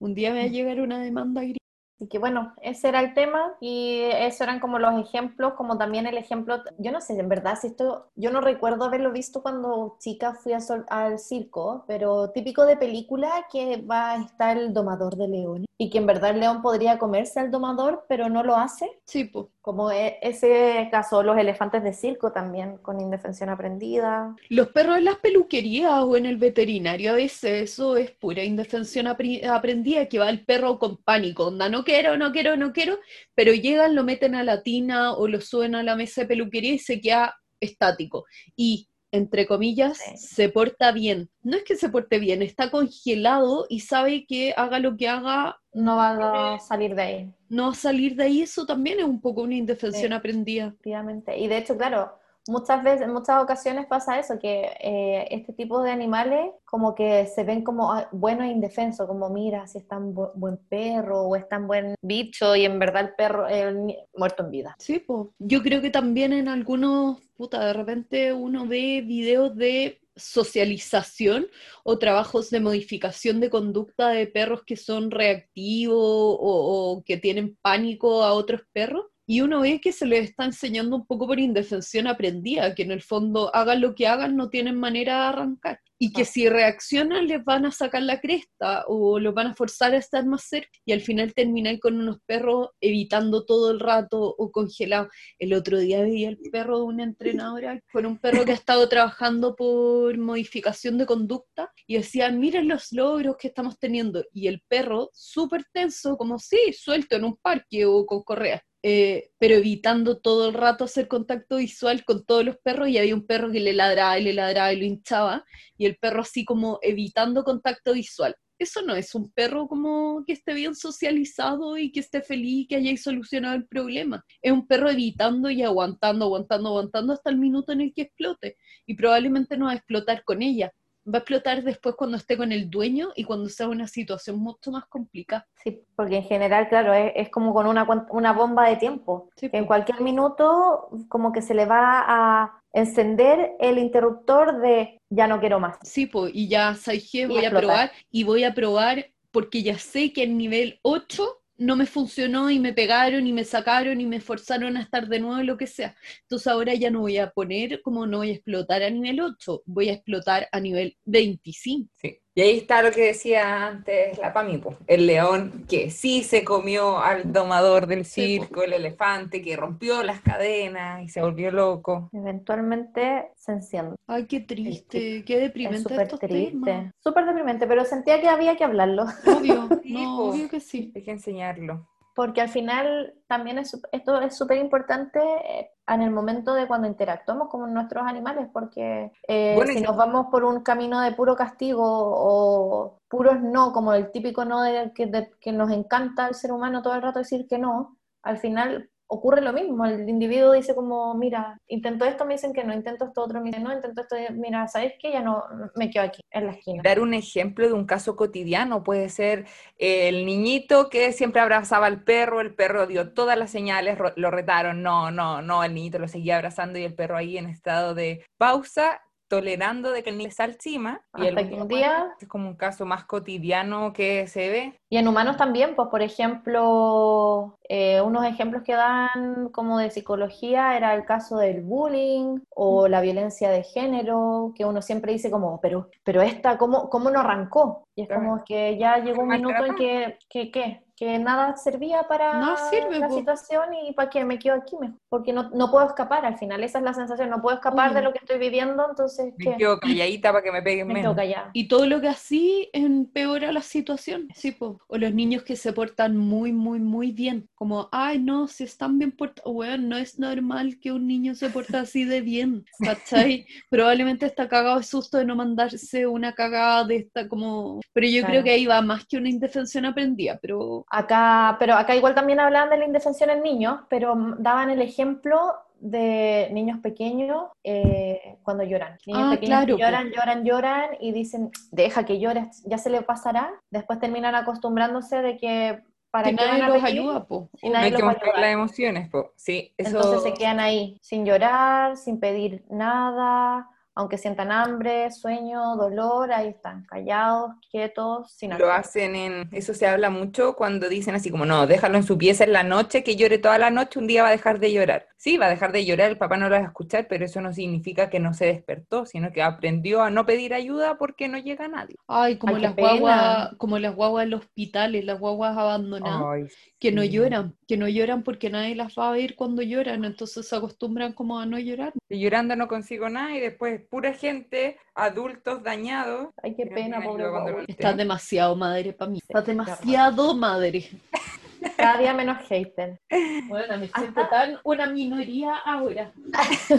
un 0.00 0.12
día 0.12 0.32
me 0.32 0.40
va 0.40 0.44
a 0.46 0.48
llegar 0.48 0.80
una 0.80 1.00
demanda 1.00 1.42
gris. 1.42 1.58
Así 2.02 2.08
que 2.08 2.18
bueno, 2.18 2.52
ese 2.62 2.88
era 2.88 3.00
el 3.00 3.14
tema 3.14 3.54
y 3.60 4.00
esos 4.00 4.40
eran 4.40 4.58
como 4.58 4.80
los 4.80 5.00
ejemplos, 5.00 5.52
como 5.54 5.78
también 5.78 6.04
el 6.08 6.18
ejemplo, 6.18 6.60
yo 6.78 6.90
no 6.90 7.00
sé, 7.00 7.16
en 7.16 7.28
verdad, 7.28 7.56
si 7.60 7.68
esto, 7.68 8.08
yo 8.16 8.32
no 8.32 8.40
recuerdo 8.40 8.86
haberlo 8.86 9.12
visto 9.12 9.40
cuando 9.40 9.98
chica 10.00 10.34
fui 10.34 10.52
al 10.88 11.18
circo, 11.20 11.84
pero 11.86 12.30
típico 12.32 12.66
de 12.66 12.76
película 12.76 13.46
que 13.52 13.82
va 13.82 14.14
a 14.14 14.20
estar 14.20 14.58
el 14.58 14.72
domador 14.72 15.14
de 15.14 15.28
leones 15.28 15.66
y 15.78 15.90
que 15.90 15.98
en 15.98 16.06
verdad 16.06 16.34
león 16.34 16.60
podría 16.60 16.98
comerse 16.98 17.38
al 17.38 17.52
domador, 17.52 18.04
pero 18.08 18.28
no 18.28 18.42
lo 18.42 18.56
hace. 18.56 19.00
Sí, 19.04 19.24
pues. 19.24 19.46
Como 19.62 19.92
e, 19.92 20.18
ese 20.22 20.88
caso, 20.90 21.22
los 21.22 21.38
elefantes 21.38 21.84
de 21.84 21.92
circo 21.92 22.32
también, 22.32 22.78
con 22.78 23.00
indefensión 23.00 23.48
aprendida. 23.48 24.34
Los 24.48 24.68
perros 24.68 24.98
en 24.98 25.04
las 25.04 25.16
peluquerías 25.16 26.02
o 26.02 26.16
en 26.16 26.26
el 26.26 26.36
veterinario, 26.36 27.12
a 27.12 27.14
veces 27.14 27.70
eso 27.70 27.96
es 27.96 28.10
pura 28.10 28.42
indefensión 28.42 29.06
aprendida, 29.06 30.06
que 30.06 30.18
va 30.18 30.28
el 30.28 30.44
perro 30.44 30.80
con 30.80 30.96
pánico, 30.96 31.46
onda, 31.46 31.68
no 31.68 31.84
quiero, 31.84 32.16
no 32.16 32.32
quiero, 32.32 32.56
no 32.56 32.72
quiero, 32.72 32.98
pero 33.36 33.52
llegan, 33.52 33.94
lo 33.94 34.02
meten 34.02 34.34
a 34.34 34.42
la 34.42 34.62
tina 34.62 35.12
o 35.14 35.28
lo 35.28 35.40
suben 35.40 35.76
a 35.76 35.84
la 35.84 35.94
mesa 35.94 36.22
de 36.22 36.26
peluquería 36.26 36.74
y 36.74 36.78
se 36.78 37.00
queda 37.00 37.36
estático. 37.60 38.24
Y 38.56 38.88
entre 39.12 39.46
comillas, 39.46 39.98
se 40.16 40.48
porta 40.48 40.90
bien. 40.90 41.30
No 41.42 41.56
es 41.56 41.64
que 41.64 41.76
se 41.76 41.90
porte 41.90 42.18
bien, 42.18 42.42
está 42.42 42.70
congelado 42.70 43.66
y 43.68 43.80
sabe 43.80 44.26
que 44.26 44.54
haga 44.56 44.78
lo 44.78 44.96
que 44.96 45.08
haga. 45.08 45.60
No 45.74 45.96
va 45.96 46.54
a 46.54 46.58
salir 46.58 46.94
de 46.94 47.02
ahí. 47.02 47.34
No 47.48 47.66
va 47.66 47.72
a 47.72 47.74
salir 47.74 48.16
de 48.16 48.24
ahí, 48.24 48.42
eso 48.42 48.66
también 48.66 48.98
es 48.98 49.04
un 49.04 49.20
poco 49.20 49.42
una 49.42 49.54
indefensión 49.54 50.12
aprendida. 50.12 50.68
Efectivamente. 50.68 51.38
Y 51.38 51.46
de 51.46 51.58
hecho, 51.58 51.76
claro, 51.76 52.18
muchas 52.48 52.82
veces, 52.82 53.02
en 53.02 53.12
muchas 53.12 53.42
ocasiones 53.42 53.86
pasa 53.86 54.18
eso, 54.18 54.38
que 54.38 54.70
eh, 54.80 55.28
este 55.30 55.52
tipo 55.52 55.82
de 55.82 55.90
animales 55.90 56.50
como 56.64 56.94
que 56.94 57.26
se 57.26 57.44
ven 57.44 57.62
como 57.62 57.92
ah, 57.92 58.08
buenos 58.12 58.46
e 58.46 58.50
indefensos, 58.50 59.06
como 59.06 59.28
mira, 59.30 59.66
si 59.66 59.78
es 59.78 59.86
tan 59.86 60.14
buen 60.14 60.56
perro 60.68 61.22
o 61.22 61.36
es 61.36 61.48
tan 61.48 61.66
buen 61.66 61.94
bicho 62.02 62.56
y 62.56 62.64
en 62.64 62.78
verdad 62.78 63.02
el 63.02 63.14
perro 63.14 63.46
es 63.46 63.74
muerto 64.16 64.44
en 64.44 64.50
vida. 64.50 64.76
Sí, 64.78 64.98
pues 64.98 65.28
yo 65.38 65.62
creo 65.62 65.80
que 65.80 65.90
también 65.90 66.32
en 66.32 66.48
algunos, 66.48 67.20
puta, 67.36 67.66
de 67.66 67.72
repente 67.72 68.32
uno 68.32 68.66
ve 68.66 69.02
videos 69.06 69.54
de 69.56 70.00
socialización 70.14 71.46
o 71.84 71.98
trabajos 71.98 72.50
de 72.50 72.60
modificación 72.60 73.40
de 73.40 73.48
conducta 73.48 74.10
de 74.10 74.26
perros 74.26 74.62
que 74.66 74.76
son 74.76 75.10
reactivos 75.10 75.96
o 75.98 77.02
que 77.06 77.16
tienen 77.16 77.56
pánico 77.62 78.22
a 78.22 78.34
otros 78.34 78.60
perros 78.72 79.06
y 79.26 79.40
uno 79.40 79.60
ve 79.60 79.80
que 79.80 79.92
se 79.92 80.06
les 80.06 80.30
está 80.30 80.44
enseñando 80.44 80.96
un 80.96 81.06
poco 81.06 81.26
por 81.26 81.38
indefensión 81.38 82.06
aprendida, 82.06 82.74
que 82.74 82.82
en 82.82 82.90
el 82.90 83.02
fondo 83.02 83.54
hagan 83.54 83.80
lo 83.80 83.94
que 83.94 84.06
hagan, 84.08 84.36
no 84.36 84.48
tienen 84.50 84.78
manera 84.78 85.20
de 85.20 85.26
arrancar. 85.28 85.80
Y 85.98 86.12
que 86.12 86.22
ah. 86.22 86.24
si 86.24 86.48
reaccionan 86.48 87.28
les 87.28 87.44
van 87.44 87.64
a 87.64 87.70
sacar 87.70 88.02
la 88.02 88.20
cresta 88.20 88.84
o 88.88 89.20
los 89.20 89.32
van 89.34 89.48
a 89.48 89.54
forzar 89.54 89.94
a 89.94 89.98
estar 89.98 90.26
más 90.26 90.42
cerca 90.48 90.76
y 90.84 90.92
al 90.92 91.00
final 91.00 91.32
terminan 91.32 91.78
con 91.78 92.00
unos 92.00 92.18
perros 92.26 92.70
evitando 92.80 93.44
todo 93.44 93.70
el 93.70 93.78
rato 93.78 94.20
o 94.20 94.50
congelados. 94.50 95.12
El 95.38 95.54
otro 95.54 95.78
día 95.78 96.02
veía 96.02 96.28
el 96.28 96.38
perro 96.50 96.78
de 96.78 96.84
una 96.84 97.04
entrenadora 97.04 97.80
con 97.92 98.04
un 98.06 98.18
perro 98.18 98.44
que 98.44 98.50
ha 98.50 98.56
estado 98.56 98.88
trabajando 98.88 99.54
por 99.54 100.18
modificación 100.18 100.98
de 100.98 101.06
conducta 101.06 101.70
y 101.86 101.98
decía, 101.98 102.30
miren 102.30 102.66
los 102.66 102.90
logros 102.90 103.36
que 103.38 103.48
estamos 103.48 103.78
teniendo. 103.78 104.24
Y 104.32 104.48
el 104.48 104.60
perro 104.66 105.10
súper 105.12 105.64
tenso, 105.72 106.16
como 106.16 106.40
si, 106.40 106.72
suelto 106.72 107.14
en 107.14 107.24
un 107.24 107.36
parque 107.36 107.86
o 107.86 108.04
con 108.04 108.24
correa 108.24 108.60
eh, 108.82 109.30
pero 109.38 109.54
evitando 109.56 110.18
todo 110.18 110.48
el 110.48 110.54
rato 110.54 110.84
hacer 110.84 111.08
contacto 111.08 111.56
visual 111.56 112.04
con 112.04 112.24
todos 112.24 112.44
los 112.44 112.56
perros 112.58 112.88
y 112.88 112.98
había 112.98 113.14
un 113.14 113.26
perro 113.26 113.50
que 113.52 113.60
le 113.60 113.72
ladraba 113.72 114.18
y 114.18 114.24
le 114.24 114.32
ladraba 114.32 114.72
y 114.72 114.78
lo 114.80 114.84
hinchaba 114.84 115.44
y 115.78 115.86
el 115.86 115.96
perro 115.96 116.22
así 116.22 116.44
como 116.44 116.78
evitando 116.82 117.44
contacto 117.44 117.92
visual. 117.92 118.34
Eso 118.58 118.80
no 118.82 118.94
es 118.94 119.14
un 119.16 119.32
perro 119.32 119.66
como 119.66 120.22
que 120.24 120.34
esté 120.34 120.54
bien 120.54 120.76
socializado 120.76 121.76
y 121.76 121.90
que 121.90 121.98
esté 121.98 122.22
feliz, 122.22 122.66
que 122.68 122.76
hayáis 122.76 123.02
solucionado 123.02 123.56
el 123.56 123.66
problema. 123.66 124.24
Es 124.40 124.52
un 124.52 124.68
perro 124.68 124.88
evitando 124.88 125.50
y 125.50 125.62
aguantando, 125.62 126.26
aguantando, 126.26 126.68
aguantando 126.68 127.12
hasta 127.12 127.30
el 127.30 127.38
minuto 127.38 127.72
en 127.72 127.80
el 127.80 127.92
que 127.92 128.02
explote. 128.02 128.56
Y 128.86 128.94
probablemente 128.94 129.56
no 129.56 129.64
va 129.66 129.72
a 129.72 129.74
explotar 129.74 130.22
con 130.22 130.42
ella, 130.42 130.72
va 131.06 131.18
a 131.18 131.18
explotar 131.18 131.62
después 131.62 131.94
cuando 131.96 132.16
esté 132.16 132.36
con 132.36 132.52
el 132.52 132.70
dueño 132.70 133.10
y 133.16 133.24
cuando 133.24 133.48
sea 133.48 133.68
una 133.68 133.86
situación 133.86 134.38
mucho 134.38 134.70
más 134.70 134.86
complicada. 134.86 135.46
Sí, 135.62 135.82
porque 135.96 136.16
en 136.16 136.24
general, 136.24 136.68
claro, 136.68 136.92
es, 136.92 137.28
como 137.30 137.52
con 137.52 137.66
una, 137.66 137.86
una, 138.10 138.32
bomba 138.32 138.68
de 138.68 138.76
tiempo. 138.76 139.30
en 139.40 139.66
cualquier 139.66 140.00
minuto, 140.00 140.88
como 141.08 141.32
que 141.32 141.42
se 141.42 141.54
le 141.54 141.66
va 141.66 142.04
a 142.06 142.62
encender 142.72 143.52
el 143.60 143.78
interruptor 143.78 144.60
de 144.60 145.00
ya 145.10 145.26
no 145.26 145.40
quiero 145.40 145.60
más. 145.60 145.76
Sí, 145.82 146.06
pues, 146.06 146.32
y 146.34 146.48
ya, 146.48 146.74
¿sabes 146.74 147.10
Voy 147.28 147.44
a 147.44 147.50
probar 147.50 147.92
y 148.10 148.24
voy 148.24 148.44
a 148.44 148.54
probar 148.54 149.06
porque 149.30 149.62
ya 149.62 149.78
sé 149.78 150.12
que 150.12 150.22
el 150.22 150.36
nivel 150.36 150.78
8 150.82 151.41
no 151.64 151.76
me 151.76 151.86
funcionó 151.86 152.50
y 152.50 152.58
me 152.58 152.72
pegaron 152.72 153.26
y 153.26 153.32
me 153.32 153.44
sacaron 153.44 154.00
y 154.00 154.06
me 154.06 154.20
forzaron 154.20 154.76
a 154.76 154.82
estar 154.82 155.08
de 155.08 155.20
nuevo, 155.20 155.42
lo 155.42 155.56
que 155.56 155.66
sea. 155.66 155.96
Entonces 156.22 156.46
ahora 156.48 156.74
ya 156.74 156.90
no 156.90 157.00
voy 157.00 157.18
a 157.18 157.30
poner 157.30 157.82
como 157.82 158.06
no 158.06 158.18
voy 158.18 158.30
a 158.30 158.34
explotar 158.34 158.82
a 158.82 158.90
nivel 158.90 159.20
8, 159.20 159.62
voy 159.66 159.88
a 159.90 159.94
explotar 159.94 160.48
a 160.52 160.60
nivel 160.60 160.96
25. 161.04 161.90
Sí. 161.96 162.21
Y 162.34 162.40
ahí 162.40 162.56
está 162.56 162.82
lo 162.82 162.90
que 162.90 163.02
decía 163.02 163.66
antes 163.66 164.16
la 164.16 164.32
Pamipo, 164.32 164.76
el 164.86 165.06
león 165.06 165.66
que 165.68 165.90
sí 165.90 166.22
se 166.22 166.44
comió 166.44 166.98
al 166.98 167.30
domador 167.30 167.86
del 167.86 168.06
circo, 168.06 168.62
el 168.62 168.72
elefante 168.72 169.42
que 169.42 169.54
rompió 169.54 170.02
las 170.02 170.22
cadenas 170.22 171.02
y 171.02 171.08
se 171.08 171.20
volvió 171.20 171.50
loco. 171.50 172.08
Eventualmente 172.12 173.32
se 173.36 173.52
enciende. 173.52 173.96
Ay, 174.06 174.26
qué 174.26 174.40
triste, 174.40 175.24
qué 175.26 175.38
deprimente. 175.38 175.82
Súper 175.82 176.18
triste, 176.18 176.92
súper 177.00 177.26
deprimente, 177.26 177.66
pero 177.66 177.84
sentía 177.84 178.18
que 178.18 178.28
había 178.28 178.56
que 178.56 178.64
hablarlo. 178.64 179.04
Obvio, 179.26 179.68
no, 179.84 180.18
obvio 180.30 180.48
que 180.48 180.60
sí. 180.60 180.90
Hay 180.94 181.02
que 181.02 181.10
enseñarlo 181.10 181.86
porque 182.14 182.40
al 182.40 182.48
final 182.48 183.14
también 183.26 183.58
es, 183.58 183.80
esto 183.92 184.20
es 184.20 184.36
súper 184.36 184.58
importante 184.58 185.18
eh, 185.20 185.70
en 185.86 186.02
el 186.02 186.10
momento 186.10 186.54
de 186.54 186.66
cuando 186.66 186.86
interactuamos 186.86 187.48
con 187.48 187.72
nuestros 187.72 188.04
animales, 188.06 188.48
porque 188.52 189.12
eh, 189.26 189.58
si 189.72 189.80
nos 189.80 189.96
vamos 189.96 190.26
por 190.30 190.44
un 190.44 190.62
camino 190.62 191.00
de 191.00 191.12
puro 191.12 191.34
castigo 191.36 191.82
o 191.84 192.98
puros 193.08 193.40
no, 193.40 193.72
como 193.72 193.92
el 193.94 194.12
típico 194.12 194.44
no 194.44 194.62
de, 194.62 194.92
que, 194.94 195.30
que 195.40 195.52
nos 195.52 195.70
encanta 195.70 196.28
el 196.28 196.34
ser 196.34 196.52
humano 196.52 196.82
todo 196.82 196.94
el 196.94 197.02
rato 197.02 197.18
decir 197.18 197.46
que 197.48 197.58
no, 197.58 197.98
al 198.22 198.38
final 198.38 198.90
ocurre 199.12 199.42
lo 199.42 199.52
mismo, 199.52 199.84
el 199.84 200.08
individuo 200.08 200.52
dice 200.52 200.74
como, 200.74 201.14
mira, 201.14 201.60
intento 201.68 202.06
esto, 202.06 202.24
me 202.24 202.32
dicen 202.32 202.54
que 202.54 202.64
no, 202.64 202.72
intento 202.72 203.04
esto 203.04 203.22
otro, 203.22 203.40
me 203.40 203.50
dicen 203.50 203.62
no, 203.62 203.70
intento 203.70 204.00
esto, 204.00 204.16
mira, 204.32 204.66
¿sabes 204.68 204.94
qué? 204.98 205.12
Ya 205.12 205.20
no, 205.20 205.44
me 205.76 205.90
quedo 205.90 206.04
aquí, 206.04 206.22
en 206.30 206.46
la 206.46 206.52
esquina. 206.52 206.82
Dar 206.82 206.98
un 206.98 207.12
ejemplo 207.12 207.66
de 207.66 207.74
un 207.74 207.84
caso 207.84 208.16
cotidiano 208.16 208.82
puede 208.82 209.10
ser 209.10 209.44
el 209.76 210.24
niñito 210.24 210.88
que 210.88 211.12
siempre 211.12 211.42
abrazaba 211.42 211.86
al 211.86 212.04
perro, 212.04 212.40
el 212.40 212.54
perro 212.54 212.86
dio 212.86 213.12
todas 213.12 213.36
las 213.36 213.50
señales, 213.50 213.98
lo 214.16 214.30
retaron, 214.30 214.82
no, 214.82 215.10
no, 215.10 215.42
no, 215.42 215.62
el 215.62 215.74
niñito 215.74 215.98
lo 215.98 216.08
seguía 216.08 216.36
abrazando 216.36 216.78
y 216.78 216.84
el 216.84 216.94
perro 216.94 217.18
ahí 217.18 217.36
en 217.36 217.50
estado 217.50 217.94
de 217.94 218.24
pausa 218.38 219.02
tolerando 219.32 219.92
de 219.92 220.02
que 220.02 220.10
el 220.10 220.18
niño 220.18 220.28
está 220.28 220.44
encima. 220.44 221.00
y 221.16 221.26
el 221.26 221.38
un 221.54 221.66
día... 221.66 222.12
Es 222.20 222.28
como 222.28 222.50
un 222.50 222.54
caso 222.54 222.84
más 222.84 223.04
cotidiano 223.04 223.94
que 223.94 224.26
se 224.26 224.50
ve. 224.50 224.78
Y 224.90 224.98
en 224.98 225.08
humanos 225.08 225.38
también, 225.38 225.74
pues 225.74 225.88
por 225.88 226.02
ejemplo, 226.02 227.58
eh, 227.66 228.02
unos 228.02 228.26
ejemplos 228.26 228.62
que 228.62 228.74
dan 228.74 229.48
como 229.48 229.78
de 229.78 229.88
psicología 229.88 230.76
era 230.76 230.94
el 230.94 231.06
caso 231.06 231.38
del 231.38 231.62
bullying 231.62 232.40
o 232.50 232.88
la 232.88 233.00
violencia 233.00 233.48
de 233.48 233.62
género, 233.62 234.52
que 234.54 234.66
uno 234.66 234.82
siempre 234.82 235.14
dice 235.14 235.30
como, 235.30 235.62
pero, 235.62 235.88
pero 236.04 236.20
esta, 236.20 236.58
¿cómo, 236.58 236.90
cómo 236.90 237.08
no 237.08 237.20
arrancó? 237.20 237.88
Y 237.94 238.02
es 238.02 238.10
como 238.10 238.44
que 238.44 238.76
ya 238.76 238.98
llegó 238.98 239.22
un 239.22 239.28
minuto 239.28 239.64
en 239.64 239.76
que, 239.76 240.18
que, 240.28 240.50
¿qué? 240.50 240.82
Que 241.02 241.18
nada 241.18 241.56
servía 241.56 242.04
para 242.04 242.34
no 242.34 242.54
sirve, 242.70 243.00
la 243.00 243.10
situación 243.10 243.74
y 243.74 243.92
para 243.92 244.08
que 244.08 244.24
me 244.24 244.38
quedo 244.38 244.54
aquí 244.54 244.76
mejor, 244.78 244.96
porque 245.08 245.32
no, 245.32 245.50
no, 245.50 245.68
puedo 245.68 245.84
escapar 245.84 246.24
al 246.24 246.38
final, 246.38 246.62
esa 246.62 246.78
es 246.78 246.84
la 246.84 246.94
sensación, 246.94 247.28
no 247.28 247.42
puedo 247.42 247.56
escapar 247.56 247.92
de 247.92 248.02
lo 248.02 248.12
que 248.12 248.20
estoy 248.20 248.38
viviendo, 248.38 248.86
entonces... 248.88 249.34
Me 249.36 249.56
quedo 249.56 249.80
calladita 249.80 250.30
para 250.30 250.44
que 250.44 250.52
me 250.52 250.62
peguen 250.62 250.86
me 250.86 250.94
menos. 250.94 251.16
Y 251.54 251.66
todo 251.66 251.86
lo 251.86 252.00
que 252.00 252.06
así 252.06 252.70
empeora 252.72 253.50
la 253.50 253.62
situación, 253.62 254.28
sí, 254.32 254.52
po. 254.52 254.78
o 254.86 254.96
los 254.96 255.12
niños 255.12 255.42
que 255.42 255.56
se 255.56 255.72
portan 255.72 256.16
muy, 256.16 256.52
muy, 256.52 256.78
muy 256.78 257.10
bien, 257.10 257.48
como, 257.56 257.88
ay, 257.90 258.20
no, 258.20 258.46
si 258.46 258.62
están 258.62 258.96
bien 259.00 259.10
portados, 259.10 259.52
bueno, 259.52 259.88
no 259.88 259.96
es 259.96 260.20
normal 260.20 260.78
que 260.80 260.92
un 260.92 261.08
niño 261.08 261.34
se 261.34 261.50
porte 261.50 261.78
así 261.78 262.04
de 262.04 262.20
bien, 262.20 262.64
¿cachai? 262.78 263.44
Probablemente 263.70 264.26
está 264.26 264.46
cagado 264.46 264.78
de 264.78 264.84
susto 264.84 265.18
de 265.18 265.24
no 265.24 265.34
mandarse 265.34 266.06
una 266.06 266.32
cagada 266.32 266.84
de 266.84 266.96
esta 266.98 267.26
como... 267.26 267.80
Pero 267.92 268.06
yo 268.06 268.24
creo 268.24 268.44
que 268.44 268.50
ahí 268.50 268.66
va 268.66 268.80
más 268.82 269.04
que 269.04 269.16
una 269.16 269.28
indefensión 269.28 269.84
aprendida, 269.84 270.38
pero 270.40 270.86
Acá, 270.94 271.56
pero 271.58 271.72
acá 271.74 271.96
igual 271.96 272.14
también 272.14 272.38
hablaban 272.38 272.68
de 272.68 272.76
la 272.76 272.84
indefensión 272.84 273.30
en 273.30 273.42
niños, 273.42 273.80
pero 273.88 274.14
daban 274.36 274.68
el 274.68 274.82
ejemplo 274.82 275.54
de 275.80 276.50
niños 276.52 276.80
pequeños 276.80 277.46
eh, 277.64 278.36
cuando 278.42 278.62
lloran. 278.62 278.98
Niños 279.06 279.22
ah, 279.24 279.30
pequeños 279.30 279.64
que 279.64 279.76
lloran, 279.78 280.10
lloran, 280.10 280.44
lloran 280.44 280.90
y 281.00 281.12
dicen, 281.12 281.50
deja 281.70 282.04
que 282.04 282.20
llores, 282.20 282.62
ya 282.66 282.76
se 282.76 282.90
le 282.90 283.00
pasará. 283.00 283.50
Después 283.70 284.00
terminan 284.00 284.34
acostumbrándose 284.34 285.22
de 285.22 285.38
que 285.38 285.82
para 286.10 286.28
que, 286.28 286.34
nadie 286.34 286.68
los 286.68 286.84
ayuda, 286.84 287.24
po. 287.24 287.48
Y 287.62 287.70
nadie 287.70 287.86
hay 287.86 287.94
que 287.94 288.02
mostrar 288.02 288.38
las 288.38 288.52
emociones, 288.52 289.08
po. 289.08 289.32
Sí, 289.34 289.72
eso... 289.78 289.96
Entonces 289.96 290.22
se 290.24 290.34
quedan 290.34 290.60
ahí 290.60 290.98
sin 291.00 291.24
llorar, 291.24 291.96
sin 291.96 292.20
pedir 292.20 292.66
nada, 292.68 293.66
aunque 293.94 294.16
sientan 294.16 294.50
hambre, 294.50 295.10
sueño, 295.10 295.76
dolor, 295.76 296.32
ahí 296.32 296.48
están, 296.48 296.84
callados, 296.86 297.52
quietos, 297.70 298.32
sin 298.32 298.56
Lo 298.58 298.72
hacen 298.72 299.14
en, 299.14 299.48
eso 299.52 299.74
se 299.74 299.86
habla 299.86 300.08
mucho 300.08 300.54
cuando 300.56 300.88
dicen 300.88 301.14
así 301.14 301.30
como, 301.30 301.44
no, 301.44 301.66
déjalo 301.66 301.98
en 301.98 302.04
su 302.04 302.16
pieza 302.16 302.44
en 302.44 302.52
la 302.52 302.62
noche, 302.62 303.04
que 303.04 303.16
llore 303.16 303.38
toda 303.38 303.58
la 303.58 303.70
noche, 303.70 303.98
un 303.98 304.06
día 304.06 304.22
va 304.22 304.28
a 304.28 304.32
dejar 304.32 304.60
de 304.60 304.72
llorar. 304.72 305.08
Sí, 305.18 305.36
va 305.36 305.46
a 305.46 305.50
dejar 305.50 305.72
de 305.72 305.84
llorar, 305.84 306.10
el 306.10 306.18
papá 306.18 306.36
no 306.36 306.48
lo 306.48 306.56
va 306.56 306.62
a 306.62 306.66
escuchar, 306.66 307.06
pero 307.06 307.24
eso 307.24 307.40
no 307.40 307.52
significa 307.52 308.08
que 308.08 308.18
no 308.18 308.32
se 308.32 308.46
despertó, 308.46 309.04
sino 309.04 309.30
que 309.30 309.42
aprendió 309.42 310.02
a 310.02 310.10
no 310.10 310.24
pedir 310.24 310.54
ayuda 310.54 310.96
porque 310.96 311.28
no 311.28 311.38
llega 311.38 311.68
nadie. 311.68 311.96
Ay, 312.08 312.38
como 312.38 312.58
las 312.58 312.74
guaguas, 312.74 313.50
como 313.58 313.78
las 313.78 313.94
guaguas 313.94 314.24
en 314.24 314.30
los 314.30 314.40
hospitales, 314.40 315.04
las 315.04 315.20
guaguas 315.20 315.56
abandonadas, 315.56 316.50
que 316.80 316.92
no 316.92 317.04
lloran, 317.04 317.54
que 317.68 317.76
no 317.76 317.88
lloran 317.88 318.22
porque 318.22 318.50
nadie 318.50 318.74
las 318.74 318.98
va 318.98 319.10
a 319.10 319.12
ver 319.12 319.36
cuando 319.36 319.62
lloran, 319.62 320.04
entonces 320.04 320.48
se 320.48 320.56
acostumbran 320.56 321.12
como 321.12 321.38
a 321.38 321.46
no 321.46 321.58
llorar. 321.58 321.92
Y 322.08 322.20
llorando 322.20 322.56
no 322.56 322.66
consigo 322.66 323.08
nada 323.08 323.36
y 323.36 323.40
después 323.40 323.81
pura 323.90 324.12
gente, 324.12 324.78
adultos 324.94 325.62
dañados. 325.62 326.28
Ay, 326.42 326.54
qué 326.54 326.66
pena, 326.66 327.02
pobre 327.02 327.24
Estás 327.68 327.96
demasiado 327.96 328.56
madre 328.56 328.92
para 328.92 329.10
mí. 329.10 329.18
Estás 329.18 329.46
demasiado 329.46 330.34
madre. 330.34 330.90
Cada 331.76 331.98
día 331.98 332.12
menos 332.12 332.38
hater. 332.48 333.00
Bueno, 333.48 333.78
me 333.78 333.88
siento 333.88 334.28
tan 334.28 334.58
una 334.64 334.86
minoría 334.86 335.56
ahora. 335.56 336.12
hasta, 336.32 336.74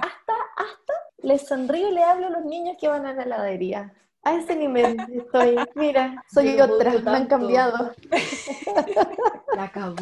hasta 0.00 0.94
les 1.18 1.46
sonrío 1.46 1.88
y 1.88 1.94
le 1.94 2.02
hablo 2.02 2.28
a 2.28 2.30
los 2.30 2.44
niños 2.44 2.76
que 2.80 2.88
van 2.88 3.06
a 3.06 3.12
la 3.12 3.22
heladería. 3.22 3.92
A 4.22 4.36
ese 4.36 4.56
nivel 4.56 4.96
estoy. 5.12 5.56
Mira, 5.74 6.24
soy 6.32 6.58
otra, 6.58 6.92
me 6.92 7.10
han 7.10 7.26
cambiado. 7.26 7.92
La 9.54 9.64
acabó. 9.64 9.96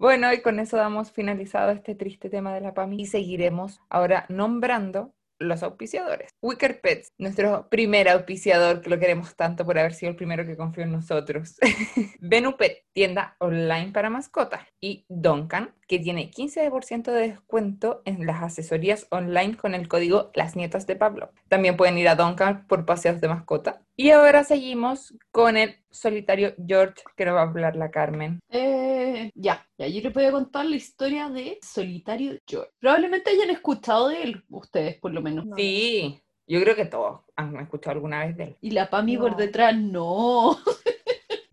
Bueno, 0.00 0.32
y 0.32 0.40
con 0.40 0.58
eso 0.60 0.78
damos 0.78 1.12
finalizado 1.12 1.72
este 1.72 1.94
triste 1.94 2.30
tema 2.30 2.54
de 2.54 2.62
la 2.62 2.72
PAMI 2.72 3.02
y 3.02 3.06
seguiremos 3.06 3.82
ahora 3.90 4.24
nombrando 4.30 5.12
los 5.38 5.62
auspiciadores. 5.62 6.30
Wicker 6.40 6.80
Pets, 6.80 7.12
nuestro 7.18 7.68
primer 7.68 8.08
auspiciador, 8.08 8.80
que 8.80 8.88
lo 8.88 8.98
queremos 8.98 9.36
tanto 9.36 9.66
por 9.66 9.78
haber 9.78 9.92
sido 9.92 10.10
el 10.10 10.16
primero 10.16 10.46
que 10.46 10.56
confió 10.56 10.84
en 10.84 10.92
nosotros. 10.92 11.56
Venupet, 12.20 12.84
tienda 12.94 13.36
online 13.40 13.90
para 13.92 14.08
mascotas. 14.08 14.62
Y 14.80 15.04
Duncan, 15.10 15.74
que 15.86 15.98
tiene 15.98 16.30
15% 16.30 17.12
de 17.12 17.28
descuento 17.28 18.00
en 18.06 18.24
las 18.26 18.42
asesorías 18.42 19.06
online 19.10 19.58
con 19.58 19.74
el 19.74 19.86
código 19.86 20.30
Las 20.34 20.56
Nietas 20.56 20.86
de 20.86 20.96
Pablo. 20.96 21.32
También 21.48 21.76
pueden 21.76 21.98
ir 21.98 22.08
a 22.08 22.16
Duncan 22.16 22.66
por 22.66 22.86
paseos 22.86 23.20
de 23.20 23.28
mascota. 23.28 23.82
Y 24.02 24.12
ahora 24.12 24.44
seguimos 24.44 25.14
con 25.30 25.58
el 25.58 25.76
solitario 25.90 26.54
George, 26.66 27.02
que 27.14 27.26
nos 27.26 27.34
va 27.34 27.40
a 27.40 27.42
hablar 27.42 27.76
la 27.76 27.90
Carmen. 27.90 28.40
Eh, 28.48 29.30
ya, 29.34 29.68
ya, 29.76 29.88
yo 29.88 30.00
les 30.00 30.14
voy 30.14 30.24
a 30.24 30.32
contar 30.32 30.64
la 30.64 30.76
historia 30.76 31.28
de 31.28 31.58
solitario 31.60 32.38
George. 32.46 32.70
Probablemente 32.78 33.28
hayan 33.28 33.50
escuchado 33.50 34.08
de 34.08 34.22
él, 34.22 34.44
ustedes 34.48 34.98
por 35.00 35.12
lo 35.12 35.20
menos. 35.20 35.44
Sí, 35.54 36.18
yo 36.46 36.62
creo 36.62 36.74
que 36.74 36.86
todos 36.86 37.20
han 37.36 37.54
escuchado 37.56 37.96
alguna 37.96 38.24
vez 38.24 38.38
de 38.38 38.44
él. 38.44 38.56
Y 38.62 38.70
la 38.70 38.88
Pami 38.88 39.18
por 39.18 39.36
detrás, 39.36 39.76
no. 39.76 40.58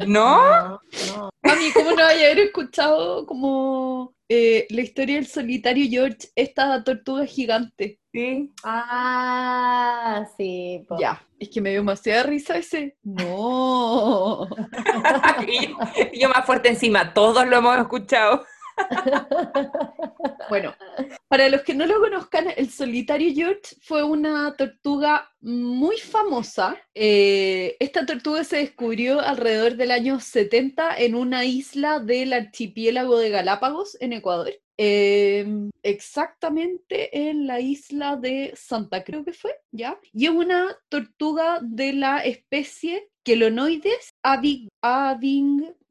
¿No? 0.08 0.80
No, 0.80 1.30
Pami, 1.42 1.72
¿cómo 1.74 1.90
no 1.90 1.98
vaya 1.98 2.30
a 2.30 2.32
haber 2.32 2.40
escuchado 2.40 3.26
como 3.26 4.16
eh, 4.30 4.68
la 4.70 4.82
historia 4.82 5.16
del 5.16 5.28
solitario 5.28 5.88
George, 5.90 6.30
esta 6.36 6.84
tortuga 6.84 7.26
gigante? 7.26 8.00
Sí. 8.12 8.52
Ah, 8.64 10.26
sí. 10.36 10.86
Ya, 11.00 11.26
es 11.40 11.50
que 11.50 11.62
me 11.62 11.70
dio 11.70 11.80
demasiada 11.80 12.24
risa 12.24 12.58
ese. 12.58 12.98
No. 13.04 14.48
y, 15.48 16.20
yo, 16.20 16.30
más 16.30 16.46
fuerte 16.46 16.70
encima, 16.70 17.14
todos 17.14 17.48
lo 17.48 17.58
hemos 17.58 17.78
escuchado. 17.78 18.44
bueno, 20.50 20.76
para 21.28 21.50
los 21.50 21.62
que 21.62 21.74
no 21.74 21.86
lo 21.86 22.00
conozcan, 22.00 22.48
el 22.56 22.70
solitario 22.70 23.34
George 23.34 23.76
fue 23.82 24.04
una 24.04 24.56
tortuga 24.56 25.32
muy 25.42 25.98
famosa. 25.98 26.78
Eh, 26.94 27.76
esta 27.80 28.06
tortuga 28.06 28.44
se 28.44 28.58
descubrió 28.58 29.20
alrededor 29.20 29.76
del 29.76 29.92
año 29.92 30.20
70 30.20 30.98
en 30.98 31.16
una 31.16 31.46
isla 31.46 32.00
del 32.00 32.34
archipiélago 32.34 33.18
de 33.18 33.30
Galápagos, 33.30 33.98
en 34.00 34.14
Ecuador. 34.14 34.54
Em, 34.80 35.72
exactamente 35.82 37.30
en 37.30 37.48
la 37.48 37.60
isla 37.60 38.16
de 38.16 38.54
Santa 38.56 39.04
creo 39.04 39.26
que 39.26 39.34
fue, 39.34 39.56
¿ya? 39.72 40.00
Y 40.14 40.26
es 40.26 40.32
una 40.32 40.78
tortuga 40.90 41.60
de 41.64 41.94
la 41.94 42.20
especie 42.20 43.10
Quelonoides 43.24 44.14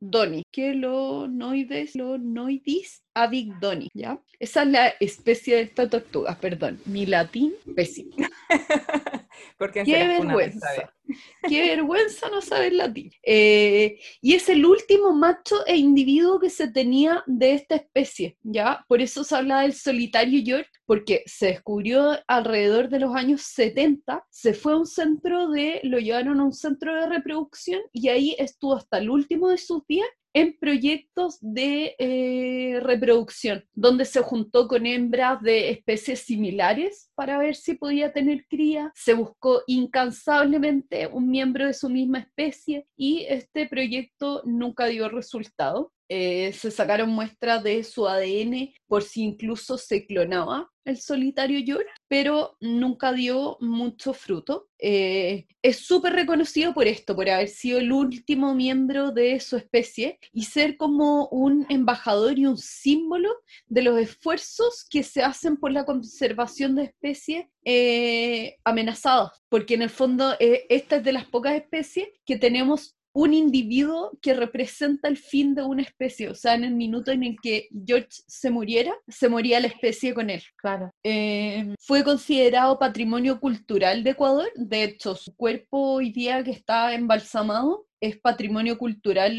avigdoni. 0.00 0.42
Quelonoides, 0.50 1.92
Quelonoidis 1.92 3.02
avigdoni, 3.14 3.88
¿ya? 3.94 4.20
Esa 4.38 4.62
es 4.62 4.68
la 4.68 4.88
especie 5.00 5.56
de 5.56 5.62
esta 5.62 5.88
tortuga, 5.88 6.36
perdón, 6.40 6.80
mi 6.86 7.06
latín 7.06 7.54
pésimo. 7.74 8.16
Porque 9.58 9.84
Qué 9.84 10.06
vergüenza. 10.06 10.92
Qué 11.48 11.60
vergüenza 11.60 12.28
no 12.28 12.40
saber 12.40 12.72
latín. 12.72 13.10
Eh, 13.22 13.98
y 14.20 14.34
es 14.34 14.48
el 14.48 14.64
último 14.64 15.12
macho 15.12 15.66
e 15.66 15.76
individuo 15.76 16.38
que 16.40 16.50
se 16.50 16.68
tenía 16.70 17.22
de 17.26 17.52
esta 17.52 17.76
especie, 17.76 18.36
¿ya? 18.42 18.84
Por 18.88 19.00
eso 19.00 19.24
se 19.24 19.36
habla 19.36 19.62
del 19.62 19.74
solitario 19.74 20.40
York, 20.40 20.68
porque 20.84 21.22
se 21.26 21.46
descubrió 21.46 22.18
alrededor 22.26 22.88
de 22.88 23.00
los 23.00 23.14
años 23.14 23.42
70, 23.42 24.24
se 24.30 24.54
fue 24.54 24.72
a 24.72 24.76
un 24.76 24.86
centro 24.86 25.48
de, 25.50 25.80
lo 25.84 25.98
llevaron 25.98 26.40
a 26.40 26.44
un 26.44 26.52
centro 26.52 26.94
de 26.94 27.08
reproducción 27.08 27.80
y 27.92 28.08
ahí 28.08 28.36
estuvo 28.38 28.76
hasta 28.76 28.98
el 28.98 29.10
último 29.10 29.48
de 29.48 29.58
sus 29.58 29.86
días 29.86 30.08
en 30.36 30.54
proyectos 30.58 31.38
de 31.40 31.96
eh, 31.98 32.78
reproducción, 32.82 33.64
donde 33.72 34.04
se 34.04 34.20
juntó 34.20 34.68
con 34.68 34.84
hembras 34.84 35.40
de 35.40 35.70
especies 35.70 36.20
similares 36.20 37.10
para 37.14 37.38
ver 37.38 37.56
si 37.56 37.72
podía 37.72 38.12
tener 38.12 38.44
cría. 38.46 38.92
Se 38.94 39.14
buscó 39.14 39.62
incansablemente 39.66 41.06
un 41.06 41.30
miembro 41.30 41.64
de 41.64 41.72
su 41.72 41.88
misma 41.88 42.18
especie 42.18 42.86
y 42.98 43.24
este 43.30 43.66
proyecto 43.66 44.42
nunca 44.44 44.84
dio 44.84 45.08
resultado. 45.08 45.94
Eh, 46.08 46.52
se 46.52 46.70
sacaron 46.70 47.10
muestras 47.10 47.64
de 47.64 47.82
su 47.82 48.06
ADN 48.06 48.72
por 48.86 49.02
si 49.02 49.22
incluso 49.22 49.76
se 49.76 50.06
clonaba 50.06 50.70
el 50.84 50.98
solitario 50.98 51.60
George, 51.64 51.90
pero 52.06 52.56
nunca 52.60 53.12
dio 53.12 53.56
mucho 53.60 54.14
fruto. 54.14 54.68
Eh, 54.78 55.46
es 55.60 55.78
súper 55.78 56.12
reconocido 56.12 56.72
por 56.74 56.86
esto, 56.86 57.16
por 57.16 57.28
haber 57.28 57.48
sido 57.48 57.78
el 57.78 57.90
último 57.90 58.54
miembro 58.54 59.10
de 59.10 59.40
su 59.40 59.56
especie 59.56 60.20
y 60.32 60.44
ser 60.44 60.76
como 60.76 61.26
un 61.30 61.66
embajador 61.70 62.38
y 62.38 62.46
un 62.46 62.56
símbolo 62.56 63.30
de 63.66 63.82
los 63.82 63.98
esfuerzos 63.98 64.86
que 64.88 65.02
se 65.02 65.22
hacen 65.24 65.56
por 65.56 65.72
la 65.72 65.84
conservación 65.84 66.76
de 66.76 66.84
especies 66.84 67.46
eh, 67.64 68.56
amenazadas, 68.62 69.32
porque 69.48 69.74
en 69.74 69.82
el 69.82 69.90
fondo 69.90 70.36
esta 70.38 70.96
es 70.96 71.02
de 71.02 71.12
las 71.12 71.24
pocas 71.24 71.56
especies 71.56 72.06
que 72.24 72.38
tenemos 72.38 72.95
un 73.16 73.32
individuo 73.32 74.10
que 74.20 74.34
representa 74.34 75.08
el 75.08 75.16
fin 75.16 75.54
de 75.54 75.62
una 75.62 75.80
especie. 75.80 76.28
O 76.28 76.34
sea, 76.34 76.52
en 76.54 76.64
el 76.64 76.74
minuto 76.74 77.10
en 77.10 77.22
el 77.22 77.36
que 77.40 77.68
George 77.86 78.08
se 78.10 78.50
muriera, 78.50 78.92
se 79.08 79.30
moría 79.30 79.58
la 79.58 79.68
especie 79.68 80.12
con 80.12 80.28
él. 80.28 80.42
Claro. 80.56 80.90
Eh, 81.02 81.74
fue 81.80 82.04
considerado 82.04 82.78
patrimonio 82.78 83.40
cultural 83.40 84.04
de 84.04 84.10
Ecuador. 84.10 84.48
De 84.54 84.84
hecho, 84.84 85.14
su 85.14 85.34
cuerpo 85.34 85.94
hoy 85.94 86.12
día 86.12 86.44
que 86.44 86.50
está 86.50 86.92
embalsamado 86.92 87.86
es 88.00 88.18
patrimonio 88.18 88.76
cultural 88.76 89.32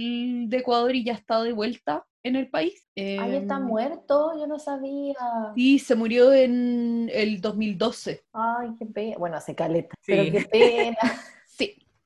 de 0.50 0.58
Ecuador 0.58 0.96
y 0.96 1.04
ya 1.04 1.14
está 1.14 1.44
de 1.44 1.54
vuelta 1.54 2.04
en 2.24 2.36
el 2.36 2.50
país. 2.50 2.84
Ahí 2.96 3.36
está 3.36 3.58
em, 3.58 3.64
muerto, 3.64 4.32
yo 4.40 4.48
no 4.48 4.58
sabía. 4.58 5.14
Sí, 5.56 5.78
se 5.78 5.94
murió 5.94 6.34
en 6.34 7.12
el 7.14 7.40
2012. 7.42 8.24
Ay, 8.34 8.70
qué 8.80 8.88
pena. 8.88 9.18
Bueno, 9.20 9.38
hace 9.38 9.54
caleta, 9.54 9.94
pero 10.04 10.24
qué 10.32 10.48
pena. 10.50 10.98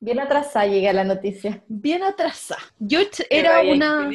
Bien 0.04 0.20
atrasada 0.20 0.66
llega 0.66 0.92
la 0.94 1.04
noticia. 1.04 1.64
Bien 1.68 2.02
atrasada. 2.02 2.60
George 2.80 3.24
era 3.30 3.62
una, 3.62 4.10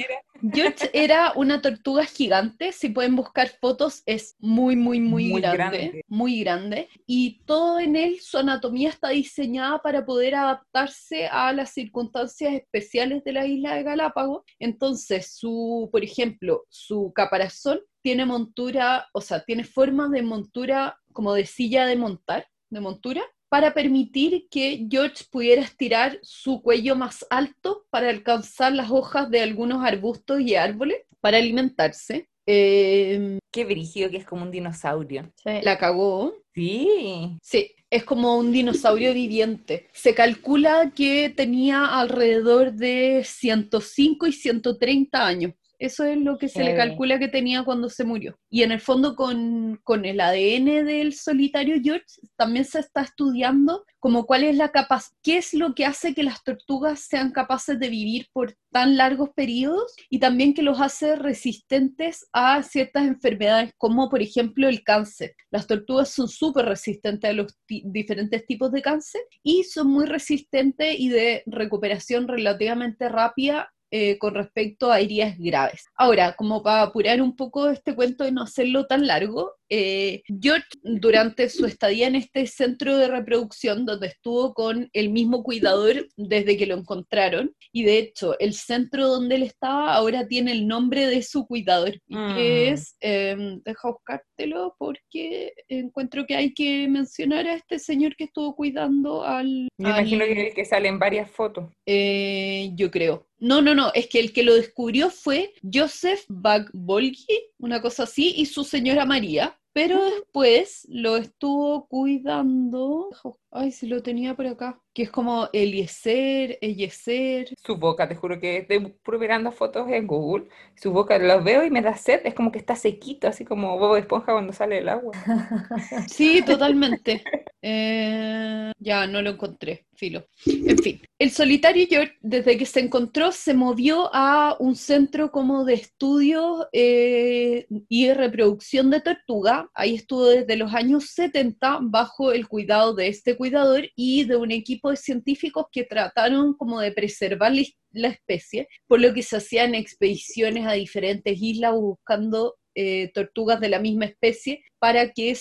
George 0.53 0.91
era 0.93 1.33
una 1.37 1.63
tortuga 1.63 2.05
gigante. 2.05 2.73
Si 2.73 2.89
pueden 2.89 3.15
buscar 3.15 3.49
fotos, 3.61 4.03
es 4.05 4.35
muy, 4.41 4.75
muy, 4.75 4.99
muy, 4.99 5.41
grande, 5.41 6.03
Muy 6.09 6.41
grande. 6.41 6.89
Y 7.07 7.41
todo 7.45 7.79
en 7.79 7.95
él, 7.95 8.19
su 8.21 8.37
anatomía 8.37 8.89
está 8.89 9.11
diseñada 9.11 9.81
para 9.81 10.05
poder 10.05 10.35
adaptarse 10.35 11.29
a 11.29 11.53
las 11.53 11.71
circunstancias 11.71 12.55
especiales 12.55 13.23
de 13.23 13.33
la 13.33 13.47
isla 13.47 13.77
de 13.77 13.85
Galápagos. 13.85 14.43
Entonces, 14.59 15.37
su, 15.37 15.89
por 15.93 16.03
ejemplo, 16.03 16.65
su 16.69 17.13
caparazón 17.15 17.79
tiene 18.03 18.27
montura, 18.27 19.07
o 19.13 19.21
sea, 19.21 19.45
tiene 19.45 19.63
forma 19.63 20.09
de 20.09 20.23
montura 20.23 20.99
como 21.13 21.33
de 21.33 21.47
silla 21.47 21.87
de 21.87 21.95
montar, 21.95 22.49
de 22.71 22.81
montura 22.81 23.23
para 23.49 23.75
permitir 23.75 24.47
que 24.51 24.87
George 24.91 25.25
pudiera 25.31 25.63
estirar 25.63 26.19
su 26.23 26.63
cuello 26.63 26.97
más 26.97 27.25
alto 27.31 27.87
para 27.91 28.11
alcanzar 28.11 28.73
las 28.73 28.91
hojas 28.91 29.31
de 29.31 29.41
algunos 29.41 29.85
arbustos 29.85 30.41
y 30.41 30.55
árboles 30.55 30.99
para 31.21 31.39
alimentarse. 31.39 32.29
Em, 32.47 33.39
Qué 33.51 33.65
brígido 33.65 34.11
que 34.11 34.19
es 34.19 34.25
como 34.25 34.43
un 34.43 34.51
dinosaurio. 34.51 35.33
La 35.45 35.79
cagó. 35.79 36.35
Sí. 36.55 37.39
Sí, 37.43 37.75
es 37.91 38.05
como 38.05 38.39
un 38.39 38.53
dinosaurio 38.53 39.13
viviente. 39.13 39.89
Se 39.93 40.15
calcula 40.15 40.93
que 40.95 41.31
tenía 41.31 41.99
alrededor 41.99 42.73
de 42.73 43.23
105 43.25 44.27
y 44.27 44.33
130 44.33 45.27
años. 45.27 45.53
Eso 45.79 46.05
es 46.05 46.17
lo 46.17 46.39
que 46.39 46.49
se 46.49 46.65
le 46.65 46.75
calcula 46.75 47.19
que 47.19 47.29
tenía 47.29 47.63
cuando 47.63 47.91
se 47.91 48.05
murió. 48.05 48.39
Y 48.51 48.63
en 48.63 48.73
el 48.73 48.81
fondo 48.81 49.15
con, 49.15 49.81
el 50.05 50.21
ADN 50.21 50.87
del 50.87 51.13
solitario 51.13 51.77
George 51.83 52.07
también 52.37 52.65
se 52.65 52.81
está 52.81 53.03
estudiando 53.03 53.85
como 53.99 54.27
cuál 54.27 54.45
es 54.45 54.57
la 54.57 54.71
capacidad, 54.71 55.17
qué 55.23 55.39
es 55.39 55.53
lo 55.53 55.75
que 55.75 55.85
hace 55.85 56.15
que 56.15 56.23
las 56.23 56.43
tortugas 56.45 57.01
sean 57.01 57.33
capaces 57.33 57.79
de 57.79 57.89
vivir 57.89 58.29
por 58.33 58.57
tan 58.71 58.97
largos 58.97 59.31
periodos 59.35 59.95
y 60.09 60.21
también 60.21 60.55
que 60.55 60.63
los 60.63 60.81
hace 60.81 61.17
resistentes 61.17 62.27
a 62.33 62.63
ciertas 62.63 63.07
enfermedades 63.07 63.73
como 63.77 64.09
por 64.09 64.23
ejemplo 64.23 64.69
el 64.69 64.85
cáncer. 64.85 65.35
Las 65.51 65.67
tortugas 65.67 66.11
son 66.11 66.29
súper 66.29 66.67
resistentes 66.67 67.29
a 67.29 67.33
los 67.33 67.59
diferentes 67.67 68.47
tipos 68.47 68.71
de 68.71 68.83
cáncer 68.83 69.23
y 69.43 69.65
son 69.65 69.89
muy 69.89 70.07
resistentes 70.07 70.95
y 70.99 71.09
de 71.09 71.43
recuperación 71.47 72.29
relativamente 72.29 73.09
rápida 73.09 73.73
eh, 73.91 74.19
con 74.19 74.35
respecto 74.35 74.91
a 74.91 75.01
heridas 75.01 75.39
graves. 75.39 75.87
Ahora, 75.95 76.35
como 76.35 76.63
para 76.63 76.83
apurar 76.83 77.23
un 77.23 77.37
poco 77.37 77.69
este 77.69 77.95
cuento 77.95 78.27
y 78.27 78.33
no 78.33 78.43
hacerlo 78.43 78.87
tan 78.87 79.07
largo, 79.07 79.55
eh, 79.69 80.23
George, 80.41 80.67
durante 80.83 81.49
su 81.49 81.67
estadía 81.67 82.07
en 82.07 82.17
este 82.17 82.47
centro 82.47 82.97
de 82.97 83.09
reproducción, 83.09 83.85
donde 83.85 84.09
estuvo 84.09 84.55
con 84.55 84.89
el 84.93 85.11
mismo 85.11 85.43
cuidador 85.43 86.09
desde 86.17 86.57
que 86.57 86.67
lo 86.67 86.77
encontraron, 86.77 87.55
y 87.73 87.85
de 87.85 87.99
hecho, 87.99 88.39
el 88.39 88.55
centro 88.55 89.09
donde 89.09 89.37
él 89.37 89.43
estaba 89.43 89.95
ahora 89.95 90.27
tiene 90.27 90.53
el 90.53 90.67
nombre 90.67 91.07
de 91.07 91.23
su 91.23 91.47
cuidador, 91.47 91.93
que 92.09 92.17
mm. 92.17 92.73
es, 92.73 92.97
em, 93.01 93.61
deja 93.65 93.91
buscártelo 93.91 94.75
porque 94.79 95.53
encuentro 95.69 96.27
que 96.27 96.37
hay 96.37 96.55
que 96.55 96.89
mencionar 96.89 97.47
a 97.47 97.55
este 97.55 97.79
señor 97.79 98.17
que 98.17 98.25
estuvo 98.25 98.55
cuidando 98.55 99.25
al... 99.25 99.69
Me 99.79 99.91
imagino 99.91 100.25
que, 100.25 100.53
que 100.55 100.65
salen 100.65 100.99
varias 100.99 101.31
fotos. 101.31 101.71
Eh, 101.87 102.71
yo 102.75 102.91
creo. 102.91 103.27
No, 103.39 103.61
no, 103.61 103.75
no, 103.75 103.93
es 103.95 104.09
que 104.09 104.19
el 104.19 104.33
que 104.33 104.43
lo 104.43 104.55
descubrió 104.55 105.11
fue 105.11 105.53
Joseph 105.63 106.21
Bagbolgi, 106.29 107.27
una 107.59 107.83
cosa 107.83 108.05
así, 108.05 108.33
y 108.37 108.47
su 108.47 108.65
señora 108.65 109.05
María, 109.05 109.56
pero 109.77 110.03
después 110.07 110.87
lo 110.89 111.19
estuvo 111.19 111.87
cuidando. 111.87 113.11
Ay, 113.51 113.73
si 113.73 113.87
lo 113.87 114.03
tenía 114.03 114.35
por 114.35 114.47
acá. 114.47 114.83
Que 114.97 115.03
es 115.03 115.11
como 115.11 115.51
Eliezer, 115.53 116.57
Eliezer. 116.63 117.53
Su 117.63 117.77
boca, 117.77 118.09
te 118.09 118.15
juro 118.15 118.41
que 118.41 118.57
estoy 118.57 118.95
mirando 119.21 119.53
fotos 119.53 119.87
en 119.91 120.07
Google. 120.07 120.49
Su 120.75 120.91
boca, 120.91 121.19
los 121.19 121.45
veo 121.45 121.67
y 121.67 121.71
me 121.71 121.83
da 121.83 121.95
sed. 121.99 122.23
Es 122.25 122.33
como 122.33 122.51
que 122.51 122.59
está 122.59 122.77
sequito, 122.77 123.29
así 123.29 123.45
como 123.45 123.79
Bobo 123.79 123.97
de 123.97 124.01
Esponja 124.01 124.33
cuando 124.33 124.55
sale 124.55 124.79
el 124.79 124.89
agua. 124.89 125.13
Sí, 126.09 126.41
totalmente. 126.47 127.23
Eh, 127.61 128.73
ya, 128.79 129.07
no 129.07 129.21
lo 129.21 129.31
encontré, 129.31 129.87
filo. 129.95 130.25
En 130.47 130.79
fin, 130.79 131.03
el 131.19 131.31
solitario 131.31 131.87
George, 131.89 132.15
desde 132.21 132.57
que 132.57 132.65
se 132.65 132.81
encontró, 132.81 133.33
se 133.33 133.55
movió 133.55 134.09
a 134.15 134.57
un 134.61 134.77
centro 134.77 135.31
como 135.31 135.65
de 135.65 135.75
estudio 135.75 136.69
eh, 136.73 137.67
y 137.89 138.07
de 138.07 138.15
reproducción 138.15 138.91
de 138.91 139.01
tortuga. 139.01 139.69
Ahí 139.75 139.95
estuvo 139.95 140.27
desde 140.27 140.57
los 140.57 140.73
años 140.75 141.07
70 141.11 141.81
bajo 141.83 142.33
el 142.33 142.47
cuidado 142.47 142.95
de 142.95 143.09
este 143.09 143.37
cuidador 143.37 143.89
y 143.97 144.25
de 144.25 144.37
un 144.37 144.53
equipo 144.53 144.86
de 144.91 144.97
científicos 144.97 145.67
que 145.73 145.85
trataron 145.85 146.55
como 146.55 146.81
de 146.81 146.93
preservar 146.93 147.53
la 147.93 148.09
especie, 148.09 148.69
por 148.87 149.01
lo 149.01 149.13
que 149.15 149.23
se 149.23 149.37
hacían 149.37 149.75
expediciones 149.75 150.67
a 150.67 150.73
diferentes 150.73 151.41
islas 151.41 151.73
buscando 151.73 152.55
eh, 152.79 153.11
tortugas 153.15 153.59
de 153.59 153.71
la 153.71 153.79
misma 153.79 154.05
especie 154.05 154.63
para 154.79 155.11
que 155.11 155.35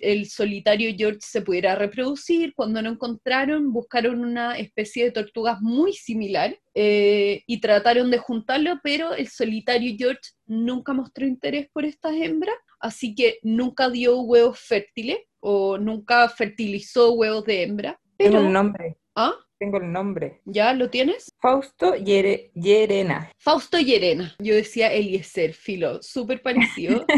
el 0.00 0.26
solitario 0.26 0.92
George 0.98 1.20
se 1.20 1.40
pudiera 1.40 1.76
reproducir. 1.76 2.52
Cuando 2.56 2.82
lo 2.82 2.90
encontraron, 2.90 3.72
buscaron 3.72 4.24
una 4.24 4.58
especie 4.58 5.04
de 5.04 5.12
tortugas 5.12 5.60
muy 5.60 5.92
similar 5.92 6.58
eh, 6.74 7.44
y 7.46 7.60
trataron 7.60 8.10
de 8.10 8.18
juntarlo, 8.18 8.80
pero 8.82 9.14
el 9.14 9.28
solitario 9.28 9.94
George 9.96 10.32
nunca 10.46 10.92
mostró 10.92 11.28
interés 11.28 11.68
por 11.72 11.84
estas 11.84 12.12
hembras, 12.16 12.56
así 12.80 13.14
que 13.14 13.38
nunca 13.42 13.88
dio 13.88 14.20
huevos 14.22 14.58
fértiles 14.58 15.18
o 15.38 15.78
nunca 15.78 16.28
fertilizó 16.28 17.12
huevos 17.12 17.44
de 17.44 17.62
hembra. 17.62 18.00
Pero... 18.20 18.32
Tengo 18.32 18.46
el 18.46 18.52
nombre. 18.52 18.98
¿Ah? 19.16 19.34
Tengo 19.58 19.78
el 19.78 19.92
nombre. 19.92 20.42
¿Ya 20.44 20.74
lo 20.74 20.90
tienes? 20.90 21.32
Fausto 21.40 21.94
Llerena. 21.94 23.32
Fausto 23.38 23.78
Llerena. 23.78 24.34
Yo 24.38 24.54
decía 24.54 24.92
Eliezer, 24.92 25.54
filo, 25.54 26.02
súper 26.02 26.42
parecido. 26.42 27.06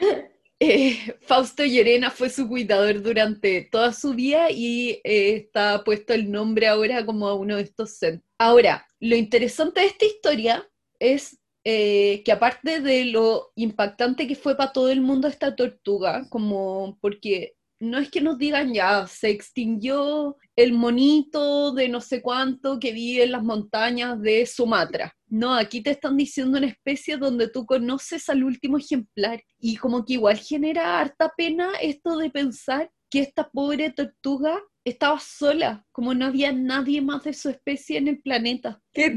Eh, 0.60 1.14
Fausto 1.20 1.64
Llerena 1.64 2.10
fue 2.10 2.30
su 2.30 2.48
cuidador 2.48 3.00
durante 3.00 3.62
toda 3.70 3.92
su 3.92 4.14
vida 4.14 4.50
y 4.50 5.00
eh, 5.04 5.36
está 5.36 5.84
puesto 5.84 6.14
el 6.14 6.32
nombre 6.32 6.66
ahora 6.66 7.06
como 7.06 7.28
a 7.28 7.34
uno 7.34 7.54
de 7.54 7.62
estos 7.62 7.92
centros. 7.92 8.28
Ahora, 8.38 8.84
lo 8.98 9.14
interesante 9.14 9.82
de 9.82 9.86
esta 9.86 10.04
historia 10.04 10.68
es 10.98 11.38
eh, 11.62 12.22
que 12.24 12.32
aparte 12.32 12.80
de 12.80 13.04
lo 13.04 13.52
impactante 13.54 14.26
que 14.26 14.34
fue 14.34 14.56
para 14.56 14.72
todo 14.72 14.90
el 14.90 15.00
mundo 15.00 15.28
esta 15.28 15.54
tortuga, 15.54 16.26
como 16.28 16.98
porque 17.00 17.57
no 17.80 17.98
es 17.98 18.10
que 18.10 18.20
nos 18.20 18.38
digan 18.38 18.72
ya, 18.72 19.06
se 19.06 19.30
extinguió 19.30 20.36
el 20.56 20.72
monito 20.72 21.72
de 21.72 21.88
no 21.88 22.00
sé 22.00 22.20
cuánto 22.20 22.78
que 22.80 22.92
vive 22.92 23.24
en 23.24 23.32
las 23.32 23.42
montañas 23.42 24.20
de 24.20 24.44
Sumatra. 24.46 25.14
No, 25.28 25.54
aquí 25.54 25.82
te 25.82 25.90
están 25.90 26.16
diciendo 26.16 26.58
una 26.58 26.66
especie 26.66 27.16
donde 27.16 27.48
tú 27.48 27.66
conoces 27.66 28.28
al 28.28 28.44
último 28.44 28.78
ejemplar 28.78 29.42
y 29.60 29.76
como 29.76 30.04
que 30.04 30.14
igual 30.14 30.38
genera 30.38 31.00
harta 31.00 31.32
pena 31.36 31.72
esto 31.80 32.16
de 32.18 32.30
pensar 32.30 32.90
que 33.10 33.20
esta 33.20 33.48
pobre 33.48 33.90
tortuga 33.90 34.58
estaba 34.84 35.20
sola, 35.20 35.84
como 35.92 36.14
no 36.14 36.26
había 36.26 36.52
nadie 36.52 37.00
más 37.00 37.24
de 37.24 37.34
su 37.34 37.50
especie 37.50 37.98
en 37.98 38.08
el 38.08 38.20
planeta. 38.20 38.82
Qué 38.92 39.10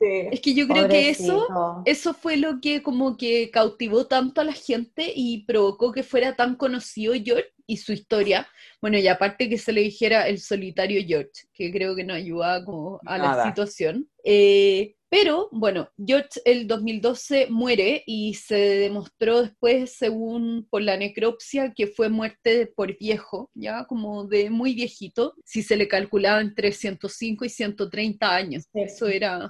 es 0.00 0.40
que 0.40 0.54
yo 0.54 0.66
creo 0.68 0.88
que 0.88 1.10
eso, 1.10 1.46
eso 1.84 2.14
fue 2.14 2.36
lo 2.36 2.60
que 2.60 2.82
como 2.82 3.16
que 3.16 3.50
cautivó 3.50 4.06
tanto 4.06 4.40
a 4.40 4.44
la 4.44 4.52
gente 4.52 5.12
y 5.14 5.44
provocó 5.44 5.92
que 5.92 6.02
fuera 6.02 6.36
tan 6.36 6.56
conocido 6.56 7.14
George 7.14 7.52
y 7.66 7.78
su 7.78 7.92
historia. 7.92 8.46
Bueno, 8.80 8.98
y 8.98 9.08
aparte 9.08 9.48
que 9.48 9.58
se 9.58 9.72
le 9.72 9.80
dijera 9.82 10.28
el 10.28 10.38
solitario 10.38 11.02
George, 11.06 11.46
que 11.52 11.72
creo 11.72 11.96
que 11.96 12.04
no 12.04 12.14
ayuda 12.14 12.64
como 12.64 13.00
a 13.06 13.18
la 13.18 13.44
situación. 13.44 14.08
Eh, 14.22 14.95
Pero 15.08 15.48
bueno, 15.52 15.88
George 16.04 16.40
el 16.44 16.66
2012 16.66 17.46
muere 17.48 18.02
y 18.06 18.34
se 18.34 18.56
demostró 18.56 19.42
después, 19.42 19.96
según 19.96 20.66
por 20.68 20.82
la 20.82 20.96
necropsia, 20.96 21.72
que 21.74 21.86
fue 21.86 22.08
muerte 22.08 22.66
por 22.66 22.96
viejo, 22.98 23.50
ya 23.54 23.84
como 23.86 24.24
de 24.24 24.50
muy 24.50 24.74
viejito, 24.74 25.34
si 25.44 25.62
se 25.62 25.76
le 25.76 25.86
calculaba 25.86 26.40
entre 26.40 26.72
105 26.72 27.44
y 27.44 27.48
130 27.48 28.34
años. 28.34 28.64
Eso 28.74 29.06
era, 29.06 29.48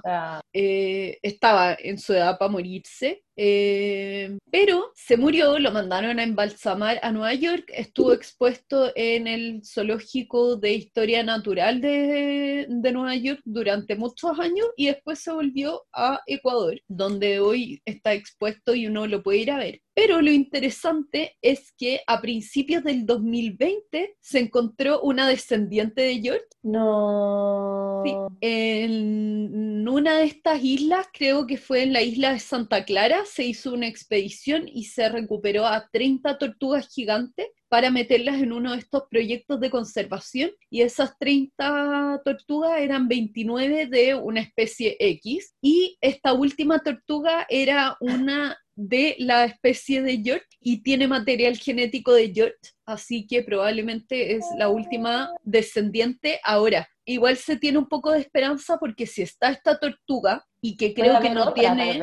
eh, 0.53 1.17
estaba 1.23 1.75
en 1.79 1.97
su 1.97 2.13
edad 2.13 2.37
para 2.37 2.51
morirse. 2.51 3.23
Eh, 3.39 4.35
pero 4.51 4.91
se 4.95 5.15
murió, 5.15 5.59
lo 5.59 5.71
mandaron 5.71 6.17
a 6.17 6.23
embalsamar 6.23 6.99
a 7.03 7.11
Nueva 7.11 7.35
York, 7.35 7.71
estuvo 7.71 8.11
expuesto 8.11 8.91
en 8.95 9.27
el 9.27 9.61
Zoológico 9.63 10.55
de 10.55 10.73
Historia 10.73 11.21
Natural 11.21 11.79
de, 11.79 12.65
de, 12.67 12.91
Nueva 12.91 13.15
York 13.15 13.41
durante 13.45 13.95
muchos 13.95 14.39
años 14.39 14.67
y 14.75 14.87
después 14.87 15.19
se 15.19 15.31
volvió 15.31 15.83
a 15.93 16.19
Ecuador, 16.25 16.81
donde 16.87 17.39
hoy 17.39 17.79
está 17.85 18.13
expuesto 18.13 18.73
y 18.73 18.87
uno 18.87 19.05
lo 19.05 19.21
puede 19.21 19.37
ir 19.37 19.51
a 19.51 19.57
ver. 19.57 19.81
Pero 19.99 20.21
lo 20.21 20.29
interesante 20.29 21.37
es 21.41 21.71
que 21.75 22.01
a 22.05 22.21
principios 22.21 22.83
del 22.83 23.07
2020 23.07 24.15
se 24.21 24.39
encontró 24.39 25.01
una 25.01 25.27
descendiente 25.27 26.03
de 26.03 26.21
George. 26.21 26.45
No. 26.61 28.03
Sí, 28.05 28.13
en 28.41 29.87
una 29.89 30.19
de 30.19 30.25
estas 30.25 30.63
islas, 30.63 31.07
creo 31.11 31.47
que 31.47 31.57
fue 31.57 31.81
en 31.81 31.93
la 31.93 32.03
isla 32.03 32.31
de 32.31 32.39
Santa 32.39 32.85
Clara, 32.85 33.23
se 33.25 33.45
hizo 33.45 33.73
una 33.73 33.87
expedición 33.87 34.69
y 34.71 34.83
se 34.83 35.09
recuperó 35.09 35.65
a 35.65 35.89
30 35.91 36.37
tortugas 36.37 36.89
gigantes 36.93 37.47
para 37.69 37.91
meterlas 37.91 38.41
en 38.41 38.51
uno 38.51 38.71
de 38.71 38.79
estos 38.79 39.03
proyectos 39.09 39.59
de 39.59 39.69
conservación 39.69 40.51
y 40.69 40.81
esas 40.81 41.17
30 41.17 42.21
tortugas 42.23 42.79
eran 42.79 43.07
29 43.07 43.87
de 43.87 44.15
una 44.15 44.41
especie 44.41 44.95
X 44.99 45.53
y 45.61 45.97
esta 46.01 46.33
última 46.33 46.79
tortuga 46.79 47.45
era 47.49 47.97
una 47.99 48.57
de 48.77 49.15
la 49.17 49.45
especie 49.45 50.03
de 50.03 50.21
George 50.23 50.45
y 50.61 50.83
tiene 50.83 51.07
material 51.07 51.57
genético 51.57 52.13
de 52.13 52.31
George, 52.31 52.57
así 52.85 53.25
que 53.25 53.41
probablemente 53.41 54.35
es 54.35 54.45
la 54.57 54.69
última 54.69 55.31
descendiente 55.41 56.39
ahora. 56.43 56.87
Igual 57.03 57.37
se 57.37 57.57
tiene 57.57 57.79
un 57.79 57.87
poco 57.87 58.11
de 58.11 58.19
esperanza 58.19 58.77
porque 58.77 59.07
si 59.07 59.23
está 59.23 59.49
esta 59.49 59.79
tortuga 59.79 60.45
y 60.61 60.75
que 60.75 60.93
creo 60.93 61.19
que 61.19 61.29
no 61.29 61.53
tiene 61.53 62.01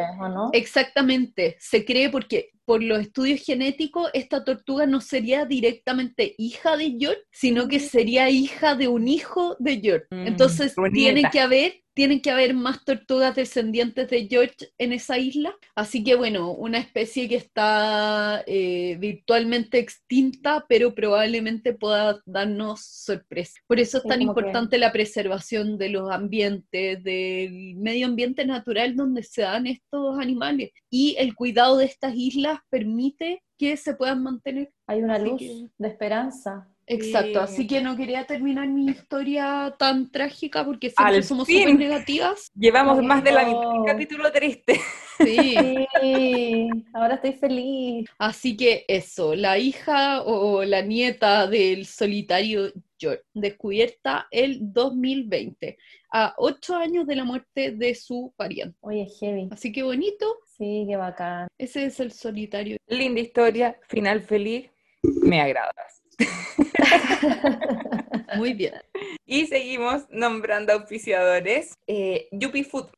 exactamente, 0.52 1.56
se 1.58 1.84
cree 1.84 2.08
porque 2.08 2.50
por 2.64 2.82
los 2.82 3.00
estudios 3.00 3.40
genéticos 3.42 4.08
esta 4.14 4.44
tortuga 4.44 4.86
no 4.86 5.00
sería 5.00 5.44
directamente 5.44 6.34
hija 6.38 6.76
de 6.76 6.96
George, 6.98 7.22
sino 7.30 7.68
que 7.68 7.80
sería 7.80 8.30
hija 8.30 8.74
de 8.74 8.88
un 8.88 9.08
hijo 9.08 9.56
de 9.58 9.80
George. 9.80 10.06
Mm, 10.10 10.26
Entonces 10.26 10.74
tiene 10.92 11.28
que 11.30 11.40
haber 11.40 11.83
tienen 11.94 12.20
que 12.20 12.30
haber 12.30 12.54
más 12.54 12.84
tortugas 12.84 13.36
descendientes 13.36 14.10
de 14.10 14.26
George 14.28 14.68
en 14.78 14.92
esa 14.92 15.18
isla. 15.18 15.54
Así 15.74 16.02
que 16.02 16.16
bueno, 16.16 16.52
una 16.52 16.78
especie 16.78 17.28
que 17.28 17.36
está 17.36 18.42
eh, 18.46 18.96
virtualmente 18.98 19.78
extinta, 19.78 20.66
pero 20.68 20.94
probablemente 20.94 21.72
pueda 21.72 22.20
darnos 22.26 22.84
sorpresa. 22.84 23.60
Por 23.66 23.78
eso 23.80 23.98
es 23.98 24.04
tan 24.04 24.20
importante 24.22 24.78
la 24.78 24.92
preservación 24.92 25.78
de 25.78 25.88
los 25.88 26.10
ambientes, 26.10 27.02
del 27.02 27.76
medio 27.76 28.06
ambiente 28.06 28.44
natural 28.44 28.96
donde 28.96 29.22
se 29.22 29.42
dan 29.42 29.66
estos 29.66 30.18
animales. 30.18 30.72
Y 30.90 31.16
el 31.18 31.34
cuidado 31.34 31.76
de 31.78 31.86
estas 31.86 32.14
islas 32.14 32.58
permite 32.70 33.42
que 33.56 33.76
se 33.76 33.94
puedan 33.94 34.22
mantener. 34.22 34.72
Hay 34.86 35.02
una 35.02 35.18
luz 35.18 35.40
de 35.78 35.88
esperanza. 35.88 36.73
Exacto, 36.86 37.40
así 37.40 37.66
que 37.66 37.80
no 37.80 37.96
quería 37.96 38.24
terminar 38.26 38.68
mi 38.68 38.90
historia 38.90 39.74
tan 39.78 40.10
trágica 40.10 40.64
porque 40.64 40.90
siempre 40.90 41.22
somos 41.22 41.48
súper 41.48 41.76
negativas. 41.76 42.50
Llevamos 42.54 43.02
más 43.02 43.24
de 43.24 43.32
la 43.32 43.44
mitad 43.44 43.72
del 43.72 43.84
capítulo 43.86 44.32
triste. 44.32 44.80
Sí. 45.16 46.68
ahora 46.92 47.14
estoy 47.14 47.34
feliz. 47.34 48.10
Así 48.18 48.56
que 48.56 48.84
eso, 48.88 49.36
la 49.36 49.58
hija 49.58 50.22
o 50.22 50.64
la 50.64 50.82
nieta 50.82 51.46
del 51.46 51.86
solitario 51.86 52.72
George, 52.98 53.22
descubierta 53.32 54.26
el 54.30 54.72
2020, 54.72 55.78
a 56.12 56.34
ocho 56.38 56.74
años 56.74 57.06
de 57.06 57.16
la 57.16 57.24
muerte 57.24 57.72
de 57.72 57.94
su 57.94 58.32
pariente. 58.36 58.76
Oye, 58.80 59.06
heavy. 59.20 59.48
Así 59.50 59.72
que 59.72 59.82
bonito. 59.82 60.26
Sí, 60.56 60.84
qué 60.88 60.96
bacán. 60.96 61.48
Ese 61.58 61.86
es 61.86 62.00
el 62.00 62.12
solitario. 62.12 62.76
Linda 62.88 63.20
historia, 63.20 63.78
final 63.88 64.20
feliz, 64.22 64.70
me 65.02 65.40
agradas. 65.40 66.03
Muy 68.36 68.54
bien. 68.54 68.74
Y 69.24 69.46
seguimos 69.46 70.04
nombrando 70.10 70.72
auspiciadores. 70.72 71.74
Eh, 71.86 72.28
Yupi 72.32 72.64
Food, 72.64 72.88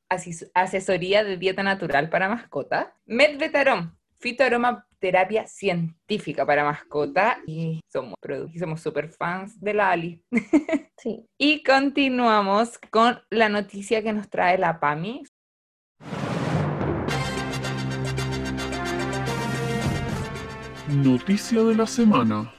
asesoría 0.55 1.25
de 1.25 1.37
dieta 1.37 1.63
natural 1.63 2.09
para 2.09 2.29
mascota. 2.29 2.95
Medvetarom, 3.07 3.95
fitoaromaterapia 4.19 5.47
científica 5.47 6.47
para 6.47 6.65
mascota. 6.65 7.39
Y 7.47 7.81
somos, 7.93 8.15
somos 8.59 8.81
super 8.81 9.09
fans 9.09 9.61
de 9.61 9.75
la 9.75 9.91
Ali. 9.91 10.23
Sí. 10.99 11.27
y 11.37 11.63
continuamos 11.63 12.79
con 12.91 13.21
la 13.29 13.51
noticia 13.51 14.03
que 14.03 14.15
nos 14.15 14.31
trae 14.31 14.57
la 14.57 14.81
PAMI. 14.81 15.25
Noticia 20.89 21.63
de 21.63 21.75
la 21.75 21.87
semana. 21.87 22.56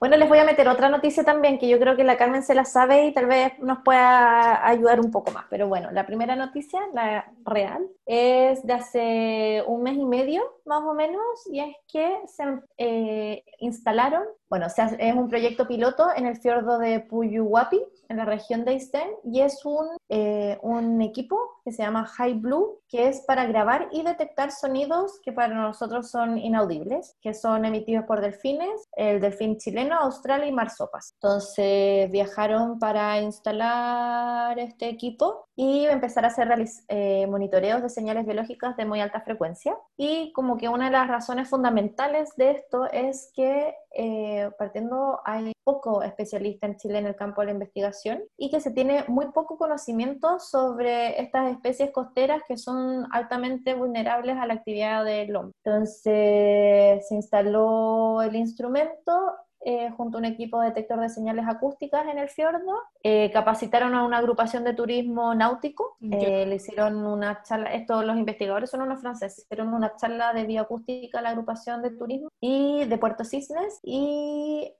Bueno, 0.00 0.16
les 0.16 0.28
voy 0.28 0.38
a 0.38 0.44
meter 0.44 0.68
otra 0.68 0.88
noticia 0.88 1.24
también 1.24 1.58
que 1.58 1.68
yo 1.68 1.80
creo 1.80 1.96
que 1.96 2.04
la 2.04 2.16
Carmen 2.16 2.44
se 2.44 2.54
la 2.54 2.64
sabe 2.64 3.06
y 3.06 3.12
tal 3.12 3.26
vez 3.26 3.58
nos 3.58 3.78
pueda 3.80 4.64
ayudar 4.64 5.00
un 5.00 5.10
poco 5.10 5.32
más. 5.32 5.46
Pero 5.50 5.66
bueno, 5.66 5.90
la 5.90 6.06
primera 6.06 6.36
noticia, 6.36 6.80
la 6.94 7.32
real, 7.44 7.84
es 8.06 8.64
de 8.64 8.72
hace 8.74 9.64
un 9.66 9.82
mes 9.82 9.96
y 9.96 10.04
medio 10.04 10.40
más 10.66 10.82
o 10.84 10.94
menos 10.94 11.20
y 11.50 11.58
es 11.58 11.74
que 11.92 12.16
se 12.28 12.44
eh, 12.76 13.42
instalaron, 13.58 14.22
bueno, 14.48 14.66
o 14.66 14.70
sea, 14.70 14.86
es 14.86 15.14
un 15.16 15.28
proyecto 15.28 15.66
piloto 15.66 16.06
en 16.14 16.26
el 16.26 16.36
fiordo 16.36 16.78
de 16.78 17.00
Puyuhuapi, 17.00 17.82
en 18.08 18.16
la 18.16 18.24
región 18.24 18.64
de 18.64 18.72
Aysén, 18.72 19.08
y 19.24 19.40
es 19.40 19.64
un, 19.64 19.86
eh, 20.08 20.58
un 20.62 21.00
equipo 21.02 21.38
que 21.64 21.72
se 21.72 21.82
llama 21.82 22.06
High 22.06 22.34
Blue, 22.34 22.80
que 22.88 23.08
es 23.08 23.20
para 23.26 23.46
grabar 23.46 23.88
y 23.92 24.02
detectar 24.02 24.50
sonidos 24.50 25.20
que 25.22 25.32
para 25.32 25.54
nosotros 25.54 26.10
son 26.10 26.38
inaudibles, 26.38 27.16
que 27.20 27.34
son 27.34 27.64
emitidos 27.64 28.06
por 28.06 28.20
delfines, 28.20 28.88
el 28.96 29.20
delfín 29.20 29.58
chileno, 29.58 29.96
austral 29.96 30.46
y 30.46 30.52
marsopas. 30.52 31.12
Entonces 31.14 32.10
viajaron 32.10 32.78
para 32.78 33.20
instalar 33.20 34.58
este 34.58 34.88
equipo 34.88 35.46
y 35.54 35.86
empezar 35.86 36.24
a 36.24 36.28
hacer 36.28 36.48
eh, 36.88 37.26
monitoreos 37.26 37.82
de 37.82 37.90
señales 37.90 38.24
biológicas 38.24 38.76
de 38.76 38.86
muy 38.86 39.00
alta 39.00 39.20
frecuencia. 39.20 39.76
Y 39.96 40.32
como 40.32 40.56
que 40.56 40.68
una 40.68 40.86
de 40.86 40.92
las 40.92 41.08
razones 41.08 41.50
fundamentales 41.50 42.30
de 42.36 42.52
esto 42.52 42.86
es 42.90 43.30
que 43.34 43.74
eh, 43.92 44.50
partiendo 44.58 45.20
hay 45.24 45.52
poco 45.68 46.02
especialista 46.02 46.66
en 46.66 46.78
Chile 46.78 46.98
en 46.98 47.06
el 47.06 47.14
campo 47.14 47.42
de 47.42 47.48
la 47.48 47.52
investigación 47.52 48.22
y 48.38 48.50
que 48.50 48.58
se 48.58 48.70
tiene 48.70 49.04
muy 49.06 49.26
poco 49.32 49.58
conocimiento 49.58 50.38
sobre 50.38 51.20
estas 51.20 51.50
especies 51.50 51.90
costeras 51.90 52.40
que 52.48 52.56
son 52.56 53.06
altamente 53.12 53.74
vulnerables 53.74 54.38
a 54.38 54.46
la 54.46 54.54
actividad 54.54 55.04
del 55.04 55.36
hombre. 55.36 55.52
Entonces 55.62 57.06
se 57.06 57.14
instaló 57.14 58.22
el 58.22 58.34
instrumento 58.34 59.12
eh, 59.60 59.90
junto 59.96 60.18
a 60.18 60.20
un 60.20 60.24
equipo 60.24 60.60
de 60.60 60.68
detector 60.68 61.00
de 61.00 61.08
señales 61.08 61.44
acústicas 61.48 62.06
en 62.06 62.18
el 62.18 62.28
fiordo. 62.28 62.80
Eh, 63.02 63.30
capacitaron 63.32 63.94
a 63.94 64.04
una 64.04 64.18
agrupación 64.18 64.64
de 64.64 64.74
turismo 64.74 65.34
náutico. 65.34 65.96
Eh, 66.00 66.46
le 66.46 66.56
hicieron 66.56 67.04
una 67.04 67.42
charla, 67.42 67.72
estos 67.74 68.04
los 68.04 68.16
investigadores 68.16 68.70
son 68.70 68.82
unos 68.82 69.00
franceses, 69.00 69.44
hicieron 69.44 69.74
una 69.74 69.96
charla 69.96 70.32
de 70.32 70.44
bioacústica 70.44 71.18
a 71.18 71.22
la 71.22 71.30
agrupación 71.30 71.82
de 71.82 71.90
turismo 71.90 72.28
y 72.40 72.84
de 72.84 72.98
Puerto 72.98 73.24
Cisnes 73.24 73.80
y 73.82 74.72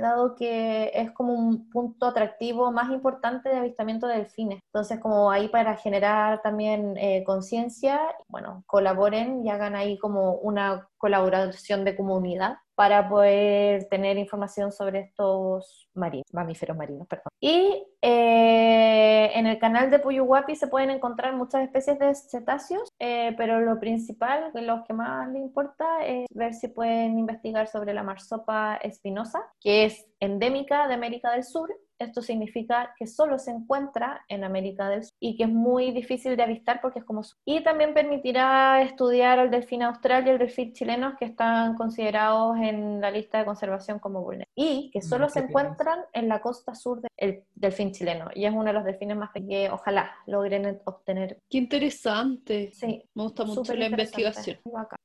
dado 0.00 0.36
que 0.36 0.90
es 0.94 1.10
como 1.10 1.34
un 1.34 1.68
punto 1.68 2.06
atractivo 2.06 2.72
más 2.72 2.90
importante 2.90 3.50
de 3.50 3.58
avistamiento 3.58 4.06
de 4.06 4.16
delfines. 4.16 4.60
Entonces, 4.72 4.98
como 5.00 5.30
ahí 5.30 5.48
para 5.48 5.76
generar 5.76 6.40
también 6.40 6.94
conciencia, 7.26 8.00
bueno, 8.28 8.64
colaboren 8.66 9.44
y 9.44 9.50
hagan 9.50 9.76
ahí 9.76 9.98
como 9.98 10.36
una 10.36 10.88
colaboración 10.96 11.84
de 11.84 11.94
comunidad 11.94 12.56
para 12.80 13.06
poder 13.10 13.90
tener 13.90 14.16
información 14.16 14.72
sobre 14.72 15.00
estos 15.00 15.86
marinos, 15.92 16.24
mamíferos 16.32 16.74
marinos. 16.74 17.06
Y 17.38 17.86
eh, 18.00 19.30
en 19.34 19.46
el 19.46 19.58
canal 19.58 19.90
de 19.90 19.98
Puyuhuapi 19.98 20.56
se 20.56 20.66
pueden 20.66 20.88
encontrar 20.88 21.36
muchas 21.36 21.62
especies 21.62 21.98
de 21.98 22.14
cetáceos, 22.14 22.88
eh, 22.98 23.34
pero 23.36 23.60
lo 23.60 23.78
principal, 23.78 24.50
lo 24.54 24.82
que 24.84 24.94
más 24.94 25.30
le 25.30 25.40
importa 25.40 26.06
es 26.06 26.26
ver 26.30 26.54
si 26.54 26.68
pueden 26.68 27.18
investigar 27.18 27.68
sobre 27.68 27.92
la 27.92 28.02
marsopa 28.02 28.76
espinosa, 28.76 29.44
que 29.60 29.84
es 29.84 30.06
endémica 30.18 30.88
de 30.88 30.94
América 30.94 31.32
del 31.32 31.44
Sur 31.44 31.70
esto 32.00 32.22
significa 32.22 32.94
que 32.98 33.06
solo 33.06 33.38
se 33.38 33.50
encuentra 33.50 34.24
en 34.28 34.42
América 34.42 34.88
del 34.88 35.04
Sur 35.04 35.12
y 35.20 35.36
que 35.36 35.44
es 35.44 35.50
muy 35.50 35.92
difícil 35.92 36.36
de 36.36 36.42
avistar 36.42 36.80
porque 36.80 37.00
es 37.00 37.04
como... 37.04 37.22
Y 37.44 37.62
también 37.62 37.94
permitirá 37.94 38.82
estudiar 38.82 39.38
el 39.38 39.50
delfín 39.50 39.82
austral 39.82 40.26
y 40.26 40.30
el 40.30 40.38
delfín 40.38 40.72
chileno 40.72 41.16
que 41.18 41.26
están 41.26 41.74
considerados 41.76 42.56
en 42.58 43.00
la 43.00 43.10
lista 43.10 43.38
de 43.38 43.44
conservación 43.44 43.98
como 43.98 44.22
vulnerables 44.22 44.48
y 44.54 44.90
que 44.90 45.02
solo 45.02 45.28
se 45.28 45.40
encuentran 45.40 46.00
en 46.12 46.28
la 46.28 46.40
costa 46.40 46.74
sur. 46.74 47.00
De... 47.00 47.09
el 47.20 47.44
delfín 47.54 47.92
chileno 47.92 48.30
y 48.34 48.46
es 48.46 48.52
uno 48.52 48.64
de 48.64 48.72
los 48.72 48.84
delfines 48.84 49.16
más 49.16 49.30
que 49.32 49.70
ojalá 49.70 50.10
logren 50.26 50.80
obtener. 50.84 51.38
Qué 51.48 51.58
interesante. 51.58 52.70
Sí. 52.72 53.02
Me 53.14 53.22
gusta 53.24 53.44
mucho 53.44 53.74
la 53.74 53.86
investigación. 53.86 54.58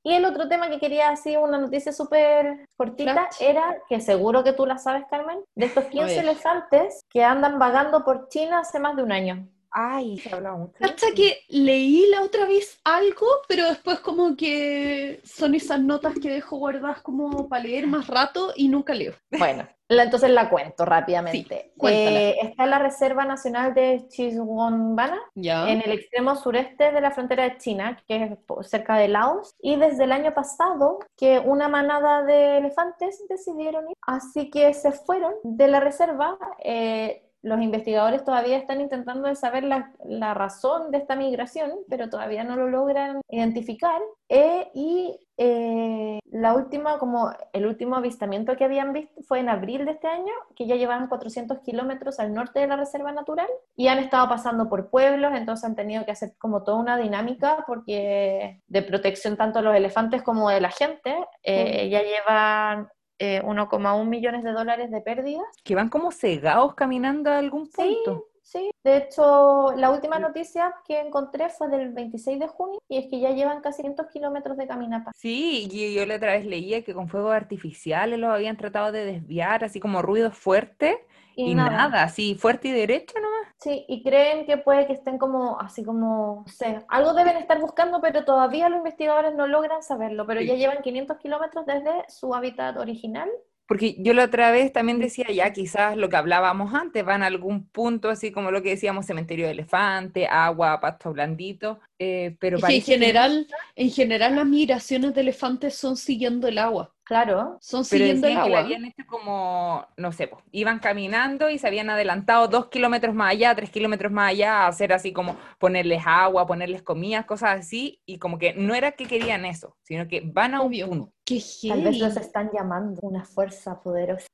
Y 0.04 0.13
el 0.13 0.25
otro 0.25 0.47
tema 0.47 0.69
que 0.69 0.80
quería 0.80 1.12
decir, 1.12 1.38
una 1.38 1.58
noticia 1.58 1.91
súper 1.91 2.65
cortita, 2.78 3.30
era 3.39 3.78
que 3.89 3.99
seguro 3.99 4.43
que 4.43 4.54
tú 4.54 4.65
la 4.65 4.78
sabes, 4.78 5.04
Carmen, 5.10 5.39
de 5.56 5.65
estos 5.65 5.86
15 5.86 6.19
elefantes 6.19 7.01
que 7.09 7.24
andan 7.24 7.59
vagando 7.59 8.03
por 8.03 8.30
China 8.30 8.59
hace 8.59 8.80
más 8.80 8.95
de 8.95 9.03
un 9.03 9.11
año. 9.11 9.47
Ay, 9.78 10.17
se 10.19 10.34
hablaba 10.34 10.55
mucho. 10.55 10.73
Hasta 10.80 11.07
que 11.13 11.41
leí 11.49 12.05
la 12.09 12.21
otra 12.21 12.45
vez 12.45 12.80
algo, 12.86 13.28
pero 13.49 13.67
después 13.67 13.99
como 13.99 14.38
que 14.38 15.19
son 15.26 15.53
esas 15.53 15.82
notas 15.82 16.13
que 16.13 16.30
dejo 16.30 16.55
guardadas 16.55 17.01
como 17.01 17.49
para 17.49 17.63
leer 17.63 17.86
más 17.86 18.07
rato 18.07 18.53
y 18.55 18.69
nunca 18.69 18.93
leo. 18.93 19.13
Bueno, 19.38 19.67
entonces 19.89 20.30
la 20.30 20.49
cuento 20.49 20.86
rápidamente. 20.86 21.73
eh, 21.84 22.38
está 22.41 22.63
en 22.63 22.69
la 22.69 22.80
Reserva 22.80 23.26
Nacional 23.26 23.73
de 23.73 24.07
Chiswonbana, 24.07 25.19
en 25.36 25.82
el 25.82 25.91
extremo 25.91 26.38
sureste 26.38 26.93
de 26.93 27.01
la 27.01 27.11
frontera 27.11 27.43
de 27.43 27.57
China, 27.57 28.01
que 28.07 28.23
es 28.23 28.69
cerca 28.69 28.95
de 28.95 29.09
Laos, 29.09 29.55
y 29.61 29.76
desde 29.76 30.05
el 30.05 30.13
año 30.13 30.34
pasado 30.34 30.99
que 31.17 31.39
una 31.39 31.67
manada 31.67 32.23
de 32.23 32.59
elefantes 32.59 33.21
decidieron 33.28 33.89
ir, 33.89 33.97
así 34.07 34.49
que 34.49 34.73
se 34.73 34.93
fueron 34.93 35.34
de 35.43 35.67
la 35.67 35.82
reserva. 35.82 36.38
Eh, 36.63 37.23
los 37.45 37.61
investigadores 37.61 38.23
todavía 38.23 38.57
están 38.57 38.81
intentando 38.81 39.33
saber 39.35 39.63
la, 39.63 39.91
la, 40.03 40.33
razón 40.33 40.89
de 40.89 40.97
esta 40.97 41.15
migración, 41.15 41.71
pero 41.87 42.09
todavía 42.09 42.43
no 42.43 42.55
lo 42.55 42.67
logran 42.67 43.21
identificar. 43.29 44.01
Eh, 44.29 44.67
y 44.73 45.19
eh, 45.37 46.17
la 46.31 46.55
última, 46.55 46.97
como 46.97 47.31
el 47.53 47.67
último 47.67 47.97
avistamiento 47.97 48.57
que 48.57 48.63
habían 48.63 48.93
visto 48.93 49.21
fue 49.21 49.41
en 49.41 49.49
abril 49.49 49.85
de 49.85 49.91
este 49.91 50.07
año, 50.07 50.33
que 50.55 50.65
ya 50.65 50.75
llevaban 50.75 51.07
400 51.07 51.59
kilómetros 51.59 52.19
al 52.19 52.33
norte 52.33 52.61
de 52.61 52.67
la 52.67 52.77
reserva 52.77 53.11
natural 53.11 53.47
y 53.75 53.89
han 53.89 53.99
estado 53.99 54.27
pasando 54.27 54.67
por 54.67 54.89
pueblos, 54.89 55.31
entonces 55.35 55.65
han 55.65 55.75
tenido 55.75 56.03
que 56.03 56.13
hacer 56.13 56.33
como 56.39 56.63
toda 56.63 56.77
una 56.77 56.97
dinámica 56.97 57.63
porque 57.67 58.63
de 58.67 58.81
protección 58.81 59.37
tanto 59.37 59.59
de 59.59 59.65
los 59.65 59.75
elefantes 59.75 60.23
como 60.23 60.49
de 60.49 60.61
la 60.61 60.71
gente. 60.71 61.15
Eh, 61.43 61.89
ya 61.89 62.01
llevan 62.01 62.89
1,1 63.20 64.01
eh, 64.01 64.05
millones 64.05 64.43
de 64.43 64.51
dólares 64.51 64.91
de 64.91 65.01
pérdidas. 65.01 65.45
Que 65.63 65.76
van 65.76 65.89
como 65.89 66.11
cegados 66.11 66.76
caminando 66.76 67.32
a 67.32 67.38
algún 67.38 67.70
punto. 67.70 68.28
Sí, 68.45 68.59
sí. 68.59 68.71
De 68.83 68.97
hecho, 68.97 69.73
la 69.75 69.89
última 69.89 70.19
noticia 70.19 70.75
que 70.87 70.99
encontré 70.99 71.49
fue 71.49 71.67
del 71.67 71.91
26 71.91 72.39
de 72.39 72.47
junio 72.47 72.79
y 72.87 72.99
es 72.99 73.07
que 73.09 73.19
ya 73.19 73.31
llevan 73.31 73.61
casi 73.61 73.81
100 73.81 73.95
kilómetros 74.13 74.55
de 74.55 74.67
caminata. 74.67 75.11
Sí, 75.15 75.67
y 75.71 75.95
yo 75.95 76.05
la 76.05 76.17
otra 76.17 76.33
vez 76.33 76.45
leía 76.45 76.83
que 76.83 76.93
con 76.93 77.09
fuegos 77.09 77.33
artificiales 77.33 78.19
los 78.19 78.29
habían 78.29 78.55
tratado 78.55 78.91
de 78.91 79.03
desviar, 79.03 79.63
así 79.63 79.79
como 79.79 80.03
ruido 80.03 80.29
fuerte 80.29 81.05
y, 81.35 81.55
nada. 81.55 82.03
así 82.03 82.35
fuerte 82.35 82.67
y 82.67 82.71
derecho 82.71 83.15
nomás. 83.19 83.55
Sí, 83.57 83.83
y 83.87 84.03
creen 84.03 84.45
que 84.45 84.57
puede 84.57 84.85
que 84.85 84.93
estén 84.93 85.17
como, 85.17 85.59
así 85.59 85.83
como, 85.83 86.43
no 86.45 86.51
sé, 86.51 86.85
algo 86.87 87.13
deben 87.13 87.37
estar 87.37 87.59
buscando, 87.59 87.99
pero 87.99 88.25
todavía 88.25 88.69
los 88.69 88.77
investigadores 88.77 89.33
no 89.33 89.47
logran 89.47 89.81
saberlo, 89.81 90.27
pero 90.27 90.41
ya 90.41 90.53
llevan 90.53 90.83
500 90.83 91.17
kilómetros 91.17 91.65
desde 91.65 92.05
su 92.09 92.35
hábitat 92.35 92.77
original 92.77 93.29
porque 93.68 93.95
yo 93.99 94.13
la 94.13 94.26
otra 94.26 94.51
vez 94.51 94.72
también 94.72 94.99
decía, 94.99 95.26
ya 95.32 95.51
quizás 95.51 95.97
lo 95.97 96.09
que 96.09 96.18
hablábamos 96.18 96.74
antes, 96.74 97.03
van 97.03 97.24
a 97.24 97.28
algún 97.28 97.68
punto, 97.68 98.09
así 98.09 98.32
como 98.32 98.51
lo 98.51 98.61
que 98.61 98.70
decíamos, 98.70 99.05
cementerio 99.05 99.45
de 99.45 99.53
elefante, 99.53 100.28
agua, 100.28 100.80
pasto 100.80 101.13
blandito, 101.13 101.80
eh, 101.97 102.36
pero 102.39 102.57
en 102.68 102.82
general, 102.82 103.47
en 103.76 103.89
general 103.89 104.36
las 104.36 104.45
migraciones 104.45 105.13
de 105.13 105.22
elefantes 105.22 105.76
son 105.76 105.97
siguiendo 105.97 106.47
el 106.47 106.57
agua. 106.57 106.91
Claro, 107.05 107.59
son 107.61 107.86
siguiendo 107.86 108.28
el 108.28 108.36
agua. 108.36 108.59
habían 108.61 108.86
hecho 108.86 109.03
como, 109.07 109.88
no 109.95 110.11
sé, 110.11 110.30
iban 110.51 110.80
caminando 110.80 111.51
y 111.51 111.59
se 111.59 111.68
habían 111.68 111.89
adelantado 111.89 112.47
dos 112.47 112.68
kilómetros 112.68 113.13
más 113.13 113.32
allá, 113.32 113.55
tres 113.55 113.70
kilómetros 113.70 114.11
más 114.11 114.32
allá, 114.32 114.63
a 114.63 114.68
hacer 114.68 114.91
así 114.91 115.13
como 115.13 115.38
ponerles 115.59 116.01
agua, 116.05 116.47
ponerles 116.47 116.82
comidas, 116.82 117.26
cosas 117.26 117.59
así, 117.59 118.01
y 118.05 118.18
como 118.18 118.39
que 118.39 118.53
no 118.53 118.74
era 118.74 118.93
que 118.93 119.05
querían 119.05 119.45
eso, 119.45 119.78
sino 119.84 120.07
que 120.07 120.22
van 120.26 120.55
a 120.55 120.61
un 120.61 120.72
punto. 120.72 121.14
Qué 121.26 121.41
Tal 121.67 121.82
vez 121.82 121.97
los 121.97 122.15
están 122.17 122.51
llamando 122.53 123.01
una 123.01 123.26
fuerza 123.26 123.82
poderosa. 123.82 124.28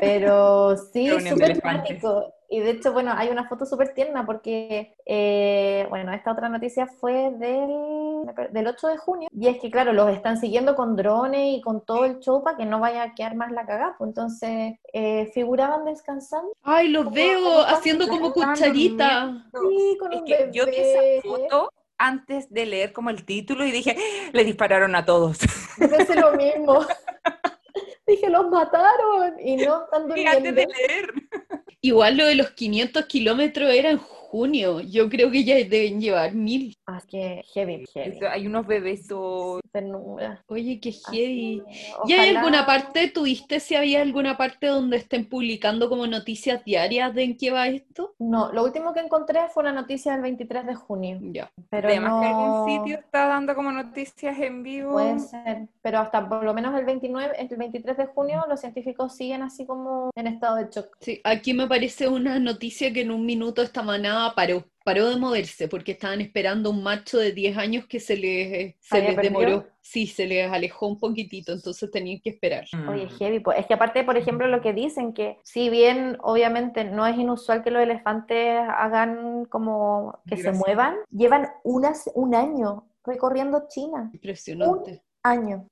Pero 0.00 0.74
sí, 0.92 1.10
súper 1.20 1.60
práctico. 1.60 2.32
Y 2.48 2.60
de 2.60 2.70
hecho, 2.70 2.94
bueno, 2.94 3.12
hay 3.14 3.28
una 3.28 3.46
foto 3.46 3.66
súper 3.66 3.92
tierna 3.92 4.24
porque, 4.24 4.96
eh, 5.04 5.86
bueno, 5.90 6.14
esta 6.14 6.32
otra 6.32 6.48
noticia 6.48 6.86
fue 6.86 7.30
del, 7.32 8.24
del 8.52 8.66
8 8.66 8.88
de 8.88 8.96
junio. 8.96 9.28
Y 9.32 9.48
es 9.48 9.60
que, 9.60 9.70
claro, 9.70 9.92
los 9.92 10.08
están 10.08 10.38
siguiendo 10.38 10.74
con 10.76 10.96
drones 10.96 11.58
y 11.58 11.60
con 11.60 11.84
todo 11.84 12.06
el 12.06 12.20
show 12.20 12.42
para 12.42 12.56
que 12.56 12.64
no 12.64 12.80
vaya 12.80 13.02
a 13.02 13.14
quedar 13.14 13.34
más 13.34 13.52
la 13.52 13.66
cagada. 13.66 13.96
Pues 13.98 14.08
entonces, 14.08 14.78
eh, 14.94 15.30
figuraban 15.34 15.84
descansando. 15.84 16.52
Ay, 16.62 16.88
los 16.88 17.10
veo 17.10 17.60
haciendo 17.66 18.08
como 18.08 18.32
cucharita. 18.32 19.44
Sí, 19.52 19.98
con 20.00 20.14
un 20.14 20.24
bebé. 20.24 20.50
Yo 20.54 20.64
vi 20.64 20.76
esa 20.76 21.28
foto 21.28 21.70
antes 22.06 22.52
de 22.52 22.66
leer 22.66 22.92
como 22.92 23.10
el 23.10 23.24
título 23.24 23.64
y 23.64 23.72
dije, 23.72 23.96
le 24.32 24.44
dispararon 24.44 24.94
a 24.94 25.04
todos. 25.04 25.38
Pensé 25.78 26.14
lo 26.14 26.32
mismo. 26.32 26.84
dije, 28.06 28.28
los 28.28 28.48
mataron 28.50 29.40
y 29.40 29.56
no 29.56 29.84
están 29.84 30.06
durmiendo. 30.06 30.36
antes 30.36 30.54
de 30.54 30.66
leer. 30.66 31.12
Igual 31.80 32.16
lo 32.16 32.26
de 32.26 32.34
los 32.34 32.50
500 32.50 33.06
kilómetros 33.06 33.70
era 33.70 33.90
en 33.90 33.98
junio. 34.34 34.80
Yo 34.80 35.08
creo 35.08 35.30
que 35.30 35.44
ya 35.44 35.54
deben 35.54 36.00
llevar 36.00 36.34
mil. 36.34 36.76
Ah, 36.86 37.00
que 37.06 37.44
heavy, 37.54 37.84
heavy. 37.94 38.18
hay 38.28 38.48
unos 38.48 38.66
bebés 38.66 39.06
Oye, 40.48 40.80
qué 40.80 40.92
heavy. 40.92 41.62
¿Y 42.06 42.12
hay 42.12 42.34
alguna 42.34 42.66
parte, 42.66 43.08
tuviste 43.10 43.60
si 43.60 43.76
había 43.76 44.02
alguna 44.02 44.36
parte 44.36 44.66
donde 44.66 44.96
estén 44.96 45.28
publicando 45.28 45.88
como 45.88 46.08
noticias 46.08 46.64
diarias 46.64 47.14
de 47.14 47.22
en 47.22 47.36
qué 47.36 47.52
va 47.52 47.68
esto? 47.68 48.14
No, 48.18 48.52
lo 48.52 48.64
último 48.64 48.92
que 48.92 49.00
encontré 49.00 49.40
fue 49.52 49.62
la 49.62 49.72
noticia 49.72 50.12
del 50.12 50.22
23 50.22 50.66
de 50.66 50.74
junio. 50.74 51.18
Ya. 51.32 51.48
Pero 51.70 51.88
Además 51.88 52.20
que 52.20 52.26
algún 52.26 52.68
sitio 52.68 52.98
está 52.98 53.28
dando 53.28 53.54
como 53.54 53.70
noticias 53.70 54.36
en 54.40 54.64
vivo. 54.64 54.94
Puede 54.94 55.20
ser, 55.20 55.68
pero 55.80 56.00
hasta 56.00 56.28
por 56.28 56.42
lo 56.42 56.54
menos 56.54 56.76
el 56.76 56.84
29, 56.84 57.34
el 57.38 57.56
23 57.56 57.96
de 57.96 58.06
junio 58.06 58.44
los 58.48 58.60
científicos 58.60 59.14
siguen 59.14 59.42
así 59.42 59.64
como 59.64 60.10
en 60.16 60.26
estado 60.26 60.56
de 60.56 60.68
shock. 60.70 60.96
Sí, 61.00 61.20
aquí 61.22 61.54
me 61.54 61.68
parece 61.68 62.08
una 62.08 62.40
noticia 62.40 62.92
que 62.92 63.02
en 63.02 63.12
un 63.12 63.24
minuto 63.24 63.62
esta 63.62 63.82
manada 63.82 64.23
paró 64.34 64.64
paró 64.84 65.08
de 65.08 65.16
moverse 65.16 65.66
porque 65.66 65.92
estaban 65.92 66.20
esperando 66.20 66.70
un 66.70 66.82
macho 66.82 67.18
de 67.18 67.32
10 67.32 67.56
años 67.56 67.86
que 67.86 67.98
se 67.98 68.16
les, 68.16 68.76
se 68.80 69.00
les 69.00 69.16
demoró. 69.16 69.66
Sí, 69.80 70.06
se 70.06 70.26
les 70.26 70.50
alejó 70.50 70.86
un 70.86 70.98
poquitito, 70.98 71.52
entonces 71.52 71.90
tenían 71.90 72.20
que 72.20 72.30
esperar. 72.30 72.64
Mm. 72.72 72.88
Oye, 72.88 73.08
heavy. 73.08 73.40
Pues, 73.40 73.58
es 73.58 73.66
que 73.66 73.74
aparte, 73.74 74.04
por 74.04 74.16
ejemplo, 74.16 74.46
lo 74.46 74.60
que 74.60 74.72
dicen, 74.72 75.12
que 75.12 75.38
si 75.42 75.70
bien 75.70 76.18
obviamente 76.22 76.84
no 76.84 77.06
es 77.06 77.16
inusual 77.18 77.62
que 77.62 77.70
los 77.70 77.82
elefantes 77.82 78.60
hagan 78.76 79.46
como 79.46 80.20
que 80.26 80.36
se 80.36 80.52
muevan, 80.52 80.96
llevan 81.10 81.48
unas, 81.64 82.10
un 82.14 82.34
año 82.34 82.86
recorriendo 83.04 83.64
China. 83.68 84.10
Impresionante. 84.12 84.90
Un 84.92 85.00
año 85.22 85.68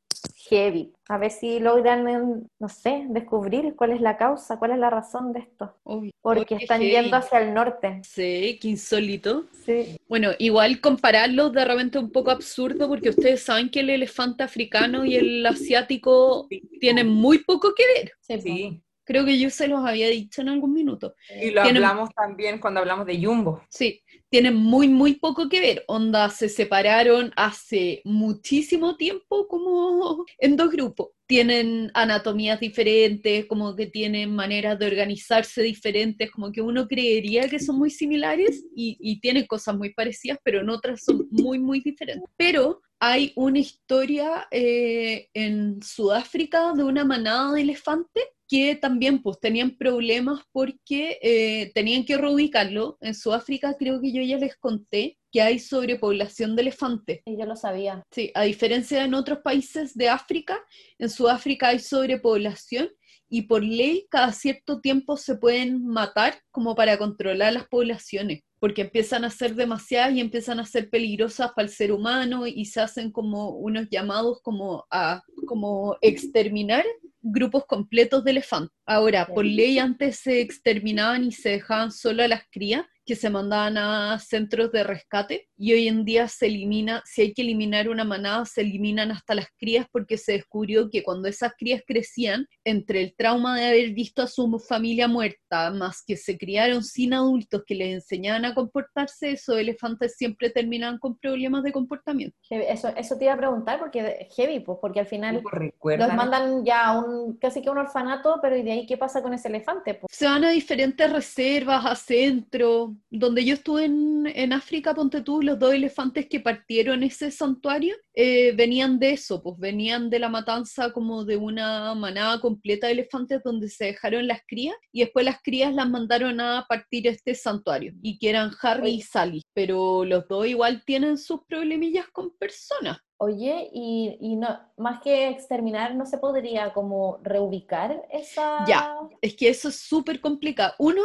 heavy. 0.49 0.93
A 1.09 1.18
ver 1.18 1.30
si 1.30 1.61
logran, 1.61 2.49
no 2.59 2.68
sé, 2.68 3.05
descubrir 3.09 3.74
cuál 3.76 3.93
es 3.93 4.01
la 4.01 4.16
causa, 4.16 4.59
cuál 4.59 4.72
es 4.72 4.78
la 4.78 4.90
razón 4.90 5.32
de 5.32 5.40
esto. 5.40 5.76
Porque 6.20 6.57
están 6.57 6.80
yendo 6.80 7.16
hacia 7.16 7.40
el 7.40 7.55
norte. 7.55 8.01
Sí, 8.05 8.59
qué 8.61 8.68
insólito. 8.68 9.45
Sí. 9.64 9.97
Bueno, 10.09 10.30
igual 10.38 10.80
compararlo 10.80 11.51
de 11.51 11.64
repente 11.64 11.99
un 11.99 12.11
poco 12.11 12.30
absurdo 12.30 12.88
porque 12.88 13.11
ustedes 13.11 13.43
saben 13.43 13.70
que 13.70 13.80
el 13.80 13.90
elefante 13.90 14.43
africano 14.43 15.05
y 15.05 15.16
el 15.16 15.45
asiático 15.47 16.49
tienen 16.80 17.09
muy 17.09 17.38
poco 17.38 17.74
que 17.74 17.84
ver. 17.95 18.40
Sí. 18.40 18.82
Creo 19.05 19.24
que 19.24 19.38
yo 19.38 19.51
se 19.51 19.66
los 19.66 19.84
había 19.84 20.09
dicho 20.09 20.43
en 20.43 20.49
algún 20.49 20.72
minuto. 20.72 21.16
Y 21.40 21.51
lo 21.51 21.62
hablamos 21.62 22.11
también 22.14 22.59
cuando 22.61 22.80
hablamos 22.80 23.05
de 23.05 23.22
Jumbo. 23.22 23.62
Sí, 23.68 24.01
tienen 24.33 24.57
muy, 24.57 24.89
muy 24.89 25.16
poco 25.16 25.51
que 25.51 25.61
ver. 25.61 25.85
Onda, 25.89 26.30
se 26.30 26.49
separaron 26.49 27.35
hace 27.37 28.01
muchísimo 28.07 28.97
tiempo 28.97 29.47
como 29.47 30.24
en 30.39 30.57
dos 30.57 30.70
grupos. 30.70 31.09
Tienen 31.26 31.91
anatomías 31.93 32.59
diferentes, 32.59 33.45
como 33.45 33.76
que 33.76 33.89
tienen 33.89 34.35
maneras 34.35 34.78
de 34.78 34.87
organizarse 34.87 35.62
diferentes, 35.62 36.30
como 36.30 36.51
que 36.51 36.62
uno 36.62 36.89
creería 36.89 37.47
que 37.47 37.61
son 37.61 37.76
muy 37.78 37.91
similares 37.91 38.64
y, 38.74 38.97
y 39.01 39.20
tienen 39.20 39.45
cosas 39.47 39.76
muy 39.76 39.93
parecidas, 39.93 40.39
pero 40.43 40.62
en 40.62 40.70
otras 40.70 41.05
son 41.05 41.28
muy, 41.30 41.59
muy 41.59 41.80
diferentes. 41.80 42.24
Pero 42.39 42.80
hay 43.05 43.32
una 43.34 43.59
historia 43.59 44.46
eh, 44.53 45.28
en 45.34 45.82
Sudáfrica 45.82 46.72
de 46.72 46.84
una 46.84 47.05
manada 47.05 47.53
de 47.53 47.62
elefantes 47.62 48.22
que 48.46 48.76
también 48.76 49.20
pues 49.20 49.40
tenían 49.40 49.76
problemas 49.76 50.42
porque 50.53 51.18
eh, 51.20 51.72
tenían 51.74 52.05
que 52.05 52.16
reubicarlo. 52.16 52.98
En 53.00 53.16
Sudáfrica 53.16 53.74
creo 53.76 54.00
que 54.00 54.12
yo 54.12 54.22
ya 54.22 54.38
les 54.38 54.55
conté 54.55 55.18
que 55.32 55.42
hay 55.42 55.59
sobrepoblación 55.59 56.55
de 56.55 56.62
elefantes. 56.62 57.22
Y 57.26 57.36
yo 57.36 57.44
lo 57.44 57.57
sabía. 57.57 58.05
Sí, 58.12 58.30
a 58.34 58.44
diferencia 58.44 59.00
de 59.00 59.07
en 59.07 59.14
otros 59.14 59.40
países 59.40 59.96
de 59.96 60.09
África, 60.09 60.64
en 60.96 61.11
Sudáfrica 61.11 61.70
hay 61.70 61.80
sobrepoblación 61.80 62.88
y 63.28 63.42
por 63.42 63.64
ley 63.64 64.07
cada 64.11 64.30
cierto 64.30 64.80
tiempo 64.80 65.16
se 65.16 65.34
pueden 65.34 65.84
matar 65.86 66.40
como 66.53 66.76
para 66.76 66.98
controlar 66.98 67.53
las 67.53 67.66
poblaciones, 67.66 68.42
porque 68.62 68.82
empiezan 68.82 69.24
a 69.24 69.30
ser 69.30 69.56
demasiadas 69.56 70.14
y 70.14 70.20
empiezan 70.20 70.60
a 70.60 70.64
ser 70.64 70.88
peligrosas 70.88 71.50
para 71.50 71.66
el 71.66 71.74
ser 71.74 71.90
humano 71.90 72.46
y 72.46 72.64
se 72.66 72.80
hacen 72.80 73.10
como 73.10 73.48
unos 73.56 73.88
llamados 73.90 74.40
como 74.40 74.86
a 74.88 75.20
como 75.48 75.96
exterminar 76.00 76.84
grupos 77.20 77.66
completos 77.66 78.22
de 78.22 78.30
elefantes. 78.30 78.72
Ahora, 78.86 79.26
por 79.26 79.44
ley 79.44 79.80
antes 79.80 80.20
se 80.20 80.40
exterminaban 80.40 81.24
y 81.24 81.32
se 81.32 81.48
dejaban 81.48 81.90
solo 81.90 82.22
a 82.22 82.28
las 82.28 82.44
crías, 82.52 82.86
que 83.04 83.16
se 83.16 83.30
mandaban 83.30 83.78
a 83.78 84.20
centros 84.20 84.70
de 84.70 84.84
rescate 84.84 85.48
y 85.62 85.72
hoy 85.72 85.86
en 85.86 86.04
día 86.04 86.26
se 86.26 86.46
elimina, 86.46 87.04
si 87.04 87.22
hay 87.22 87.32
que 87.32 87.42
eliminar 87.42 87.88
una 87.88 88.02
manada, 88.02 88.44
se 88.46 88.62
eliminan 88.62 89.12
hasta 89.12 89.36
las 89.36 89.46
crías 89.56 89.86
porque 89.92 90.18
se 90.18 90.32
descubrió 90.32 90.90
que 90.90 91.04
cuando 91.04 91.28
esas 91.28 91.52
crías 91.56 91.82
crecían, 91.86 92.48
entre 92.64 93.00
el 93.00 93.14
trauma 93.14 93.56
de 93.56 93.68
haber 93.68 93.90
visto 93.90 94.22
a 94.22 94.26
su 94.26 94.58
familia 94.58 95.06
muerta, 95.06 95.70
más 95.70 96.02
que 96.04 96.16
se 96.16 96.36
criaron 96.36 96.82
sin 96.82 97.14
adultos 97.14 97.62
que 97.64 97.76
les 97.76 97.94
enseñaban 97.94 98.44
a 98.44 98.56
comportarse, 98.56 99.30
esos 99.30 99.56
elefantes 99.56 100.16
siempre 100.16 100.50
terminaban 100.50 100.98
con 100.98 101.16
problemas 101.16 101.62
de 101.62 101.70
comportamiento. 101.70 102.36
Eso, 102.50 102.88
eso 102.96 103.16
te 103.16 103.26
iba 103.26 103.34
a 103.34 103.38
preguntar 103.38 103.78
porque 103.78 104.26
heavy, 104.36 104.58
pues, 104.58 104.78
porque 104.80 104.98
al 104.98 105.06
final 105.06 105.44
los 105.44 106.14
mandan 106.14 106.64
ya 106.64 106.86
a 106.86 106.98
un, 106.98 107.36
casi 107.36 107.62
que 107.62 107.68
a 107.68 107.72
un 107.72 107.78
orfanato, 107.78 108.40
pero 108.42 108.56
¿y 108.56 108.64
de 108.64 108.72
ahí 108.72 108.86
qué 108.86 108.96
pasa 108.96 109.22
con 109.22 109.32
ese 109.32 109.46
elefante? 109.46 110.00
Se 110.10 110.26
van 110.26 110.44
a 110.44 110.50
diferentes 110.50 111.08
reservas, 111.12 111.86
a 111.86 111.94
centros, 111.94 112.90
donde 113.08 113.44
yo 113.44 113.54
estuve 113.54 113.84
en, 113.84 114.52
África, 114.52 114.92
ponte 114.92 115.22
tú, 115.22 115.40
los 115.40 115.51
dos 115.59 115.74
elefantes 115.74 116.26
que 116.28 116.40
partieron 116.40 117.03
ese 117.03 117.30
santuario 117.30 117.94
eh, 118.14 118.53
venían 118.53 118.98
de 118.98 119.12
eso, 119.12 119.42
pues 119.42 119.59
venían 119.59 120.11
de 120.11 120.18
la 120.18 120.28
matanza 120.28 120.92
como 120.92 121.24
de 121.24 121.36
una 121.36 121.94
manada 121.94 122.40
completa 122.40 122.86
de 122.86 122.94
elefantes 122.94 123.40
donde 123.44 123.68
se 123.68 123.86
dejaron 123.86 124.26
las 124.26 124.40
crías 124.46 124.76
y 124.92 125.00
después 125.00 125.24
las 125.24 125.40
crías 125.42 125.74
las 125.74 125.88
mandaron 125.88 126.40
a 126.40 126.66
partir 126.68 127.07
este 127.07 127.34
santuario 127.34 127.92
y 128.03 128.18
que 128.18 128.30
eran 128.30 128.50
Harry 128.61 128.90
y 128.90 129.03
Sally, 129.03 129.41
pero 129.55 130.05
los 130.05 130.26
dos 130.28 130.46
igual 130.46 130.82
tienen 130.84 131.18
sus 131.18 131.44
problemillas 131.44 132.09
con 132.09 132.30
personas. 132.36 132.98
Oye, 133.24 133.70
y, 133.72 134.16
y, 134.20 134.34
no, 134.34 134.48
más 134.76 135.00
que 135.00 135.28
exterminar, 135.28 135.94
¿no 135.94 136.07
se 136.07 136.18
podría 136.18 136.72
como 136.72 137.20
reubicar 137.22 138.05
esa...? 138.11 138.64
Ya, 138.66 138.96
es 139.20 139.36
que 139.36 139.48
eso 139.48 139.68
es 139.68 139.76
súper 139.76 140.20
complicado. 140.20 140.74
Uno, 140.80 141.03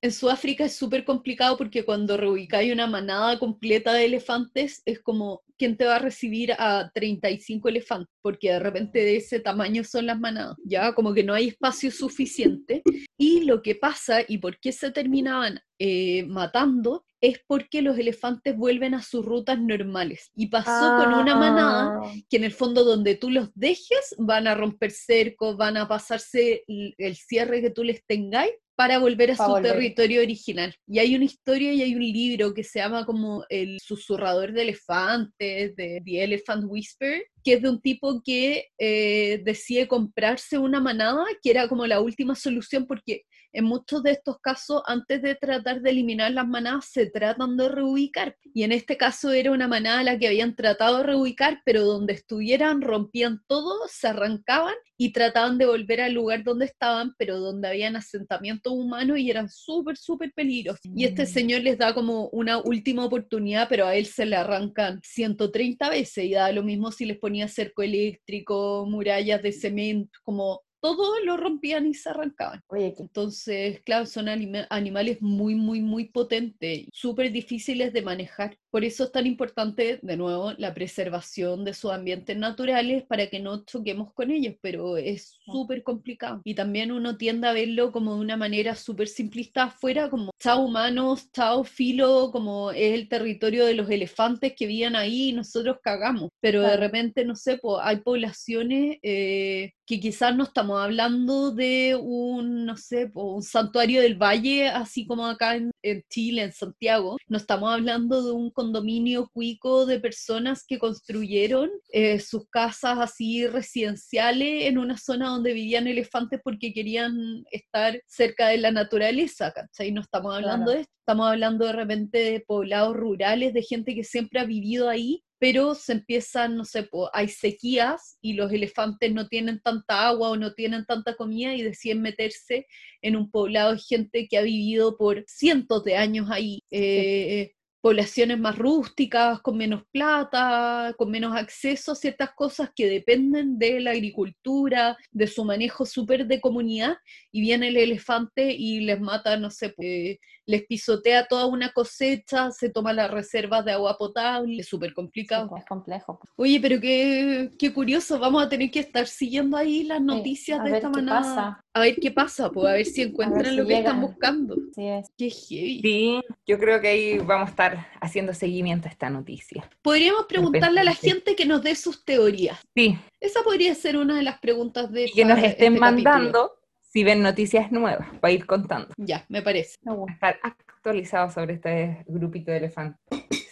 en 0.00 0.10
Sudáfrica 0.10 0.64
es 0.64 0.74
súper 0.74 1.04
complicado 1.04 1.56
porque 1.56 1.84
cuando 1.84 2.16
reubicáis 2.16 2.72
una 2.72 2.88
manada 2.88 3.38
completa 3.38 3.92
de 3.92 4.06
elefantes, 4.06 4.82
es 4.84 4.98
como, 4.98 5.42
¿quién 5.56 5.76
te 5.76 5.84
va 5.84 5.96
a 5.96 6.00
recibir 6.00 6.54
a 6.58 6.90
35 6.92 7.68
elefantes? 7.68 8.12
Porque 8.20 8.50
de 8.50 8.58
repente 8.58 8.98
de 8.98 9.18
ese 9.18 9.38
tamaño 9.38 9.84
son 9.84 10.06
las 10.06 10.18
manadas, 10.18 10.56
ya, 10.64 10.92
como 10.92 11.14
que 11.14 11.22
no 11.22 11.34
hay 11.34 11.48
espacio 11.48 11.92
suficiente. 11.92 12.82
Y 13.16 13.44
lo 13.44 13.62
que 13.62 13.76
pasa, 13.76 14.22
y 14.26 14.38
por 14.38 14.58
qué 14.58 14.72
se 14.72 14.90
terminaban 14.90 15.60
eh, 15.82 16.24
matando, 16.26 17.06
es 17.22 17.40
porque 17.46 17.80
los 17.80 17.98
elefantes 17.98 18.54
vuelven 18.54 18.92
a 18.92 19.02
sus 19.02 19.24
rutas 19.24 19.58
normales. 19.58 20.30
Y 20.36 20.48
pasó 20.48 20.96
con 20.98 21.14
una 21.14 21.34
manada 21.34 22.00
ah. 22.02 22.12
que 22.28 22.36
en 22.36 22.44
el 22.44 22.52
fondo 22.52 22.84
donde 22.84 23.14
tú 23.14 23.30
los 23.30 23.48
dejes 23.54 24.14
van 24.18 24.46
a 24.46 24.54
romper 24.54 24.90
cercos, 24.90 25.56
van 25.56 25.78
a 25.78 25.88
pasarse 25.88 26.64
el 26.66 27.16
cierre 27.16 27.62
que 27.62 27.70
tú 27.70 27.82
les 27.82 28.04
tengáis 28.06 28.52
para 28.76 28.98
volver 28.98 29.30
a 29.30 29.36
su 29.36 29.60
territorio 29.62 30.22
original. 30.22 30.74
Y 30.86 30.98
hay 30.98 31.14
una 31.14 31.24
historia 31.24 31.72
y 31.72 31.82
hay 31.82 31.94
un 31.94 32.00
libro 32.00 32.54
que 32.54 32.64
se 32.64 32.78
llama 32.78 33.04
como 33.04 33.44
El 33.50 33.78
susurrador 33.78 34.52
de 34.52 34.62
elefantes, 34.62 35.76
de 35.76 36.02
The 36.04 36.24
Elephant 36.24 36.64
Whisper, 36.66 37.22
que 37.44 37.54
es 37.54 37.62
de 37.62 37.70
un 37.70 37.80
tipo 37.80 38.22
que 38.22 38.66
eh, 38.78 39.42
decide 39.44 39.88
comprarse 39.88 40.58
una 40.58 40.80
manada, 40.80 41.24
que 41.42 41.50
era 41.50 41.68
como 41.68 41.86
la 41.86 42.00
última 42.00 42.34
solución 42.34 42.86
porque 42.86 43.24
en 43.52 43.64
muchos 43.64 44.02
de 44.02 44.12
estos 44.12 44.38
casos, 44.40 44.82
antes 44.86 45.22
de 45.22 45.34
tratar 45.34 45.80
de 45.80 45.90
eliminar 45.90 46.30
las 46.32 46.46
manadas, 46.46 46.86
se 46.90 47.06
tratan 47.06 47.56
de 47.56 47.68
reubicar. 47.68 48.36
Y 48.54 48.62
en 48.62 48.72
este 48.72 48.96
caso 48.96 49.32
era 49.32 49.50
una 49.50 49.66
manada 49.66 50.00
a 50.00 50.04
la 50.04 50.18
que 50.18 50.28
habían 50.28 50.54
tratado 50.54 50.98
de 50.98 51.04
reubicar, 51.04 51.60
pero 51.64 51.84
donde 51.84 52.12
estuvieran 52.12 52.80
rompían 52.80 53.42
todo, 53.48 53.88
se 53.88 54.08
arrancaban 54.08 54.74
y 54.96 55.12
trataban 55.12 55.56
de 55.58 55.66
volver 55.66 56.00
al 56.02 56.12
lugar 56.12 56.44
donde 56.44 56.66
estaban, 56.66 57.14
pero 57.16 57.38
donde 57.38 57.68
habían 57.68 57.96
asentamientos 57.96 58.72
humanos 58.72 59.18
y 59.18 59.30
eran 59.30 59.48
súper, 59.48 59.96
súper 59.96 60.32
peligrosos. 60.32 60.80
Y 60.94 61.04
este 61.04 61.22
mm. 61.22 61.26
señor 61.26 61.62
les 61.62 61.78
da 61.78 61.94
como 61.94 62.28
una 62.28 62.58
última 62.58 63.04
oportunidad, 63.04 63.66
pero 63.68 63.86
a 63.86 63.96
él 63.96 64.06
se 64.06 64.26
le 64.26 64.36
arrancan 64.36 65.00
130 65.02 65.88
veces 65.88 66.24
y 66.24 66.32
da 66.32 66.52
lo 66.52 66.62
mismo 66.62 66.92
si 66.92 67.06
les 67.06 67.18
ponía 67.30 67.46
cerco 67.46 67.82
eléctrico, 67.82 68.84
murallas 68.88 69.40
de 69.40 69.52
cemento, 69.52 70.18
como 70.24 70.62
todo 70.80 71.20
lo 71.24 71.36
rompían 71.36 71.86
y 71.86 71.94
se 71.94 72.08
arrancaban. 72.08 72.60
Oye, 72.66 72.92
Entonces, 72.98 73.80
claro, 73.84 74.06
son 74.06 74.28
animales 74.28 75.18
muy, 75.20 75.54
muy, 75.54 75.80
muy 75.80 76.06
potentes, 76.06 76.86
súper 76.92 77.30
difíciles 77.30 77.92
de 77.92 78.02
manejar. 78.02 78.58
Por 78.70 78.84
eso 78.84 79.04
es 79.04 79.12
tan 79.12 79.26
importante, 79.26 79.98
de 80.02 80.16
nuevo, 80.16 80.52
la 80.58 80.74
preservación 80.74 81.64
de 81.64 81.74
sus 81.74 81.90
ambientes 81.90 82.36
naturales 82.36 83.04
para 83.04 83.26
que 83.26 83.40
no 83.40 83.64
choquemos 83.64 84.12
con 84.12 84.30
ellos, 84.30 84.54
pero 84.60 84.96
es 84.96 85.38
súper 85.44 85.82
complicado. 85.82 86.40
Y 86.44 86.54
también 86.54 86.92
uno 86.92 87.16
tiende 87.16 87.48
a 87.48 87.52
verlo 87.52 87.92
como 87.92 88.14
de 88.14 88.20
una 88.20 88.36
manera 88.36 88.74
súper 88.74 89.08
simplista 89.08 89.64
afuera, 89.64 90.08
como 90.08 90.30
chao 90.38 90.60
humanos, 90.60 91.30
chao 91.32 91.64
filo, 91.64 92.30
como 92.32 92.70
es 92.70 92.94
el 92.94 93.08
territorio 93.08 93.66
de 93.66 93.74
los 93.74 93.90
elefantes 93.90 94.54
que 94.56 94.66
vivían 94.66 94.96
ahí 94.96 95.30
y 95.30 95.32
nosotros 95.32 95.78
cagamos. 95.82 96.30
Pero 96.40 96.62
de 96.62 96.76
repente, 96.76 97.24
no 97.24 97.34
sé, 97.34 97.60
hay 97.82 97.96
poblaciones 97.96 98.98
eh, 99.02 99.72
que 99.90 99.98
quizás 99.98 100.36
no 100.36 100.44
estamos 100.44 100.80
hablando 100.80 101.50
de 101.50 101.98
un, 102.00 102.64
no 102.64 102.76
sé, 102.76 103.10
un 103.14 103.42
santuario 103.42 104.00
del 104.00 104.14
valle, 104.14 104.68
así 104.68 105.04
como 105.06 105.26
acá 105.26 105.56
en, 105.56 105.72
Chile, 106.08 106.42
en 106.44 106.52
Santiago, 106.52 107.16
no 107.26 107.36
estamos 107.36 107.72
hablando 107.72 108.22
de 108.22 108.30
un 108.30 108.50
condominio 108.60 109.30
cuico 109.32 109.86
de 109.86 110.00
personas 110.00 110.64
que 110.66 110.78
construyeron 110.78 111.70
eh, 111.92 112.20
sus 112.20 112.46
casas 112.50 112.98
así 112.98 113.46
residenciales 113.46 114.64
en 114.64 114.76
una 114.76 114.98
zona 114.98 115.30
donde 115.30 115.54
vivían 115.54 115.86
elefantes 115.86 116.40
porque 116.44 116.74
querían 116.74 117.42
estar 117.50 117.98
cerca 118.06 118.48
de 118.48 118.58
la 118.58 118.70
naturaleza, 118.70 119.50
¿cachai? 119.52 119.92
No 119.92 120.02
estamos 120.02 120.34
hablando 120.34 120.72
de 120.72 120.80
esto, 120.80 120.92
estamos 121.00 121.26
hablando 121.30 121.64
de 121.64 121.72
repente 121.72 122.18
de 122.18 122.40
poblados 122.40 122.94
rurales, 122.94 123.54
de 123.54 123.62
gente 123.62 123.94
que 123.94 124.04
siempre 124.04 124.40
ha 124.40 124.44
vivido 124.44 124.90
ahí 124.90 125.24
pero 125.40 125.74
se 125.74 125.92
empiezan, 125.92 126.54
no 126.54 126.66
sé, 126.66 126.86
hay 127.14 127.28
sequías 127.28 128.18
y 128.20 128.34
los 128.34 128.52
elefantes 128.52 129.10
no 129.10 129.26
tienen 129.26 129.58
tanta 129.60 130.06
agua 130.06 130.28
o 130.28 130.36
no 130.36 130.52
tienen 130.52 130.84
tanta 130.84 131.14
comida 131.16 131.54
y 131.54 131.62
deciden 131.62 132.02
meterse 132.02 132.66
en 133.00 133.16
un 133.16 133.30
poblado 133.30 133.72
de 133.72 133.78
gente 133.78 134.28
que 134.28 134.36
ha 134.36 134.42
vivido 134.42 134.98
por 134.98 135.24
cientos 135.26 135.82
de 135.84 135.96
años 135.96 136.28
ahí. 136.30 136.62
Eh, 136.70 137.54
poblaciones 137.80 138.38
más 138.38 138.58
rústicas, 138.58 139.40
con 139.40 139.56
menos 139.56 139.82
plata, 139.92 140.94
con 140.98 141.10
menos 141.10 141.36
acceso 141.36 141.92
a 141.92 141.94
ciertas 141.96 142.30
cosas 142.34 142.70
que 142.74 142.86
dependen 142.88 143.58
de 143.58 143.80
la 143.80 143.92
agricultura, 143.92 144.96
de 145.10 145.26
su 145.26 145.44
manejo 145.44 145.86
súper 145.86 146.26
de 146.26 146.40
comunidad, 146.40 146.96
y 147.32 147.40
viene 147.40 147.68
el 147.68 147.76
elefante 147.76 148.52
y 148.52 148.80
les 148.80 149.00
mata, 149.00 149.36
no 149.36 149.50
sé, 149.50 149.70
pues, 149.70 150.18
les 150.50 150.66
pisotea 150.66 151.26
toda 151.26 151.46
una 151.46 151.72
cosecha, 151.72 152.50
se 152.50 152.68
toma 152.68 152.92
las 152.92 153.10
reservas 153.10 153.64
de 153.64 153.72
agua 153.72 153.96
potable, 153.96 154.60
es 154.60 154.68
súper 154.68 154.92
complicado. 154.92 155.48
es 155.56 155.64
complejo. 155.64 156.20
Oye, 156.36 156.58
pero 156.60 156.80
qué, 156.80 157.50
qué, 157.58 157.72
curioso, 157.72 158.18
vamos 158.18 158.42
a 158.42 158.48
tener 158.48 158.70
que 158.70 158.80
estar 158.80 159.06
siguiendo 159.06 159.56
ahí 159.56 159.84
las 159.84 160.02
noticias 160.02 160.62
de 160.64 160.72
esta 160.72 160.88
manera. 160.88 161.62
A 161.72 161.80
ver 161.80 161.96
qué 162.00 162.10
pasa, 162.10 162.50
pues 162.50 162.66
a 162.66 162.72
ver 162.72 162.84
si 162.84 163.02
encuentran 163.02 163.56
lo 163.56 163.66
que 163.66 163.78
están 163.78 164.00
buscando. 164.00 164.56
Sí, 164.74 164.86
es. 164.86 165.06
Qué 165.16 165.30
heavy. 165.30 165.80
Sí, 165.80 166.20
yo 166.46 166.58
creo 166.58 166.80
que 166.80 166.88
ahí 166.88 167.18
vamos 167.18 167.48
a 167.48 167.50
estar 167.50 167.86
haciendo 168.00 168.34
seguimiento 168.34 168.88
a 168.88 168.90
esta 168.90 169.08
noticia. 169.08 169.70
Podríamos 169.82 170.26
preguntarle 170.26 170.80
a 170.80 170.84
la 170.84 170.94
gente 170.94 171.36
que 171.36 171.46
nos 171.46 171.62
dé 171.62 171.76
sus 171.76 172.04
teorías. 172.04 172.58
Sí. 172.74 172.98
Esa 173.20 173.42
podría 173.42 173.74
ser 173.74 173.96
una 173.96 174.16
de 174.16 174.22
las 174.22 174.40
preguntas 174.40 174.90
de... 174.90 175.04
Y 175.04 175.12
que 175.12 175.24
nos 175.24 175.38
estén 175.38 175.74
este 175.74 175.80
mandando 175.80 176.59
si 176.90 177.04
ven 177.04 177.22
noticias 177.22 177.70
nuevas, 177.70 178.08
para 178.20 178.32
ir 178.32 178.46
contando. 178.46 178.88
Ya, 178.96 179.24
me 179.28 179.42
parece. 179.42 179.76
Estar 180.08 180.40
actualizado 180.42 181.30
sobre 181.30 181.54
este 181.54 182.04
grupito 182.08 182.50
de 182.50 182.56
elefantes. 182.58 182.98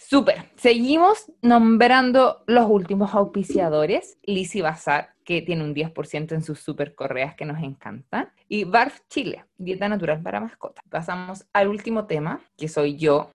Súper. 0.05 0.49
Seguimos 0.57 1.31
nombrando 1.41 2.43
los 2.47 2.69
últimos 2.69 3.13
auspiciadores. 3.13 4.17
Lizzy 4.23 4.59
Bazar, 4.59 5.13
que 5.23 5.41
tiene 5.41 5.63
un 5.63 5.73
10% 5.73 6.33
en 6.33 6.43
sus 6.43 6.59
super 6.59 6.95
correas 6.95 7.35
que 7.35 7.45
nos 7.45 7.63
encantan. 7.63 8.33
Y 8.49 8.65
Barf 8.65 8.99
Chile, 9.07 9.45
dieta 9.57 9.87
natural 9.87 10.21
para 10.21 10.41
mascotas. 10.41 10.83
Pasamos 10.89 11.45
al 11.53 11.69
último 11.69 12.07
tema, 12.07 12.41
que 12.57 12.67
soy 12.67 12.97
yo. 12.97 13.31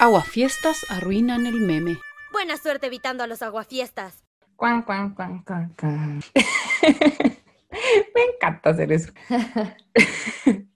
Aguafiestas 0.00 0.84
arruinan 0.88 1.46
el 1.46 1.60
meme. 1.60 1.98
Buena 2.32 2.56
suerte 2.56 2.86
evitando 2.86 3.22
a 3.22 3.26
los 3.26 3.42
aguafiestas. 3.42 4.24
Cuan, 4.56 4.82
cuan, 4.82 5.14
cuan, 5.14 5.44
cuan, 5.44 5.74
cuan. 5.78 6.20
Me 8.14 8.22
encanta 8.34 8.70
hacer 8.70 8.92
eso. 8.92 9.12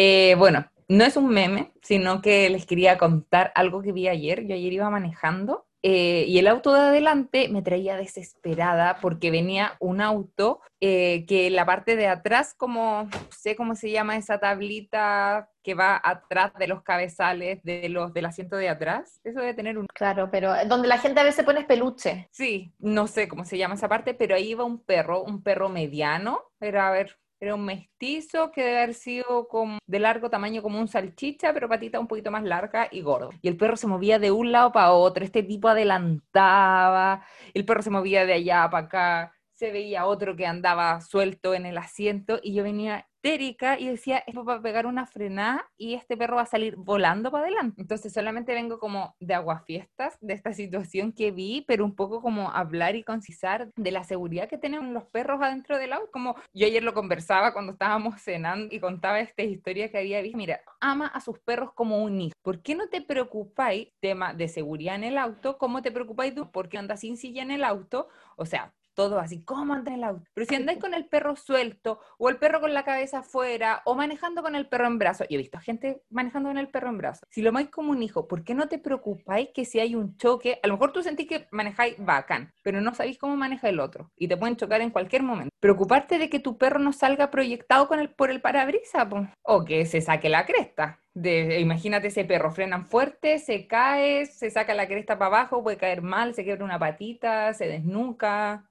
Eh, 0.00 0.36
bueno, 0.38 0.64
no 0.88 1.04
es 1.04 1.16
un 1.16 1.28
meme, 1.28 1.72
sino 1.82 2.22
que 2.22 2.48
les 2.50 2.66
quería 2.66 2.98
contar 2.98 3.50
algo 3.56 3.82
que 3.82 3.90
vi 3.90 4.06
ayer. 4.06 4.46
Yo 4.46 4.54
ayer 4.54 4.72
iba 4.72 4.88
manejando 4.90 5.67
eh, 5.82 6.24
y 6.26 6.38
el 6.38 6.48
auto 6.48 6.72
de 6.72 6.80
adelante 6.80 7.48
me 7.48 7.62
traía 7.62 7.96
desesperada 7.96 8.98
porque 9.00 9.30
venía 9.30 9.76
un 9.78 10.00
auto 10.00 10.60
eh, 10.80 11.24
que 11.26 11.50
la 11.50 11.66
parte 11.66 11.94
de 11.94 12.08
atrás, 12.08 12.54
como 12.54 13.08
sé 13.30 13.54
cómo 13.54 13.74
se 13.76 13.90
llama 13.90 14.16
esa 14.16 14.40
tablita 14.40 15.50
que 15.62 15.74
va 15.74 16.00
atrás 16.02 16.52
de 16.54 16.66
los 16.66 16.82
cabezales 16.82 17.62
de 17.62 17.88
los 17.88 18.12
del 18.12 18.26
asiento 18.26 18.56
de 18.56 18.68
atrás, 18.68 19.20
eso 19.22 19.40
debe 19.40 19.54
tener 19.54 19.78
un... 19.78 19.86
Claro, 19.86 20.30
pero 20.30 20.52
donde 20.66 20.88
la 20.88 20.98
gente 20.98 21.20
a 21.20 21.24
veces 21.24 21.44
pone 21.44 21.64
peluche. 21.64 22.28
Sí, 22.32 22.72
no 22.78 23.06
sé 23.06 23.28
cómo 23.28 23.44
se 23.44 23.58
llama 23.58 23.74
esa 23.74 23.88
parte, 23.88 24.14
pero 24.14 24.34
ahí 24.34 24.50
iba 24.50 24.64
un 24.64 24.82
perro, 24.82 25.22
un 25.22 25.42
perro 25.42 25.68
mediano, 25.68 26.42
era 26.60 26.88
a 26.88 26.90
ver, 26.90 27.18
era 27.40 27.54
un 27.54 27.64
mestizo 27.64 28.50
que 28.50 28.64
debe 28.64 28.78
haber 28.78 28.94
sido 28.94 29.48
de 29.86 29.98
largo 29.98 30.30
tamaño 30.30 30.62
como 30.62 30.80
un 30.80 30.88
salchicha, 30.88 31.52
pero 31.52 31.68
patita 31.68 32.00
un 32.00 32.08
poquito 32.08 32.30
más 32.30 32.42
larga 32.42 32.88
y 32.90 33.00
gordo. 33.02 33.30
Y 33.42 33.48
el 33.48 33.56
perro 33.56 33.76
se 33.76 33.86
movía 33.86 34.18
de 34.18 34.30
un 34.30 34.52
lado 34.52 34.72
para 34.72 34.92
otro, 34.92 35.24
este 35.24 35.42
tipo 35.42 35.68
adelantaba, 35.68 37.24
el 37.54 37.64
perro 37.64 37.82
se 37.82 37.90
movía 37.90 38.26
de 38.26 38.34
allá 38.34 38.68
para 38.70 38.86
acá, 38.86 39.34
se 39.54 39.72
veía 39.72 40.06
otro 40.06 40.36
que 40.36 40.46
andaba 40.46 41.00
suelto 41.00 41.54
en 41.54 41.66
el 41.66 41.78
asiento 41.78 42.38
y 42.42 42.54
yo 42.54 42.62
venía 42.62 43.07
histérica 43.18 43.78
y 43.78 43.88
decía, 43.88 44.22
esto 44.26 44.44
va 44.44 44.54
a 44.54 44.62
pegar 44.62 44.86
una 44.86 45.06
frenada 45.06 45.68
y 45.76 45.94
este 45.94 46.16
perro 46.16 46.36
va 46.36 46.42
a 46.42 46.46
salir 46.46 46.76
volando 46.76 47.30
para 47.30 47.44
adelante. 47.44 47.80
Entonces 47.80 48.12
solamente 48.12 48.54
vengo 48.54 48.78
como 48.78 49.16
de 49.18 49.34
aguafiestas 49.34 50.16
de 50.20 50.34
esta 50.34 50.52
situación 50.52 51.12
que 51.12 51.32
vi, 51.32 51.64
pero 51.66 51.84
un 51.84 51.94
poco 51.94 52.22
como 52.22 52.50
hablar 52.50 52.94
y 52.94 53.02
concisar 53.02 53.70
de 53.76 53.90
la 53.90 54.04
seguridad 54.04 54.48
que 54.48 54.58
tienen 54.58 54.94
los 54.94 55.04
perros 55.04 55.40
adentro 55.42 55.78
del 55.78 55.92
auto. 55.92 56.10
Como 56.12 56.36
yo 56.52 56.66
ayer 56.66 56.82
lo 56.82 56.94
conversaba 56.94 57.52
cuando 57.52 57.72
estábamos 57.72 58.20
cenando 58.22 58.74
y 58.74 58.80
contaba 58.80 59.20
esta 59.20 59.42
historia 59.42 59.90
que 59.90 59.98
había 59.98 60.22
visto. 60.22 60.38
Mira, 60.38 60.60
ama 60.80 61.08
a 61.08 61.20
sus 61.20 61.38
perros 61.40 61.72
como 61.74 62.02
un 62.02 62.20
hijo. 62.20 62.34
¿Por 62.42 62.62
qué 62.62 62.74
no 62.76 62.88
te 62.88 63.02
preocupáis, 63.02 63.88
tema 64.00 64.32
de 64.32 64.48
seguridad 64.48 64.94
en 64.94 65.04
el 65.04 65.18
auto, 65.18 65.58
cómo 65.58 65.82
te 65.82 65.90
preocupáis 65.90 66.34
tú? 66.34 66.50
¿Por 66.52 66.68
qué 66.68 66.78
andas 66.78 67.00
sin 67.00 67.16
silla 67.16 67.42
en 67.42 67.50
el 67.50 67.64
auto? 67.64 68.08
O 68.36 68.46
sea, 68.46 68.72
todo 68.98 69.20
así, 69.20 69.44
¿cómo 69.44 69.74
anda 69.74 69.94
el 69.94 70.02
auto? 70.02 70.28
Pero 70.34 70.44
si 70.44 70.56
andáis 70.56 70.80
con 70.80 70.92
el 70.92 71.06
perro 71.06 71.36
suelto, 71.36 72.00
o 72.18 72.28
el 72.30 72.38
perro 72.38 72.60
con 72.60 72.74
la 72.74 72.82
cabeza 72.82 73.20
afuera, 73.20 73.80
o 73.84 73.94
manejando 73.94 74.42
con 74.42 74.56
el 74.56 74.66
perro 74.66 74.88
en 74.88 74.98
brazo, 74.98 75.22
yo 75.30 75.36
he 75.36 75.38
visto 75.38 75.60
gente 75.60 76.02
manejando 76.10 76.48
con 76.48 76.58
el 76.58 76.66
perro 76.66 76.88
en 76.88 76.98
brazo, 76.98 77.24
si 77.30 77.40
lo 77.40 77.52
más 77.52 77.68
como 77.68 77.92
un 77.92 78.02
hijo, 78.02 78.26
¿por 78.26 78.42
qué 78.42 78.54
no 78.54 78.66
te 78.66 78.80
preocupáis 78.80 79.50
que 79.54 79.64
si 79.64 79.78
hay 79.78 79.94
un 79.94 80.16
choque, 80.16 80.58
a 80.64 80.66
lo 80.66 80.72
mejor 80.72 80.92
tú 80.92 81.04
sentís 81.04 81.28
que 81.28 81.46
manejáis 81.52 81.94
bacán, 81.96 82.52
pero 82.64 82.80
no 82.80 82.92
sabéis 82.92 83.18
cómo 83.18 83.36
maneja 83.36 83.68
el 83.68 83.78
otro, 83.78 84.10
y 84.16 84.26
te 84.26 84.36
pueden 84.36 84.56
chocar 84.56 84.80
en 84.80 84.90
cualquier 84.90 85.22
momento. 85.22 85.54
Preocuparte 85.60 86.18
de 86.18 86.28
que 86.28 86.40
tu 86.40 86.58
perro 86.58 86.80
no 86.80 86.92
salga 86.92 87.30
proyectado 87.30 87.86
con 87.86 88.00
el, 88.00 88.10
por 88.10 88.32
el 88.32 88.40
parabrisa, 88.40 89.08
o 89.42 89.64
que 89.64 89.86
se 89.86 90.00
saque 90.00 90.28
la 90.28 90.44
cresta 90.44 90.98
imagínate 91.14 92.08
ese 92.08 92.24
perro, 92.24 92.50
frenan 92.50 92.86
fuerte, 92.86 93.38
se 93.38 93.66
cae, 93.66 94.26
se 94.26 94.50
saca 94.50 94.74
la 94.74 94.86
cresta 94.86 95.18
para 95.18 95.38
abajo, 95.38 95.62
puede 95.62 95.76
caer 95.76 96.02
mal, 96.02 96.34
se 96.34 96.44
quiebra 96.44 96.64
una 96.64 96.78
patita, 96.78 97.52
se 97.54 97.66
desnuca. 97.66 98.64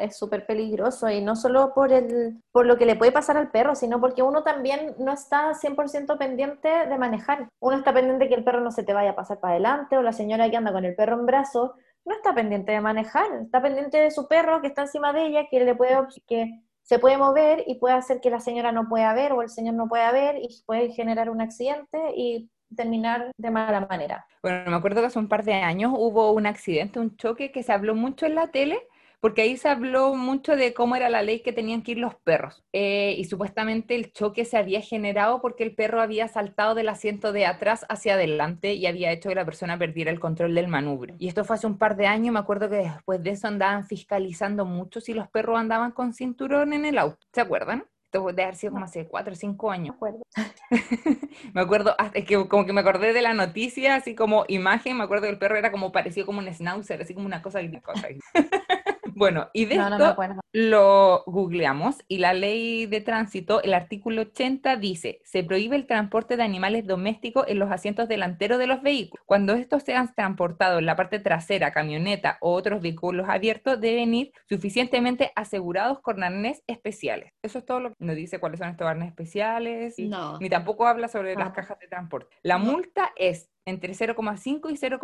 es 0.00 0.16
súper 0.16 0.46
peligroso 0.46 1.08
y 1.10 1.20
no 1.20 1.34
solo 1.34 1.72
por, 1.74 1.92
el, 1.92 2.42
por 2.52 2.66
lo 2.66 2.76
que 2.78 2.86
le 2.86 2.96
puede 2.96 3.12
pasar 3.12 3.36
al 3.36 3.50
perro, 3.50 3.74
sino 3.74 4.00
porque 4.00 4.22
uno 4.22 4.42
también 4.42 4.94
no 4.98 5.12
está 5.12 5.52
100% 5.54 6.18
pendiente 6.18 6.68
de 6.68 6.98
manejar. 6.98 7.48
Uno 7.60 7.76
está 7.76 7.92
pendiente 7.92 8.24
de 8.24 8.28
que 8.28 8.36
el 8.36 8.44
perro 8.44 8.60
no 8.60 8.70
se 8.70 8.84
te 8.84 8.92
vaya 8.92 9.10
a 9.10 9.16
pasar 9.16 9.40
para 9.40 9.54
adelante 9.54 9.96
o 9.96 10.02
la 10.02 10.12
señora 10.12 10.50
que 10.50 10.56
anda 10.56 10.72
con 10.72 10.84
el 10.84 10.94
perro 10.94 11.18
en 11.18 11.26
brazo 11.26 11.74
no 12.06 12.14
está 12.14 12.32
pendiente 12.34 12.70
de 12.70 12.80
manejar, 12.80 13.26
está 13.42 13.60
pendiente 13.60 13.98
de 13.98 14.12
su 14.12 14.28
perro 14.28 14.60
que 14.60 14.68
está 14.68 14.82
encima 14.82 15.12
de 15.12 15.26
ella, 15.26 15.48
que 15.50 15.58
le 15.60 15.74
puede 15.74 15.96
que 16.28 16.62
se 16.86 17.00
puede 17.00 17.18
mover 17.18 17.64
y 17.66 17.74
puede 17.74 17.96
hacer 17.96 18.20
que 18.20 18.30
la 18.30 18.38
señora 18.38 18.70
no 18.70 18.88
pueda 18.88 19.12
ver 19.12 19.32
o 19.32 19.42
el 19.42 19.48
señor 19.48 19.74
no 19.74 19.88
pueda 19.88 20.12
ver 20.12 20.36
y 20.36 20.62
puede 20.64 20.90
generar 20.92 21.30
un 21.30 21.40
accidente 21.40 21.98
y 22.16 22.48
terminar 22.76 23.32
de 23.36 23.50
mala 23.50 23.86
manera. 23.88 24.24
Bueno, 24.40 24.70
me 24.70 24.76
acuerdo 24.76 25.00
que 25.00 25.08
hace 25.08 25.18
un 25.18 25.28
par 25.28 25.44
de 25.44 25.54
años 25.54 25.92
hubo 25.96 26.30
un 26.30 26.46
accidente, 26.46 27.00
un 27.00 27.16
choque 27.16 27.50
que 27.50 27.64
se 27.64 27.72
habló 27.72 27.96
mucho 27.96 28.26
en 28.26 28.36
la 28.36 28.48
tele 28.48 28.78
porque 29.20 29.42
ahí 29.42 29.56
se 29.56 29.68
habló 29.68 30.14
mucho 30.14 30.56
de 30.56 30.74
cómo 30.74 30.96
era 30.96 31.08
la 31.08 31.22
ley 31.22 31.40
que 31.40 31.52
tenían 31.52 31.82
que 31.82 31.92
ir 31.92 31.98
los 31.98 32.14
perros. 32.14 32.64
Eh, 32.72 33.14
y 33.18 33.24
supuestamente 33.24 33.94
el 33.94 34.12
choque 34.12 34.44
se 34.44 34.56
había 34.56 34.80
generado 34.80 35.40
porque 35.40 35.64
el 35.64 35.74
perro 35.74 36.00
había 36.00 36.28
saltado 36.28 36.74
del 36.74 36.88
asiento 36.88 37.32
de 37.32 37.46
atrás 37.46 37.86
hacia 37.88 38.14
adelante 38.14 38.74
y 38.74 38.86
había 38.86 39.12
hecho 39.12 39.28
que 39.28 39.34
la 39.34 39.44
persona 39.44 39.78
perdiera 39.78 40.10
el 40.10 40.20
control 40.20 40.54
del 40.54 40.68
manubrio. 40.68 41.16
Y 41.18 41.28
esto 41.28 41.44
fue 41.44 41.56
hace 41.56 41.66
un 41.66 41.78
par 41.78 41.96
de 41.96 42.06
años, 42.06 42.32
me 42.32 42.38
acuerdo 42.38 42.68
que 42.68 42.76
después 42.76 43.22
de 43.22 43.30
eso 43.30 43.48
andaban 43.48 43.86
fiscalizando 43.86 44.64
mucho 44.64 45.00
si 45.00 45.14
los 45.14 45.28
perros 45.28 45.58
andaban 45.58 45.92
con 45.92 46.12
cinturón 46.12 46.72
en 46.72 46.84
el 46.84 46.98
auto. 46.98 47.26
¿Se 47.32 47.40
acuerdan? 47.40 47.84
Esto 48.04 48.24
debe 48.28 48.44
haber 48.44 48.56
sido 48.56 48.72
como 48.72 48.84
hace 48.84 49.06
cuatro 49.08 49.32
o 49.32 49.36
cinco 49.36 49.70
años. 49.70 49.96
Me 50.00 50.06
acuerdo. 50.06 50.22
me 51.54 51.60
acuerdo, 51.60 51.96
es 52.14 52.24
que 52.24 52.48
como 52.48 52.64
que 52.64 52.72
me 52.72 52.80
acordé 52.80 53.12
de 53.12 53.22
la 53.22 53.34
noticia, 53.34 53.94
así 53.96 54.14
como 54.14 54.44
imagen, 54.48 54.96
me 54.96 55.04
acuerdo 55.04 55.24
que 55.24 55.30
el 55.30 55.38
perro 55.38 55.56
era 55.56 55.70
como 55.70 55.92
parecido 55.92 56.26
como 56.26 56.38
un 56.38 56.52
schnauzer, 56.52 57.02
así 57.02 57.14
como 57.14 57.26
una 57.26 57.42
cosa. 57.42 57.60
cosa. 57.82 58.08
Bueno, 59.16 59.48
y 59.54 59.64
de 59.64 59.76
esto 59.76 60.14
lo 60.52 61.24
googleamos 61.26 61.96
y 62.06 62.18
la 62.18 62.34
ley 62.34 62.84
de 62.84 63.00
tránsito, 63.00 63.62
el 63.62 63.72
artículo 63.72 64.22
80 64.22 64.76
dice, 64.76 65.20
se 65.24 65.42
prohíbe 65.42 65.74
el 65.74 65.86
transporte 65.86 66.36
de 66.36 66.42
animales 66.42 66.86
domésticos 66.86 67.46
en 67.48 67.58
los 67.58 67.70
asientos 67.70 68.08
delanteros 68.08 68.58
de 68.58 68.66
los 68.66 68.82
vehículos. 68.82 69.24
Cuando 69.24 69.54
estos 69.54 69.84
sean 69.84 70.14
transportados 70.14 70.80
en 70.80 70.86
la 70.86 70.96
parte 70.96 71.18
trasera, 71.18 71.72
camioneta 71.72 72.36
o 72.42 72.52
otros 72.52 72.82
vehículos 72.82 73.26
abiertos, 73.26 73.80
deben 73.80 74.14
ir 74.14 74.32
suficientemente 74.50 75.32
asegurados 75.34 76.00
con 76.00 76.22
arnés 76.22 76.62
especiales. 76.66 77.32
Eso 77.42 77.58
es 77.58 77.64
todo 77.64 77.80
lo 77.80 77.88
que 77.90 77.96
nos 77.98 78.16
dice 78.16 78.38
cuáles 78.38 78.58
son 78.58 78.68
estos 78.68 78.86
arnés 78.86 79.08
especiales. 79.08 79.94
no. 79.98 80.38
Ni 80.40 80.50
tampoco 80.50 80.86
habla 80.86 81.08
sobre 81.08 81.34
las 81.36 81.52
cajas 81.52 81.78
de 81.78 81.88
transporte. 81.88 82.36
La 82.42 82.58
multa 82.58 83.12
es 83.16 83.48
entre 83.66 83.92
0,5 83.92 84.70
y 84.70 84.76
0, 84.76 85.00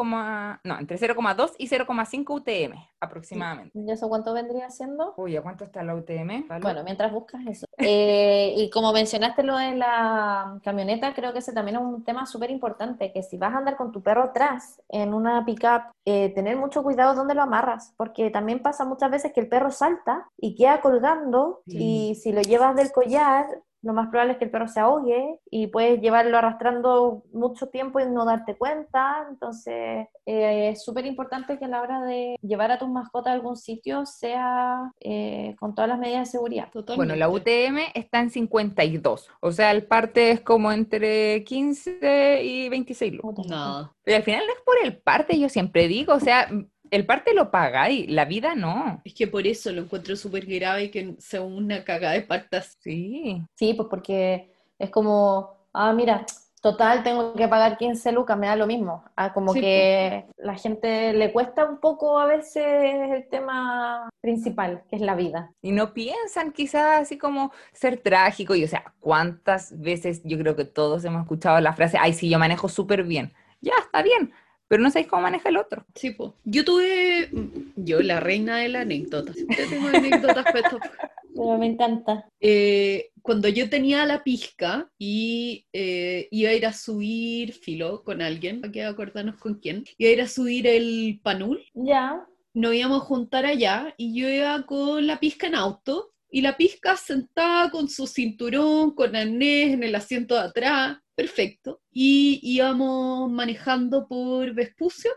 no, 0.65 0.79
entre 0.79 0.97
0,2 0.97 1.53
y 1.59 1.69
0,5 1.69 2.31
UTM 2.31 2.79
aproximadamente. 3.01 3.77
¿Y 3.77 3.91
eso 3.91 4.09
cuánto 4.09 4.33
vendría 4.33 4.71
siendo? 4.71 5.15
Uy, 5.17 5.37
¿a 5.37 5.43
cuánto 5.43 5.65
está 5.65 5.83
la 5.83 5.97
UTM? 5.97 6.47
Bueno, 6.61 6.85
mientras 6.85 7.13
buscas 7.13 7.45
eso. 7.47 7.67
Eh, 7.79 8.55
y 8.57 8.71
como 8.71 8.93
mencionaste 8.93 9.43
lo 9.43 9.57
de 9.57 9.75
la 9.75 10.61
camioneta, 10.63 11.13
creo 11.15 11.33
que 11.33 11.41
ese 11.41 11.53
también 11.53 11.77
es 11.77 11.83
un 11.83 12.05
tema 12.05 12.27
súper 12.27 12.51
importante, 12.51 13.13
que 13.13 13.25
si 13.25 13.37
vas 13.37 13.53
a 13.53 13.59
andar 13.59 13.77
con 13.77 13.91
tu 13.91 14.03
perro 14.03 14.23
atrás 14.23 14.81
en 14.89 15.13
una 15.13 15.45
pickup, 15.45 15.93
eh, 16.05 16.29
tener 16.31 16.57
mucho 16.57 16.85
cuidado 16.85 17.15
dónde 17.15 17.35
lo 17.35 17.43
amarras, 17.43 17.93
porque 17.97 18.31
también 18.31 18.63
pasa 18.63 18.85
muchas 18.85 19.11
veces 19.11 19.33
que 19.33 19.41
el 19.41 19.49
perro 19.49 19.73
salta 19.73 20.29
y 20.37 20.55
queda 20.55 20.81
colgando 20.81 21.63
y 21.67 22.15
si 22.15 22.33
lo 22.33 22.43
llevas 22.43 22.77
del 22.77 22.93
collar, 22.93 23.47
lo 23.83 23.93
más 23.93 24.09
probable 24.09 24.33
es 24.33 24.39
que 24.39 24.45
el 24.45 24.51
perro 24.51 24.69
se 24.69 24.81
ahogue 24.81 25.39
y 25.51 25.67
puedes 25.67 26.01
llevarlo 26.01 26.39
arrastrando 26.39 27.25
mucho 27.33 27.69
tiempo 27.69 28.01
y 28.01 28.07
no 28.07 28.25
darte 28.25 28.57
cuenta. 28.57 29.27
Entonces, 29.29 30.07
eh, 30.25 30.71
es 30.71 30.85
súper 30.85 31.05
importante 31.07 31.59
que 31.59 31.65
a 31.65 31.69
la 31.69 31.83
hora 31.83 32.01
de 32.03 32.37
llevar 32.43 32.71
a 32.71 32.79
tus 32.79 32.89
mascotas 32.89 33.33
a 33.33 33.35
algún 33.35 33.57
sitio 33.57 34.07
sea 34.07 34.93
eh, 35.01 35.57
con 35.59 35.75
todas 35.75 35.89
las 35.89 35.99
medidas 35.99 36.29
de 36.29 36.33
seguridad. 36.33 36.69
Bueno, 36.97 37.17
la 37.17 37.29
UTM 37.29 37.79
está 37.95 38.21
en 38.21 38.31
52, 38.31 39.31
o 39.41 39.53
sea, 39.53 39.71
el 39.73 39.85
parte 39.85 40.31
es 40.31 40.41
como 40.41 40.71
entre 40.71 41.45
15 41.45 42.41
y 42.43 42.69
26 42.69 43.15
lucas. 43.15 43.47
No. 43.47 43.93
Pero 44.05 44.17
al 44.17 44.23
final 44.23 44.45
no 44.47 44.53
es 44.53 44.61
por 44.65 44.77
el 44.83 44.97
parte, 44.97 45.39
yo 45.39 45.49
siempre 45.49 45.89
digo, 45.89 46.15
o 46.15 46.21
sea, 46.21 46.49
el 46.93 47.07
parte 47.07 47.33
lo 47.33 47.51
pagáis, 47.51 48.09
la 48.11 48.27
vida 48.27 48.55
no. 48.55 49.01
Es 49.03 49.15
que 49.15 49.27
por 49.27 49.47
eso 49.47 49.73
lo 49.73 49.83
encuentro 49.83 50.15
súper 50.15 50.45
grave 50.45 50.91
que 50.91 51.17
sea 51.19 51.41
una 51.41 51.83
cagada 51.85 52.13
de 52.13 52.21
partas. 52.21 52.77
Sí. 52.81 53.43
Sí, 53.55 53.73
pues 53.73 53.89
porque 53.89 54.53
es 54.79 54.91
como, 54.91 55.69
ah, 55.73 55.95
mira, 55.95 56.27
total, 56.61 57.03
tengo 57.03 57.33
que 57.33 57.49
pagar 57.49 57.79
15 57.79 58.13
lucas, 58.13 58.37
me 58.37 58.47
da 58.47 58.57
lo 58.57 58.67
mismo. 58.67 59.05
Ah, 59.17 59.33
como 59.33 59.55
que 59.55 60.27
pues. 60.27 60.47
la 60.47 60.55
gente 60.55 61.15
le 61.15 61.33
cuesta 61.33 61.65
un 61.65 61.79
poco 61.81 62.19
a 62.19 62.27
veces 62.27 62.63
el 62.63 63.27
tema 63.31 64.11
principal, 64.21 64.83
que 64.91 64.97
es 64.97 65.03
la 65.03 65.15
vida. 65.15 65.51
Y 65.63 65.73
no 65.73 65.95
piensan 65.95 66.53
quizás 66.53 67.01
así 67.01 67.17
como 67.17 67.53
ser 67.73 68.03
trágico. 68.03 68.55
Y 68.55 68.65
o 68.65 68.69
sea, 68.69 68.93
¿cuántas 69.01 69.81
veces 69.81 70.21
yo 70.25 70.37
creo 70.37 70.57
que 70.57 70.67
todos 70.67 71.07
hemos 71.07 71.23
escuchado 71.23 71.59
la 71.63 71.73
frase, 71.73 71.97
ay, 71.99 72.13
sí, 72.13 72.29
yo 72.29 72.39
manejo 72.39 72.69
súper 72.69 73.03
bien? 73.03 73.33
Ya, 73.63 73.73
está 73.83 74.03
bien 74.03 74.31
pero 74.73 74.85
no 74.85 74.91
sabéis 74.91 75.09
cómo 75.09 75.21
maneja 75.21 75.51
el 75.51 75.59
otro. 75.59 75.85
Sí, 75.95 76.13
pues. 76.13 76.31
Yo 76.45 76.65
tuve, 76.65 77.29
yo 77.77 78.01
la 78.01 78.21
reina 78.21 78.57
de 78.57 78.71
la 78.71 78.81
anécdota, 78.81 79.35
siempre 79.35 79.67
tengo 79.67 79.89
anécdotas, 79.89 80.47
pero 80.51 81.59
me 81.59 81.67
encanta. 81.67 82.27
Eh, 82.41 83.11
cuando 83.21 83.49
yo 83.49 83.69
tenía 83.69 84.07
la 84.07 84.25
pizca 84.25 84.91
y 84.99 85.67
eh, 85.75 86.27
iba 86.31 86.49
a 86.49 86.55
ir 86.55 86.65
a 86.65 86.73
subir 86.73 87.53
filo 87.53 88.03
con 88.03 88.23
alguien, 88.23 88.63
hay 88.65 88.71
que 88.71 88.83
acordarnos 88.83 89.37
con 89.37 89.57
quién, 89.57 89.85
iba 89.99 90.09
a 90.09 90.15
ir 90.15 90.23
a 90.23 90.27
subir 90.27 90.67
el 90.67 91.21
panul. 91.23 91.63
Ya. 91.75 92.25
Nos 92.55 92.73
íbamos 92.73 93.03
a 93.03 93.05
juntar 93.05 93.45
allá 93.45 93.93
y 93.99 94.19
yo 94.19 94.27
iba 94.27 94.65
con 94.65 95.07
la 95.07 95.21
pizca 95.21 95.49
en 95.49 95.55
auto 95.55 96.15
y 96.31 96.41
la 96.41 96.57
pizca 96.57 96.97
sentada 96.97 97.71
con 97.71 97.91
su 97.91 98.07
cinturón, 98.07 98.95
con 98.95 99.17
arnés 99.17 99.75
en 99.75 99.83
el 99.83 99.95
asiento 99.95 100.35
de 100.35 100.41
atrás 100.41 101.02
perfecto. 101.15 101.81
Y 101.91 102.41
íbamos 102.43 103.31
manejando 103.31 104.07
por 104.07 104.53
Vespucio 104.55 105.11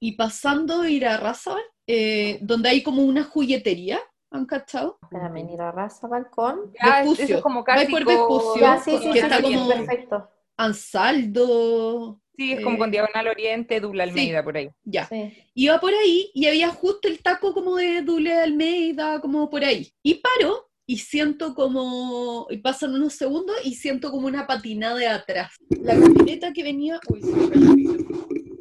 y 0.00 0.12
pasando 0.12 0.82
a 0.82 0.90
ir 0.90 1.06
a 1.06 1.16
Razabal, 1.16 1.62
eh, 1.86 2.38
donde 2.42 2.68
hay 2.68 2.82
como 2.82 3.02
una 3.02 3.24
juguetería. 3.24 4.00
¿Han 4.30 4.44
cachado? 4.44 4.98
Para 5.10 5.30
venir 5.30 5.60
a 5.62 5.72
Razabal 5.72 6.28
con 6.28 6.72
Vespucio. 6.72 7.40
como 7.40 7.64
casi 7.64 7.90
por 7.90 8.04
Vespucio, 8.04 8.80
sí, 8.84 8.98
sí, 8.98 9.10
que 9.10 9.20
está 9.20 9.40
como 9.40 9.68
perfecto. 9.68 10.28
Ansaldo, 10.56 12.20
Sí, 12.38 12.52
es 12.52 12.62
como 12.62 12.78
con 12.78 12.92
Diagonal 12.92 13.26
Oriente, 13.26 13.80
Dule 13.80 14.04
Almeida, 14.04 14.44
por 14.44 14.56
ahí. 14.56 14.70
Ya. 14.84 15.08
Iba 15.54 15.80
por 15.80 15.92
ahí 15.92 16.30
y 16.32 16.46
había 16.46 16.68
justo 16.68 17.08
el 17.08 17.20
taco 17.20 17.52
como 17.52 17.74
de 17.74 18.02
Dule 18.02 18.32
Almeida, 18.32 19.20
como 19.20 19.50
por 19.50 19.64
ahí. 19.64 19.92
Y 20.04 20.14
paro 20.14 20.67
y 20.90 20.96
siento 20.96 21.54
como, 21.54 22.46
y 22.48 22.56
pasan 22.56 22.94
unos 22.94 23.12
segundos 23.12 23.54
y 23.62 23.74
siento 23.74 24.10
como 24.10 24.26
una 24.26 24.46
patinada 24.46 24.96
de 24.96 25.06
atrás. 25.06 25.52
La 25.68 25.92
camioneta 25.92 26.50
que 26.54 26.62
venía, 26.62 26.98
uy, 27.10 27.20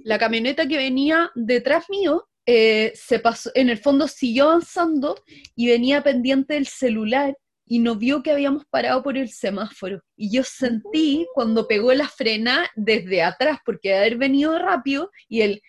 la 0.03 0.19
camioneta 0.19 0.67
que 0.67 0.75
venía 0.75 1.31
detrás 1.35 1.89
mío 1.89 2.27
eh, 2.45 2.91
se 2.95 3.19
pasó, 3.19 3.49
en 3.55 3.69
el 3.69 3.77
fondo 3.77 4.09
siguió 4.09 4.49
avanzando 4.49 5.15
y 5.55 5.67
venía 5.67 6.03
pendiente 6.03 6.55
del 6.55 6.67
celular 6.67 7.37
y 7.65 7.79
no 7.79 7.95
vio 7.95 8.21
que 8.21 8.31
habíamos 8.31 8.65
parado 8.65 9.01
por 9.03 9.17
el 9.17 9.29
semáforo. 9.29 10.01
Y 10.17 10.29
yo 10.29 10.43
sentí 10.43 11.25
cuando 11.33 11.65
pegó 11.65 11.93
la 11.93 12.09
frena 12.09 12.69
desde 12.75 13.23
atrás, 13.23 13.59
porque 13.65 13.89
de 13.89 13.97
haber 13.99 14.17
venido 14.17 14.59
rápido, 14.59 15.11
y 15.29 15.41
él, 15.41 15.61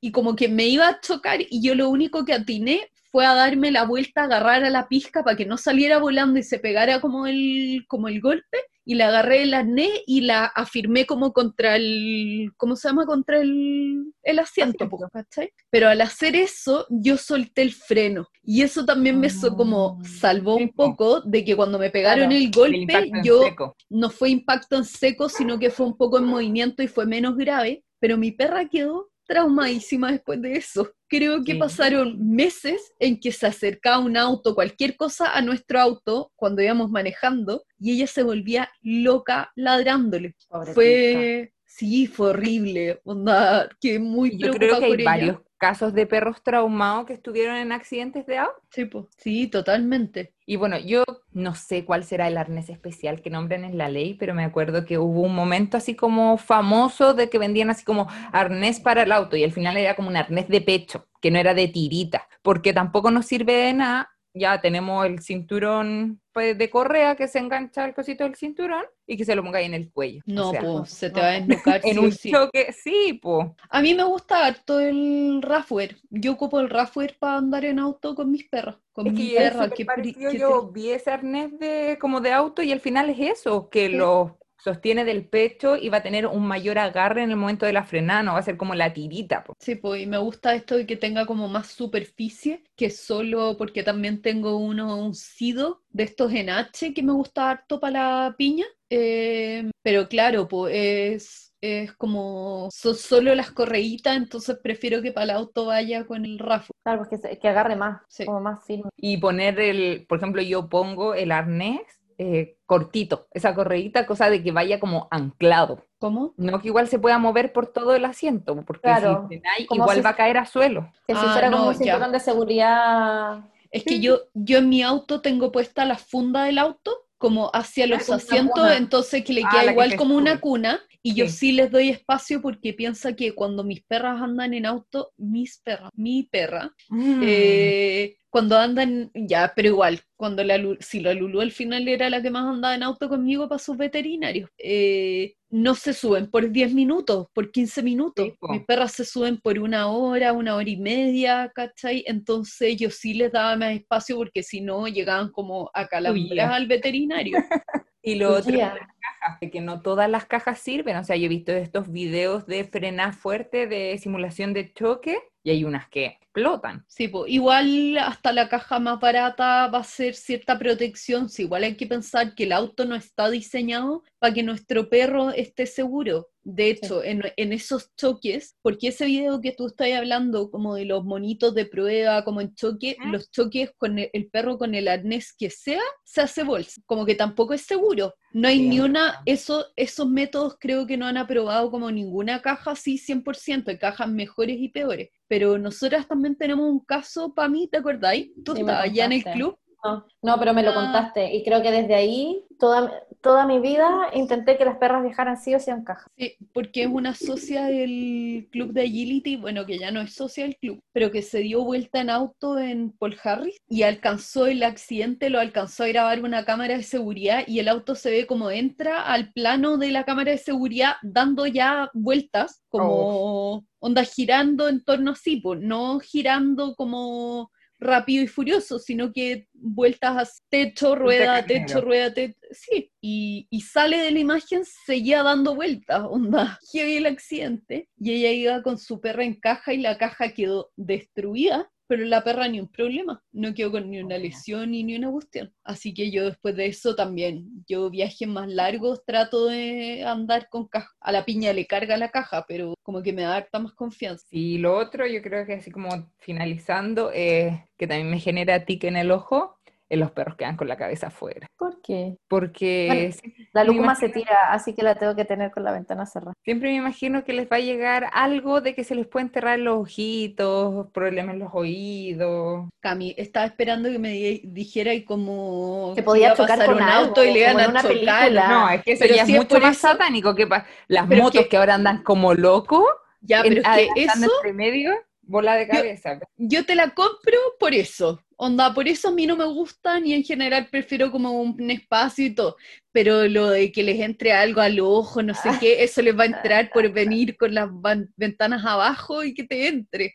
y 0.00 0.12
como 0.12 0.36
que 0.36 0.46
me 0.46 0.68
iba 0.68 0.86
a 0.86 1.00
chocar, 1.00 1.40
y 1.40 1.60
yo 1.60 1.74
lo 1.74 1.88
único 1.88 2.24
que 2.24 2.34
atiné 2.34 2.88
fue 3.14 3.26
a 3.26 3.34
darme 3.34 3.70
la 3.70 3.84
vuelta, 3.84 4.24
agarrar 4.24 4.64
a 4.64 4.70
la 4.70 4.88
pizca 4.88 5.22
para 5.22 5.36
que 5.36 5.46
no 5.46 5.56
saliera 5.56 5.98
volando 5.98 6.36
y 6.40 6.42
se 6.42 6.58
pegara 6.58 7.00
como 7.00 7.28
el, 7.28 7.84
como 7.86 8.08
el 8.08 8.20
golpe, 8.20 8.58
y 8.84 8.96
le 8.96 9.04
agarré 9.04 9.44
el 9.44 9.54
arnés 9.54 10.02
y 10.04 10.22
la 10.22 10.46
afirmé 10.46 11.06
como 11.06 11.32
contra 11.32 11.76
el, 11.76 12.50
¿cómo 12.56 12.74
se 12.74 12.88
llama? 12.88 13.06
Contra 13.06 13.38
el, 13.38 14.12
el 14.20 14.38
asiento, 14.40 14.90
¿cachai? 15.12 15.52
Pero 15.70 15.88
al 15.90 16.00
hacer 16.00 16.34
eso, 16.34 16.88
yo 16.90 17.16
solté 17.16 17.62
el 17.62 17.72
freno, 17.72 18.26
y 18.42 18.62
eso 18.62 18.84
también 18.84 19.20
me 19.20 19.28
como 19.56 20.00
ah, 20.00 20.08
salvó 20.08 20.56
un 20.56 20.70
poco 20.70 21.20
de 21.20 21.44
que 21.44 21.54
cuando 21.54 21.78
me 21.78 21.90
pegaron 21.90 22.32
el 22.32 22.50
golpe, 22.50 23.12
yo 23.22 23.44
no 23.90 24.10
fue 24.10 24.30
impacto 24.30 24.76
en 24.76 24.84
seco, 24.84 25.28
sino 25.28 25.60
que 25.60 25.70
fue 25.70 25.86
un 25.86 25.96
poco 25.96 26.18
en 26.18 26.24
movimiento 26.24 26.82
y 26.82 26.88
fue 26.88 27.06
menos 27.06 27.36
grave, 27.36 27.84
pero 28.00 28.18
mi 28.18 28.32
perra 28.32 28.68
quedó 28.68 29.08
traumadísima 29.24 30.12
después 30.12 30.40
de 30.42 30.54
eso. 30.54 30.90
Creo 31.16 31.44
que 31.44 31.54
pasaron 31.54 32.34
meses 32.34 32.92
en 32.98 33.20
que 33.20 33.30
se 33.30 33.46
acercaba 33.46 33.98
un 34.00 34.16
auto, 34.16 34.54
cualquier 34.54 34.96
cosa 34.96 35.32
a 35.32 35.40
nuestro 35.42 35.80
auto 35.80 36.32
cuando 36.34 36.60
íbamos 36.60 36.90
manejando 36.90 37.64
y 37.78 37.92
ella 37.92 38.08
se 38.08 38.24
volvía 38.24 38.68
loca 38.82 39.52
ladrándole. 39.54 40.34
fue, 40.74 41.52
sí, 41.64 42.08
fue 42.08 42.30
horrible, 42.30 43.00
onda, 43.04 43.68
que 43.80 44.00
muy 44.00 44.36
Yo 44.36 44.50
creo 44.50 44.80
que 44.80 44.86
hay 44.86 45.04
varios 45.04 45.38
casos 45.64 45.94
de 45.94 46.04
perros 46.04 46.42
traumados 46.42 47.06
que 47.06 47.14
estuvieron 47.14 47.56
en 47.56 47.72
accidentes 47.72 48.26
de 48.26 48.36
auto. 48.36 48.60
Sí, 48.68 48.86
sí, 49.16 49.46
totalmente. 49.48 50.34
Y 50.44 50.56
bueno, 50.56 50.76
yo 50.78 51.04
no 51.32 51.54
sé 51.54 51.86
cuál 51.86 52.04
será 52.04 52.28
el 52.28 52.36
arnés 52.36 52.68
especial 52.68 53.22
que 53.22 53.30
nombren 53.30 53.64
en 53.64 53.78
la 53.78 53.88
ley, 53.88 54.12
pero 54.12 54.34
me 54.34 54.44
acuerdo 54.44 54.84
que 54.84 54.98
hubo 54.98 55.22
un 55.22 55.34
momento 55.34 55.78
así 55.78 55.96
como 55.96 56.36
famoso 56.36 57.14
de 57.14 57.30
que 57.30 57.38
vendían 57.38 57.70
así 57.70 57.82
como 57.82 58.08
arnés 58.30 58.78
para 58.78 59.04
el 59.04 59.12
auto 59.12 59.38
y 59.38 59.44
al 59.44 59.52
final 59.52 59.78
era 59.78 59.96
como 59.96 60.08
un 60.10 60.18
arnés 60.18 60.48
de 60.48 60.60
pecho, 60.60 61.06
que 61.22 61.30
no 61.30 61.38
era 61.38 61.54
de 61.54 61.68
tirita, 61.68 62.28
porque 62.42 62.74
tampoco 62.74 63.10
nos 63.10 63.24
sirve 63.24 63.54
de 63.54 63.72
nada 63.72 64.13
ya 64.34 64.60
tenemos 64.60 65.06
el 65.06 65.20
cinturón 65.20 66.20
pues, 66.32 66.58
de 66.58 66.68
correa 66.68 67.14
que 67.14 67.28
se 67.28 67.38
engancha 67.38 67.84
al 67.84 67.94
cosito 67.94 68.24
del 68.24 68.34
cinturón 68.34 68.84
y 69.06 69.16
que 69.16 69.24
se 69.24 69.36
lo 69.36 69.44
ponga 69.44 69.60
ahí 69.60 69.66
en 69.66 69.74
el 69.74 69.90
cuello. 69.90 70.22
No, 70.26 70.52
pues 70.52 70.90
se 70.90 71.10
te 71.10 71.20
va 71.20 71.28
a 71.28 71.32
desnucar. 71.32 71.80
en 71.84 71.98
un 72.00 72.10
choque, 72.10 72.72
sí, 72.72 73.18
pues. 73.22 73.48
A 73.70 73.80
mí 73.80 73.94
me 73.94 74.02
gusta 74.02 74.44
harto 74.44 74.80
el 74.80 75.40
Rafwear. 75.40 75.96
Yo 76.10 76.32
ocupo 76.32 76.58
el 76.58 76.68
Rafwear 76.68 77.14
para 77.18 77.38
andar 77.38 77.64
en 77.64 77.78
auto 77.78 78.16
con 78.16 78.30
mis 78.30 78.48
perros. 78.48 78.76
Con 78.92 79.12
mis 79.12 79.34
perros. 79.34 79.70
Que, 79.72 80.38
yo 80.38 80.68
vi 80.68 80.90
ese 80.90 81.12
arnés 81.12 81.56
de, 81.58 81.96
como 82.00 82.20
de 82.20 82.32
auto 82.32 82.62
y 82.62 82.72
al 82.72 82.80
final 82.80 83.10
es 83.10 83.38
eso, 83.38 83.68
que 83.68 83.88
los 83.88 84.32
sostiene 84.64 85.04
del 85.04 85.26
pecho 85.26 85.76
y 85.76 85.90
va 85.90 85.98
a 85.98 86.02
tener 86.02 86.26
un 86.26 86.46
mayor 86.46 86.78
agarre 86.78 87.22
en 87.22 87.30
el 87.30 87.36
momento 87.36 87.66
de 87.66 87.74
la 87.74 87.84
frenada, 87.84 88.22
no 88.22 88.32
va 88.32 88.38
a 88.38 88.42
ser 88.42 88.56
como 88.56 88.74
la 88.74 88.94
tirita. 88.94 89.44
Sí, 89.60 89.74
pues 89.74 90.02
y 90.02 90.06
me 90.06 90.16
gusta 90.16 90.54
esto 90.54 90.76
de 90.76 90.86
que 90.86 90.96
tenga 90.96 91.26
como 91.26 91.48
más 91.48 91.68
superficie 91.68 92.64
que 92.74 92.88
solo 92.88 93.56
porque 93.58 93.82
también 93.82 94.22
tengo 94.22 94.56
uno, 94.56 94.96
un 94.96 95.14
sido 95.14 95.82
de 95.90 96.04
estos 96.04 96.32
en 96.32 96.48
H 96.48 96.94
que 96.94 97.02
me 97.02 97.12
gusta 97.12 97.50
harto 97.50 97.78
para 97.78 98.24
la 98.24 98.34
piña, 98.36 98.64
eh, 98.88 99.70
pero 99.82 100.08
claro, 100.08 100.48
pues 100.48 100.74
es 100.74 101.44
es 101.64 101.92
como 101.92 102.68
son 102.70 102.94
solo 102.94 103.34
las 103.34 103.50
correitas, 103.50 104.18
entonces 104.18 104.58
prefiero 104.62 105.00
que 105.00 105.12
para 105.12 105.24
el 105.24 105.30
auto 105.30 105.64
vaya 105.64 106.04
con 106.04 106.26
el 106.26 106.38
rafo. 106.38 106.74
Claro, 106.82 107.06
pues 107.08 107.22
que, 107.22 107.38
que 107.38 107.48
agarre 107.48 107.74
más, 107.74 108.02
como 108.26 108.40
más 108.40 108.62
firme. 108.66 108.90
Y 108.98 109.16
poner 109.16 109.58
el, 109.58 110.04
por 110.06 110.18
ejemplo, 110.18 110.42
yo 110.42 110.68
pongo 110.68 111.14
el 111.14 111.32
arnés 111.32 111.80
eh, 112.18 112.56
cortito, 112.66 113.26
esa 113.32 113.54
correíta, 113.54 114.06
cosa 114.06 114.30
de 114.30 114.42
que 114.42 114.52
vaya 114.52 114.80
como 114.80 115.08
anclado. 115.10 115.84
¿Cómo? 115.98 116.34
No 116.36 116.60
que 116.60 116.68
igual 116.68 116.88
se 116.88 116.98
pueda 116.98 117.18
mover 117.18 117.52
por 117.52 117.66
todo 117.66 117.94
el 117.94 118.04
asiento, 118.04 118.56
porque 118.64 118.88
si 119.28 119.42
igual 119.70 120.04
va 120.04 120.10
a 120.10 120.16
caer 120.16 120.38
a 120.38 120.46
suelo. 120.46 120.92
Que 121.06 121.14
si 121.14 121.20
ah, 121.22 121.32
fuera 121.32 121.50
como 121.50 121.68
un 121.68 121.74
cinturón 121.74 122.12
de 122.12 122.20
seguridad. 122.20 123.44
Es 123.70 123.84
que 123.84 124.00
yo, 124.00 124.20
yo 124.34 124.58
en 124.58 124.68
mi 124.68 124.82
auto 124.82 125.20
tengo 125.20 125.50
puesta 125.50 125.84
la 125.84 125.96
funda 125.96 126.44
del 126.44 126.58
auto 126.58 127.04
como 127.18 127.50
hacia 127.54 127.86
los 127.86 128.10
asientos, 128.10 128.70
entonces 128.76 129.24
que 129.24 129.32
le 129.32 129.42
ah, 129.44 129.48
queda 129.50 129.72
igual 129.72 129.96
como 129.96 130.14
una 130.14 130.40
cuna, 130.40 130.80
y 131.02 131.14
yo 131.14 131.28
sí. 131.28 131.52
les 131.52 131.70
doy 131.70 131.90
espacio 131.90 132.40
porque 132.40 132.72
piensa 132.72 133.14
que 133.14 133.34
cuando 133.34 133.64
mis 133.64 133.82
perras 133.82 134.20
andan 134.20 134.54
en 134.54 134.66
auto, 134.66 135.12
mis 135.16 135.58
perras, 135.58 135.90
mi 135.94 136.24
perra, 136.24 136.72
mm. 136.88 137.22
eh, 137.22 138.16
cuando 138.34 138.58
andan, 138.58 139.12
ya, 139.14 139.52
pero 139.54 139.68
igual, 139.68 140.00
cuando 140.16 140.42
la, 140.42 140.58
si 140.80 140.98
la 140.98 141.14
Lulu 141.14 141.40
al 141.40 141.52
final 141.52 141.86
era 141.86 142.10
la 142.10 142.20
que 142.20 142.30
más 142.32 142.44
andaba 142.44 142.74
en 142.74 142.82
auto 142.82 143.08
conmigo 143.08 143.48
para 143.48 143.60
sus 143.60 143.76
veterinarios, 143.76 144.50
eh, 144.58 145.36
no 145.50 145.76
se 145.76 145.92
suben 145.92 146.28
por 146.28 146.50
10 146.50 146.74
minutos, 146.74 147.28
por 147.32 147.52
15 147.52 147.84
minutos. 147.84 148.32
Mis 148.48 148.64
perras 148.64 148.90
se 148.90 149.04
suben 149.04 149.38
por 149.40 149.60
una 149.60 149.86
hora, 149.86 150.32
una 150.32 150.56
hora 150.56 150.68
y 150.68 150.76
media, 150.76 151.52
¿cachai? 151.54 152.02
Entonces 152.08 152.76
yo 152.76 152.90
sí 152.90 153.14
les 153.14 153.30
daba 153.30 153.54
más 153.54 153.76
espacio 153.76 154.16
porque 154.16 154.42
si 154.42 154.60
no 154.60 154.88
llegaban 154.88 155.30
como 155.30 155.70
a 155.72 155.86
calambrar 155.86 156.54
al 156.54 156.66
veterinario. 156.66 157.38
y 158.02 158.16
lo 158.16 158.34
otro 158.34 158.50
las 158.50 158.72
cajas, 158.80 159.40
de 159.40 159.50
que 159.52 159.60
no 159.60 159.80
todas 159.80 160.10
las 160.10 160.26
cajas 160.26 160.58
sirven. 160.58 160.96
O 160.96 161.04
sea, 161.04 161.14
yo 161.14 161.26
he 161.26 161.28
visto 161.28 161.52
estos 161.52 161.88
videos 161.88 162.46
de 162.46 162.64
frenar 162.64 163.14
fuerte, 163.14 163.68
de 163.68 163.96
simulación 163.98 164.54
de 164.54 164.72
choque, 164.72 165.20
y 165.44 165.50
hay 165.50 165.62
unas 165.64 165.88
que 165.88 166.06
explotan. 166.06 166.84
Sí, 166.88 167.06
pues 167.08 167.30
igual 167.30 167.96
hasta 167.98 168.32
la 168.32 168.48
caja 168.48 168.80
más 168.80 168.98
barata 168.98 169.68
va 169.68 169.78
a 169.78 169.84
ser 169.84 170.14
cierta 170.14 170.58
protección, 170.58 171.28
sí, 171.28 171.42
igual 171.42 171.62
hay 171.64 171.76
que 171.76 171.86
pensar 171.86 172.34
que 172.34 172.44
el 172.44 172.52
auto 172.52 172.84
no 172.86 172.96
está 172.96 173.30
diseñado 173.30 174.02
para 174.18 174.34
que 174.34 174.42
nuestro 174.42 174.88
perro 174.88 175.30
esté 175.30 175.66
seguro. 175.66 176.28
De 176.44 176.68
hecho, 176.68 177.02
en, 177.02 177.22
esos 177.52 177.94
choques, 177.96 178.56
porque 178.60 178.88
ese 178.88 179.06
video 179.06 179.40
que 179.40 179.52
tú 179.52 179.66
estás 179.66 179.90
hablando, 179.92 180.50
como 180.50 180.74
de 180.74 180.84
los 180.84 181.02
monitos 181.02 181.54
de 181.54 181.64
prueba, 181.64 182.22
como 182.22 182.42
en 182.42 182.54
choque, 182.54 182.96
los 183.10 183.30
choques 183.30 183.72
con 183.78 183.98
el, 183.98 184.28
perro 184.30 184.58
con 184.58 184.74
el 184.74 184.88
arnés 184.88 185.32
que 185.32 185.48
sea, 185.48 185.80
se 186.04 186.20
hace 186.20 186.42
bolsa, 186.42 186.82
como 186.84 187.06
que 187.06 187.14
tampoco 187.14 187.54
es 187.54 187.62
seguro. 187.62 188.14
No 188.32 188.48
hay 188.48 188.60
ni 188.60 188.80
una, 188.80 189.22
eso, 189.24 189.66
esos 189.76 190.08
métodos 190.08 190.56
creo 190.60 190.86
que 190.86 190.96
no 190.96 191.06
han 191.06 191.16
aprobado 191.16 191.70
como 191.70 191.90
ninguna 191.90 192.42
caja 192.42 192.72
así 192.72 192.98
100%, 192.98 193.68
hay 193.68 193.78
cajas 193.78 194.08
mejores 194.08 194.58
y 194.58 194.68
peores. 194.68 195.08
Pero 195.28 195.56
nosotras 195.56 196.06
también 196.06 196.36
tenemos 196.36 196.70
un 196.70 196.80
caso, 196.80 197.32
para 197.32 197.48
mí, 197.48 197.68
¿te 197.68 197.78
acordáis? 197.78 198.30
Tú 198.44 198.52
estabas 198.52 198.84
allá 198.84 199.06
en 199.06 199.12
el 199.12 199.24
club. 199.24 199.58
No, 199.84 200.06
no, 200.22 200.38
pero 200.38 200.54
me 200.54 200.62
lo 200.62 200.70
ah. 200.70 200.74
contaste 200.74 201.34
y 201.34 201.44
creo 201.44 201.60
que 201.62 201.70
desde 201.70 201.94
ahí 201.94 202.42
toda, 202.58 202.90
toda 203.20 203.46
mi 203.46 203.60
vida 203.60 204.08
intenté 204.14 204.56
que 204.56 204.64
las 204.64 204.78
perras 204.78 205.02
viajaran 205.02 205.36
sí 205.36 205.54
o 205.54 205.60
sí 205.60 205.70
en 205.70 205.84
caja. 205.84 206.06
Sí, 206.16 206.36
porque 206.54 206.84
es 206.84 206.88
una 206.88 207.14
socia 207.14 207.66
del 207.66 208.48
club 208.50 208.72
de 208.72 208.82
Agility, 208.82 209.36
bueno, 209.36 209.66
que 209.66 209.78
ya 209.78 209.90
no 209.90 210.00
es 210.00 210.14
socia 210.14 210.44
del 210.44 210.56
club, 210.56 210.80
pero 210.92 211.10
que 211.10 211.20
se 211.20 211.40
dio 211.40 211.62
vuelta 211.64 212.00
en 212.00 212.08
auto 212.08 212.58
en 212.58 212.92
Paul 212.92 213.16
Harris 213.22 213.58
y 213.68 213.82
alcanzó 213.82 214.46
el 214.46 214.62
accidente, 214.62 215.28
lo 215.28 215.38
alcanzó 215.38 215.84
a 215.84 215.88
grabar 215.88 216.22
una 216.22 216.46
cámara 216.46 216.76
de 216.76 216.82
seguridad 216.82 217.44
y 217.46 217.58
el 217.58 217.68
auto 217.68 217.94
se 217.94 218.10
ve 218.10 218.26
como 218.26 218.50
entra 218.50 219.02
al 219.02 219.32
plano 219.32 219.76
de 219.76 219.90
la 219.90 220.04
cámara 220.04 220.32
de 220.32 220.38
seguridad 220.38 220.94
dando 221.02 221.46
ya 221.46 221.90
vueltas, 221.92 222.62
como 222.68 222.88
oh. 222.90 223.64
onda 223.80 224.04
girando 224.04 224.68
en 224.68 224.82
torno 224.82 225.10
a 225.12 225.16
sí, 225.16 225.36
pues, 225.36 225.60
no 225.60 226.00
girando 226.00 226.74
como 226.74 227.50
rápido 227.84 228.24
y 228.24 228.26
furioso, 228.26 228.78
sino 228.78 229.12
que 229.12 229.46
vueltas 229.52 230.16
a 230.16 230.32
techo, 230.48 230.94
rueda, 230.94 231.44
techo, 231.46 231.80
rueda, 231.80 232.12
techo, 232.12 232.38
sí, 232.50 232.90
y, 233.00 233.46
y, 233.50 233.60
sale 233.60 233.98
de 233.98 234.10
la 234.10 234.18
imagen, 234.18 234.64
seguía 234.64 235.22
dando 235.22 235.54
vueltas, 235.54 236.02
onda, 236.10 236.58
vi 236.72 236.96
el 236.96 237.06
accidente, 237.06 237.88
y 237.98 238.12
ella 238.12 238.30
iba 238.32 238.62
con 238.62 238.78
su 238.78 239.00
perra 239.00 239.24
en 239.24 239.38
caja 239.38 239.72
y 239.72 239.78
la 239.78 239.98
caja 239.98 240.32
quedó 240.32 240.72
destruida, 240.76 241.70
pero 241.86 242.04
la 242.04 242.24
perra 242.24 242.48
ni 242.48 242.60
un 242.60 242.68
problema, 242.68 243.22
no 243.32 243.54
quedó 243.54 243.72
con 243.72 243.90
ni 243.90 244.00
una 244.00 244.18
lesión 244.18 244.70
ni, 244.70 244.84
ni 244.84 244.96
una 244.96 245.10
cuestión. 245.10 245.52
Así 245.64 245.92
que 245.94 246.10
yo 246.10 246.24
después 246.24 246.56
de 246.56 246.66
eso 246.66 246.94
también, 246.94 247.64
yo 247.68 247.90
viajes 247.90 248.26
más 248.28 248.48
largos 248.48 249.04
trato 249.04 249.46
de 249.46 250.04
andar 250.04 250.48
con 250.48 250.68
caja. 250.68 250.90
A 251.00 251.12
la 251.12 251.24
piña 251.24 251.52
le 251.52 251.66
carga 251.66 251.96
la 251.96 252.10
caja, 252.10 252.44
pero 252.48 252.74
como 252.82 253.02
que 253.02 253.12
me 253.12 253.22
da 253.22 253.36
harta 253.36 253.58
más 253.58 253.72
confianza. 253.74 254.24
Y 254.30 254.58
lo 254.58 254.76
otro, 254.76 255.06
yo 255.06 255.22
creo 255.22 255.46
que 255.46 255.54
así 255.54 255.70
como 255.70 256.10
finalizando, 256.18 257.10
eh, 257.12 257.66
que 257.76 257.86
también 257.86 258.10
me 258.10 258.20
genera 258.20 258.64
tique 258.64 258.88
en 258.88 258.96
el 258.96 259.10
ojo, 259.10 259.58
los 259.96 260.10
perros 260.10 260.36
quedan 260.36 260.56
con 260.56 260.68
la 260.68 260.76
cabeza 260.76 261.08
afuera. 261.08 261.46
¿Por 261.56 261.80
qué? 261.82 262.16
Porque 262.28 263.14
La 263.52 263.64
lúcuma 263.64 263.94
se 263.94 264.08
tira, 264.08 264.36
así 264.50 264.74
que 264.74 264.82
la 264.82 264.94
tengo 264.96 265.14
que 265.14 265.24
tener 265.24 265.50
con 265.50 265.64
la 265.64 265.72
ventana 265.72 266.06
cerrada. 266.06 266.34
Siempre 266.44 266.70
me 266.70 266.76
imagino 266.76 267.24
que 267.24 267.32
les 267.32 267.48
va 267.48 267.56
a 267.56 267.60
llegar 267.60 268.08
algo 268.12 268.60
de 268.60 268.74
que 268.74 268.84
se 268.84 268.94
les 268.94 269.06
puede 269.06 269.26
enterrar 269.26 269.58
los 269.58 269.80
ojitos, 269.82 270.88
problemas 270.92 271.34
en 271.34 271.40
los 271.40 271.50
oídos. 271.52 272.68
Cami, 272.80 273.14
estaba 273.16 273.46
esperando 273.46 273.90
que 273.90 273.98
me 273.98 274.40
dijera 274.44 274.94
y 274.94 275.04
como 275.04 275.92
que 275.94 276.02
podía 276.02 276.34
chocar 276.34 276.64
con 276.64 276.76
un 276.76 276.82
auto 276.82 277.24
y 277.24 277.32
le 277.32 277.40
iban 277.40 277.60
a 277.60 277.68
una 277.68 277.82
chocar. 277.82 277.88
Película. 277.88 278.48
No, 278.48 278.70
es 278.70 278.82
que 278.82 278.92
eso 278.92 279.04
ya 279.06 279.22
es 279.22 279.28
mucho 279.28 279.60
más 279.60 279.78
satánico 279.78 280.34
que 280.34 280.48
las 280.88 281.08
motos 281.08 281.46
que... 281.46 281.56
ahora 281.56 281.74
andan 281.74 282.02
como 282.02 282.34
locos. 282.34 282.84
Ya, 283.20 283.42
pero 283.42 283.60
es 283.60 283.62
que 283.62 284.02
eso... 284.02 284.24
entre 284.36 284.52
medio, 284.52 284.92
bola 285.22 285.56
de 285.56 285.66
cabeza. 285.66 286.18
yo 286.36 286.64
te 286.64 286.74
la 286.74 286.90
compro 286.90 287.38
por 287.58 287.74
eso, 287.74 288.22
Onda, 288.36 288.74
por 288.74 288.88
eso 288.88 289.08
a 289.08 289.12
mí 289.12 289.26
no 289.26 289.36
me 289.36 289.44
gustan 289.46 290.06
y 290.06 290.14
en 290.14 290.24
general 290.24 290.68
prefiero 290.70 291.10
como 291.10 291.32
un 291.32 291.70
espacio 291.70 292.26
y 292.26 292.34
todo. 292.34 292.56
Pero 292.92 293.26
lo 293.28 293.50
de 293.50 293.72
que 293.72 293.82
les 293.82 294.00
entre 294.00 294.32
algo 294.32 294.60
al 294.60 294.80
ojo, 294.80 295.22
no 295.22 295.34
sé 295.34 295.50
qué, 295.60 295.82
eso 295.82 296.02
les 296.02 296.16
va 296.18 296.24
a 296.24 296.26
entrar 296.26 296.70
por 296.70 296.90
venir 296.92 297.36
con 297.36 297.54
las 297.54 297.68
ventanas 298.16 298.64
abajo 298.64 299.24
y 299.24 299.34
que 299.34 299.44
te 299.44 299.68
entre. 299.68 300.14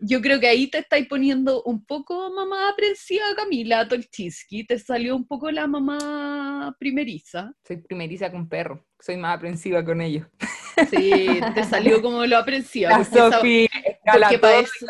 Yo 0.00 0.20
creo 0.20 0.40
que 0.40 0.48
ahí 0.48 0.66
te 0.66 0.78
estáis 0.78 1.06
poniendo 1.06 1.62
un 1.62 1.84
poco 1.84 2.32
mamá 2.32 2.70
aprensiva, 2.70 3.24
Camila 3.36 3.86
Tolchinsky. 3.86 4.66
Te 4.66 4.78
salió 4.78 5.14
un 5.14 5.26
poco 5.26 5.50
la 5.50 5.66
mamá 5.66 6.74
primeriza. 6.78 7.52
Soy 7.66 7.76
primeriza 7.76 8.30
con 8.32 8.48
perro. 8.48 8.84
Soy 8.98 9.16
más 9.16 9.36
aprensiva 9.36 9.84
con 9.84 10.00
ellos. 10.00 10.26
Sí, 10.90 11.40
te 11.54 11.64
salió 11.64 12.00
como 12.02 12.24
lo 12.26 12.38
aprensiva. 12.38 12.90
La 12.90 13.04
Sofía, 13.04 13.68
porque 14.12 14.38
para 14.38 14.60
eso, 14.60 14.86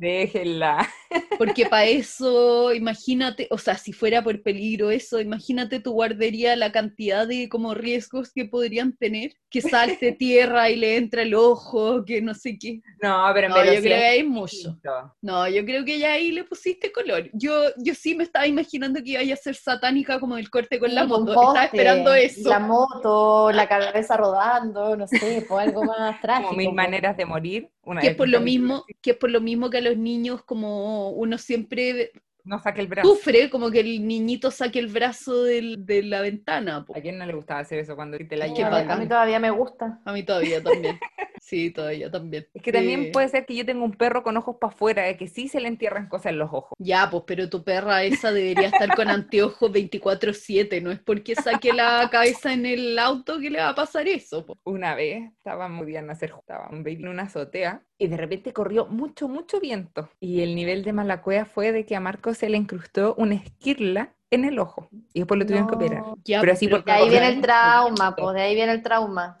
Déjenla. 0.00 0.88
Porque 1.38 1.66
para 1.66 1.84
eso, 1.84 2.72
imagínate, 2.72 3.48
o 3.50 3.58
sea, 3.58 3.76
si 3.76 3.92
fuera 3.92 4.22
por 4.22 4.42
peligro 4.42 4.90
eso, 4.90 5.20
imagínate 5.20 5.78
tu 5.80 5.92
guardería, 5.92 6.56
la 6.56 6.72
cantidad 6.72 7.26
de 7.26 7.50
como 7.50 7.74
riesgos 7.74 8.32
que 8.32 8.46
podrían 8.46 8.96
tener, 8.96 9.34
que 9.50 9.60
salte 10.00 10.12
tierra 10.12 10.70
y 10.70 10.76
le 10.76 10.96
entra 10.96 11.20
el 11.20 11.34
ojo, 11.34 12.02
que 12.06 12.22
no 12.22 12.32
sé 12.32 12.56
qué. 12.58 12.80
No, 13.02 13.30
pero 13.34 13.50
no, 13.50 13.56
yo 13.56 13.80
creo 13.80 13.82
que 13.82 13.94
hay 13.94 14.24
mucho. 14.24 14.78
No, 15.20 15.46
yo 15.48 15.64
creo 15.66 15.84
que 15.84 15.98
ya 15.98 16.12
ahí 16.12 16.30
le 16.30 16.44
pusiste 16.44 16.90
color. 16.92 17.28
Yo, 17.34 17.64
yo 17.76 17.94
sí 17.94 18.14
me 18.14 18.24
estaba 18.24 18.46
imaginando 18.46 19.02
que 19.02 19.22
iba 19.22 19.34
a 19.34 19.36
ser 19.36 19.54
satánica 19.54 20.18
como 20.18 20.38
el 20.38 20.48
corte 20.48 20.78
con 20.78 20.94
la 20.94 21.04
moto. 21.04 21.32
estaba 21.32 21.64
esperando 21.64 22.14
eso. 22.14 22.48
La 22.48 22.58
moto, 22.58 23.52
la 23.52 23.68
cabeza 23.68 24.16
rodando, 24.16 24.96
no 24.96 25.06
sé, 25.06 25.44
pues 25.46 25.68
algo 25.68 25.84
más 25.84 26.18
trágico. 26.22 26.30
Como 26.50 26.56
mil 26.56 26.72
maneras 26.72 27.16
de 27.16 27.26
morir 27.26 27.68
que 28.00 28.08
es 28.08 28.16
por 28.16 28.28
lo 28.28 28.40
mismo, 28.40 28.84
que 29.00 29.12
es 29.12 29.16
por 29.16 29.30
lo 29.30 29.40
mismo 29.40 29.70
que 29.70 29.78
a 29.78 29.82
los 29.82 29.96
niños 29.96 30.44
como 30.44 31.10
uno 31.10 31.38
siempre 31.38 32.12
no 32.44 32.58
saque 32.58 32.80
el 32.80 32.88
brazo. 32.88 33.08
Sufre 33.08 33.50
como 33.50 33.70
que 33.70 33.80
el 33.80 34.06
niñito 34.06 34.50
saque 34.50 34.78
el 34.78 34.88
brazo 34.88 35.44
del, 35.44 35.84
de 35.86 36.02
la 36.02 36.20
ventana. 36.20 36.84
¿A 36.94 37.00
quién 37.00 37.18
no 37.18 37.26
le 37.26 37.34
gustaba 37.34 37.60
hacer 37.60 37.78
eso 37.78 37.96
cuando 37.96 38.18
te 38.18 38.36
la 38.36 38.46
A 38.46 38.96
mí 38.96 39.06
todavía 39.08 39.38
me 39.38 39.50
gusta. 39.50 40.00
A 40.04 40.12
mí 40.12 40.22
todavía 40.22 40.62
también. 40.62 40.98
Sí, 41.40 41.70
todavía 41.70 42.10
también. 42.10 42.46
Es 42.52 42.62
que 42.62 42.70
también 42.70 43.12
puede 43.12 43.28
ser 43.28 43.46
que 43.46 43.56
yo 43.56 43.64
tenga 43.64 43.82
un 43.82 43.92
perro 43.92 44.22
con 44.22 44.36
ojos 44.36 44.56
para 44.60 44.72
afuera, 44.72 45.16
que 45.16 45.26
sí 45.26 45.48
se 45.48 45.58
le 45.60 45.68
entierran 45.68 46.08
cosas 46.08 46.32
en 46.32 46.38
los 46.38 46.50
ojos. 46.52 46.76
Ya, 46.78 47.08
pues, 47.10 47.24
pero 47.26 47.48
tu 47.48 47.64
perra 47.64 48.04
esa 48.04 48.30
debería 48.30 48.68
estar 48.68 48.94
con 48.94 49.08
anteojos 49.08 49.72
24/7, 49.72 50.82
no 50.82 50.90
es 50.90 51.00
porque 51.00 51.34
saque 51.34 51.72
la 51.72 52.08
cabeza 52.10 52.52
en 52.52 52.66
el 52.66 52.98
auto 52.98 53.40
que 53.40 53.50
le 53.50 53.58
va 53.58 53.70
a 53.70 53.74
pasar 53.74 54.06
eso. 54.06 54.46
Una 54.64 54.94
vez 54.94 55.32
estábamos 55.38 55.86
bien 55.86 56.10
a 56.10 56.12
hacer, 56.12 56.34
un 56.70 56.84
baby 56.84 57.02
en 57.02 57.08
una 57.08 57.22
azotea 57.22 57.82
y 58.00 58.08
de 58.08 58.16
repente 58.16 58.52
corrió 58.52 58.86
mucho, 58.86 59.28
mucho 59.28 59.60
viento. 59.60 60.08
Y 60.18 60.40
el 60.40 60.56
nivel 60.56 60.82
de 60.82 60.94
malacuea 60.94 61.44
fue 61.44 61.70
de 61.70 61.84
que 61.84 61.94
a 61.94 62.00
Marco 62.00 62.32
se 62.32 62.48
le 62.48 62.56
incrustó 62.56 63.14
una 63.16 63.34
esquirla 63.34 64.14
en 64.30 64.44
el 64.44 64.58
ojo 64.58 64.88
y 65.12 65.20
después 65.20 65.38
lo 65.38 65.46
tuvieron 65.46 65.68
que 65.68 65.74
operar. 65.74 66.04
pero 66.24 66.52
así 66.52 66.68
porque 66.68 66.92
ahí 66.92 67.08
viene 67.08 67.28
el 67.28 67.40
trauma, 67.40 68.14
pues 68.14 68.34
de 68.34 68.42
ahí 68.42 68.54
viene 68.54 68.72
el 68.72 68.82
trauma. 68.82 69.36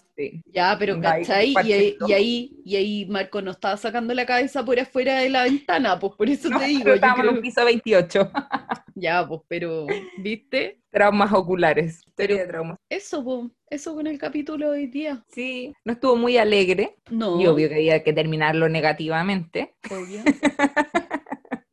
Ya, 0.52 0.76
pero 0.78 1.00
¿cachai? 1.00 1.54
Y, 1.64 1.72
ahí, 2.12 2.52
y, 2.64 2.76
ahí, 2.76 3.06
Marco 3.06 3.40
no 3.40 3.52
estaba 3.52 3.76
sacando 3.76 4.12
la 4.14 4.26
cabeza 4.26 4.64
por 4.64 4.78
afuera 4.78 5.18
de 5.18 5.30
la 5.30 5.44
ventana, 5.44 5.98
pues 5.98 6.14
por 6.14 6.28
eso 6.28 6.50
te 6.50 6.64
digo. 6.66 6.82
Creo... 6.82 7.16
en 7.18 7.28
un 7.36 7.40
piso 7.40 7.64
28. 7.64 8.30
ya, 8.94 9.26
pues, 9.26 9.40
pero, 9.48 9.86
¿viste? 10.18 10.78
Traumas 10.90 11.32
oculares. 11.32 12.02
de 12.16 12.46
traumas. 12.46 12.76
Eso, 12.88 13.24
pues, 13.24 13.50
eso 13.70 13.94
con 13.94 14.06
el 14.06 14.18
capítulo 14.18 14.72
de 14.72 14.78
hoy 14.80 14.86
día. 14.88 15.24
Sí, 15.28 15.72
no 15.84 15.92
estuvo 15.92 16.16
muy 16.16 16.36
alegre. 16.36 16.96
No. 17.10 17.40
Y 17.40 17.46
obvio 17.46 17.68
que 17.68 17.76
había 17.76 18.02
que 18.02 18.12
terminarlo 18.12 18.68
negativamente. 18.68 19.74
Obvio. 19.90 20.22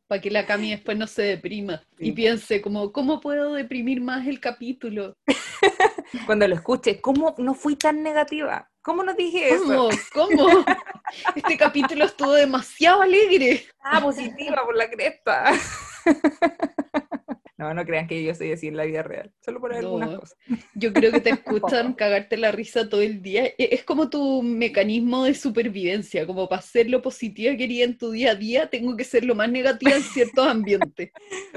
para 0.08 0.22
que 0.22 0.32
la 0.32 0.45
Cami 0.45 0.72
después 0.72 0.97
no 0.97 1.05
se 1.08 1.24
deprima 1.24 1.82
y 1.99 2.12
piense 2.14 2.62
como, 2.62 2.91
¿cómo 2.91 3.20
puedo 3.20 3.53
deprimir 3.53 4.01
más 4.01 4.26
el 4.28 4.39
capítulo? 4.39 5.18
Cuando 6.26 6.47
lo 6.47 6.55
escuche, 6.55 7.01
¿cómo 7.01 7.36
no 7.38 7.53
fui 7.53 7.76
tan 7.76 8.01
negativa? 8.01 8.70
¿Cómo 8.82 9.03
no 9.03 9.14
dije 9.14 9.49
eso? 9.49 9.89
¿Cómo? 10.14 10.47
Este 11.36 11.58
capítulo 11.58 12.03
estuvo 12.03 12.34
demasiado 12.34 13.01
alegre. 13.01 13.66
Ah, 13.82 14.01
positiva 14.01 14.62
por 14.66 14.76
la 14.76 14.89
cresta. 14.89 15.53
No, 17.58 17.74
no 17.74 17.86
crean 17.86 18.05
que 18.05 18.24
yo 18.24 18.36
soy 18.36 18.51
así 18.51 18.68
en 18.68 18.78
la 18.78 18.86
vida 18.86 19.01
real, 19.01 19.34
solo 19.43 19.60
por 19.60 19.74
algunas 19.74 20.20
cosas. 20.20 20.38
Yo 20.76 20.93
creo 20.93 21.12
que 21.12 21.22
te 21.22 21.30
escuchan 21.32 21.93
cagarte 21.93 22.38
la 22.38 22.51
risa 22.51 22.88
todo 22.88 23.01
el 23.01 23.24
día. 23.24 23.47
E, 23.47 23.70
es 23.72 23.84
como 23.84 24.12
tu 24.12 24.43
mecanismo 24.43 25.24
de 25.24 25.34
supervivencia, 25.34 26.28
como 26.28 26.47
para 26.47 26.62
ser 26.62 26.88
lo 26.88 27.01
positiva 27.01 27.51
que 27.53 27.58
quería 27.58 27.86
en 27.86 27.97
tu 27.97 28.12
día 28.12 28.32
a 28.32 28.36
día, 28.36 28.70
tengo 28.70 28.95
que 28.95 29.03
ser 29.03 29.26
lo 29.26 29.34
más 29.34 29.49
negativa 29.49 29.95
en 29.95 30.03
ciertos 30.03 30.47
ambientes. 30.47 31.12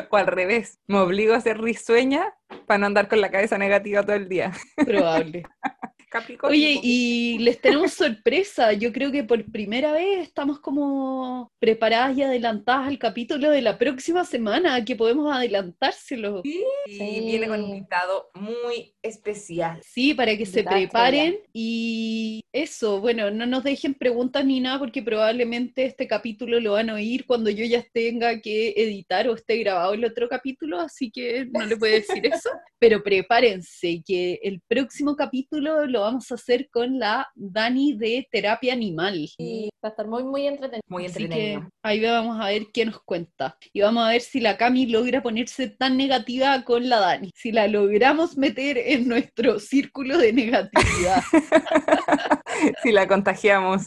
O 0.09 0.16
al 0.16 0.26
revés, 0.26 0.78
me 0.86 0.98
obligo 0.98 1.34
a 1.34 1.40
ser 1.42 1.61
risueña 1.61 2.34
para 2.66 2.78
no 2.78 2.86
andar 2.86 3.09
con 3.09 3.20
la 3.20 3.30
cabeza 3.30 3.59
negativa 3.59 4.03
todo 4.03 4.16
el 4.16 4.28
día. 4.28 4.53
Probable. 4.76 5.44
Oye, 6.42 6.80
y 6.82 7.38
les 7.38 7.61
tenemos 7.61 7.92
sorpresa. 7.92 8.72
Yo 8.72 8.92
creo 8.92 9.12
que 9.12 9.22
por 9.22 9.44
primera 9.50 9.92
vez 9.92 10.20
estamos 10.20 10.58
como 10.58 11.52
preparadas 11.61 12.16
y 12.18 12.22
adelantadas 12.22 12.88
al 12.88 12.98
capítulo 12.98 13.50
de 13.50 13.62
la 13.62 13.78
próxima 13.78 14.24
semana, 14.24 14.84
que 14.84 14.96
podemos 14.96 15.32
adelantárselo. 15.32 16.42
Sí, 16.42 16.64
viene 16.86 17.46
con 17.46 17.62
un 17.62 17.70
invitado 17.70 18.30
muy 18.34 18.94
especial. 19.02 19.80
Sí, 19.84 20.14
para 20.14 20.36
que 20.36 20.46
se 20.46 20.64
preparen. 20.64 21.38
Y 21.52 22.42
eso, 22.52 23.00
bueno, 23.00 23.30
no 23.30 23.46
nos 23.46 23.62
dejen 23.62 23.94
preguntas 23.94 24.44
ni 24.44 24.61
nada, 24.61 24.80
porque 24.80 25.02
probablemente 25.02 25.84
este 25.84 26.08
capítulo 26.08 26.58
lo 26.58 26.72
van 26.72 26.90
a 26.90 26.94
oír 26.94 27.24
cuando 27.24 27.50
yo 27.50 27.64
ya 27.64 27.84
tenga 27.92 28.40
que 28.40 28.74
editar 28.76 29.28
o 29.28 29.34
esté 29.34 29.58
grabado 29.58 29.94
el 29.94 30.04
otro 30.04 30.28
capítulo, 30.28 30.80
así 30.80 31.11
que 31.11 31.46
no 31.52 31.64
le 31.64 31.76
puedo 31.76 31.94
decir 31.94 32.26
eso. 32.26 32.50
Pero 32.80 33.02
prepárense, 33.02 34.02
que 34.04 34.40
el 34.42 34.61
próximo 34.66 35.14
capítulo 35.14 35.86
lo 35.86 35.99
vamos 36.01 36.30
a 36.30 36.34
hacer 36.34 36.68
con 36.70 36.98
la 36.98 37.28
Dani 37.34 37.94
de 37.94 38.26
Terapia 38.30 38.72
Animal. 38.72 39.28
Y 39.38 39.70
va 39.82 39.88
a 39.88 39.90
estar 39.90 40.07
muy, 40.07 40.24
muy 40.24 40.46
entretenido. 40.46 40.82
Muy 40.88 41.07
entretenido. 41.07 41.68
ahí 41.82 42.01
vamos 42.01 42.40
a 42.40 42.46
ver 42.46 42.66
qué 42.72 42.84
nos 42.86 43.03
cuenta. 43.03 43.57
Y 43.72 43.80
vamos 43.80 44.05
a 44.05 44.11
ver 44.11 44.20
si 44.20 44.40
la 44.40 44.57
Cami 44.57 44.86
logra 44.86 45.22
ponerse 45.22 45.68
tan 45.68 45.96
negativa 45.96 46.64
con 46.64 46.88
la 46.88 47.01
Dani. 47.01 47.30
Si 47.34 47.53
la 47.53 47.68
logramos 47.68 48.36
meter 48.36 48.78
en 48.78 49.09
nuestro 49.09 49.59
círculo 49.59 50.18
de 50.18 50.32
negatividad. 50.32 51.22
si 52.82 52.92
la 52.92 53.06
contagiamos. 53.06 53.84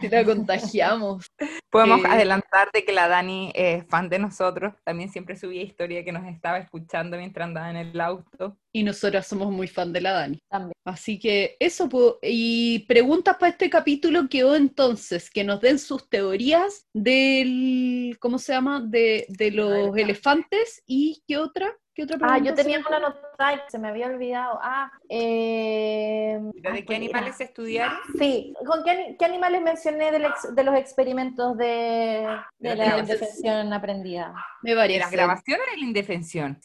si 0.00 0.08
la 0.08 0.24
contagiamos. 0.24 1.26
Podemos 1.70 2.00
eh, 2.00 2.08
adelantar 2.08 2.68
de 2.72 2.84
que 2.84 2.92
la 2.92 3.08
Dani 3.08 3.52
es 3.54 3.86
fan 3.86 4.08
de 4.08 4.18
nosotros. 4.18 4.74
También 4.84 5.10
siempre 5.10 5.36
subía 5.36 5.62
historia 5.62 6.04
que 6.04 6.12
nos 6.12 6.26
estaba 6.26 6.58
escuchando 6.58 7.16
mientras 7.16 7.46
andaba 7.46 7.70
en 7.70 7.76
el 7.76 8.00
auto. 8.00 8.56
Y 8.72 8.82
nosotras 8.82 9.26
somos 9.26 9.50
muy 9.50 9.68
fan 9.68 9.92
de 9.92 10.00
la 10.00 10.12
Dani. 10.12 10.38
También. 10.48 10.74
Así 10.84 11.18
que 11.18 11.56
eso, 11.58 11.88
y 12.22 12.80
preguntas 12.86 13.36
para 13.36 13.50
este 13.50 13.70
capítulo 13.70 14.28
quedó 14.28 14.56
entonces, 14.56 15.30
que 15.30 15.44
nos 15.44 15.60
den 15.60 15.78
sus 15.78 16.08
teorías 16.08 16.86
del, 16.92 18.16
¿cómo 18.20 18.38
se 18.38 18.52
llama? 18.52 18.80
De, 18.80 19.26
de 19.28 19.50
los 19.50 19.96
elefantes 19.96 20.82
y 20.86 21.22
qué 21.26 21.38
otra. 21.38 21.76
¿Qué 21.94 22.04
otra 22.04 22.18
pregunta? 22.18 22.42
Ah, 22.42 22.44
yo 22.44 22.54
tenía 22.54 22.80
una 22.86 23.00
nota 23.00 23.29
se 23.68 23.78
me 23.78 23.88
había 23.88 24.06
olvidado. 24.06 24.58
Ah, 24.62 24.90
eh, 25.08 26.38
¿De 26.54 26.84
qué 26.84 26.94
animales 26.94 27.40
estudiaron? 27.40 27.98
Sí, 28.18 28.54
¿con 28.66 28.84
qué, 28.84 29.16
animales 29.24 29.62
mencioné 29.62 30.10
de 30.12 30.64
los 30.64 30.74
experimentos 30.74 31.56
de, 31.56 32.26
la 32.58 32.98
indefensión 32.98 33.72
aprendida? 33.72 34.34
Me 34.62 34.74
parece. 34.74 35.00
¿La 35.00 35.10
grabación 35.10 35.58
o 35.60 35.76
la 35.76 35.84
indefensión? 35.84 36.58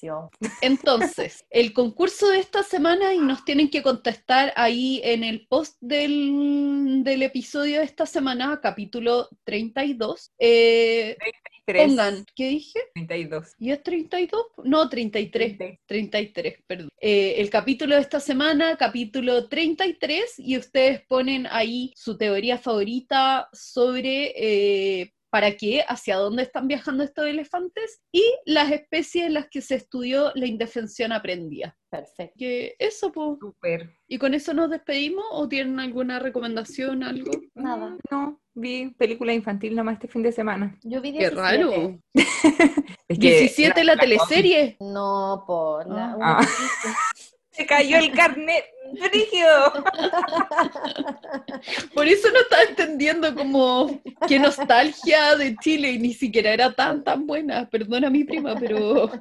Entonces, 0.62 1.46
el 1.50 1.74
concurso 1.74 2.30
de 2.30 2.40
esta 2.40 2.64
semana 2.64 3.14
y 3.14 3.20
nos 3.20 3.46
tienen 3.46 3.70
que 3.70 3.82
contestar 3.82 4.54
ahí 4.56 5.02
en 5.04 5.24
el 5.24 5.48
post 5.48 5.78
del, 5.80 7.04
del 7.04 7.24
episodio 7.24 7.80
de 7.80 7.86
esta 7.86 8.06
semana, 8.06 8.60
capítulo 8.62 9.30
32. 9.46 10.34
Eh, 10.40 11.18
Pongan, 11.66 12.26
¿qué 12.36 12.50
dije? 12.50 12.80
32. 12.94 13.56
¿Y 13.58 13.72
es 13.72 13.82
32? 13.82 14.46
No, 14.64 14.88
33. 14.88 15.80
33, 15.88 16.64
perdón. 16.68 16.90
Eh, 17.00 17.36
el 17.38 17.50
capítulo 17.50 17.96
de 17.96 18.02
esta 18.02 18.20
semana, 18.20 18.78
capítulo 18.78 19.48
33, 19.48 20.36
y 20.40 20.58
ustedes 20.58 21.02
ponen 21.08 21.48
ahí 21.50 21.92
su 21.96 22.18
teoría 22.18 22.58
favorita 22.58 23.50
sobre 23.54 24.34
eh, 24.36 25.15
para 25.36 25.52
qué, 25.58 25.84
hacia 25.86 26.16
dónde 26.16 26.44
están 26.44 26.66
viajando 26.66 27.04
estos 27.04 27.26
elefantes 27.26 28.00
y 28.10 28.24
las 28.46 28.72
especies 28.72 29.26
en 29.26 29.34
las 29.34 29.50
que 29.50 29.62
se 29.62 29.76
estudió 29.76 30.32
la 30.34 30.46
indefensión 30.46 31.12
aprendida. 31.12 31.76
Perfecto. 31.90 32.36
Que 32.38 32.78
eso, 32.80 33.12
pues. 33.12 33.38
Súper. 33.42 33.98
¿Y 34.08 34.18
con 34.18 34.34
eso 34.34 34.54
nos 34.54 34.70
despedimos 34.70 35.26
o 35.32 35.50
tienen 35.50 35.82
alguna 35.82 36.20
recomendación, 36.20 37.04
algo? 37.04 37.32
Nada. 37.54 37.98
No, 38.10 38.40
vi 38.54 38.92
película 38.92 39.34
infantil 39.34 39.76
nomás 39.76 39.96
este 39.96 40.08
fin 40.08 40.24
de 40.24 40.32
semana. 40.32 40.80
Yo 40.84 41.02
vi 41.02 41.12
Qué 41.12 41.30
17. 41.30 41.36
raro. 41.36 42.00
Es 43.10 43.20
que 43.20 43.40
17 43.40 43.84
la, 43.84 43.98
teleserie. 43.98 44.78
No, 44.80 45.44
por 45.46 45.86
la... 45.90 46.18
Ah. 46.22 46.48
Se 47.56 47.66
cayó 47.66 47.98
el 47.98 48.12
carnet. 48.12 48.66
¡Brígido! 48.92 49.74
Por 51.94 52.08
eso 52.08 52.30
no 52.32 52.40
estaba 52.40 52.64
entendiendo 52.64 53.34
como 53.34 54.02
qué 54.28 54.40
nostalgia 54.40 55.36
de 55.36 55.56
Chile 55.58 55.92
y 55.92 56.00
ni 56.00 56.14
siquiera 56.14 56.52
era 56.52 56.74
tan 56.74 57.04
tan 57.04 57.26
buena. 57.26 57.70
Perdona 57.70 58.10
mi 58.10 58.24
prima, 58.24 58.56
pero 58.56 59.12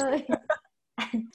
Ay. 0.00 0.24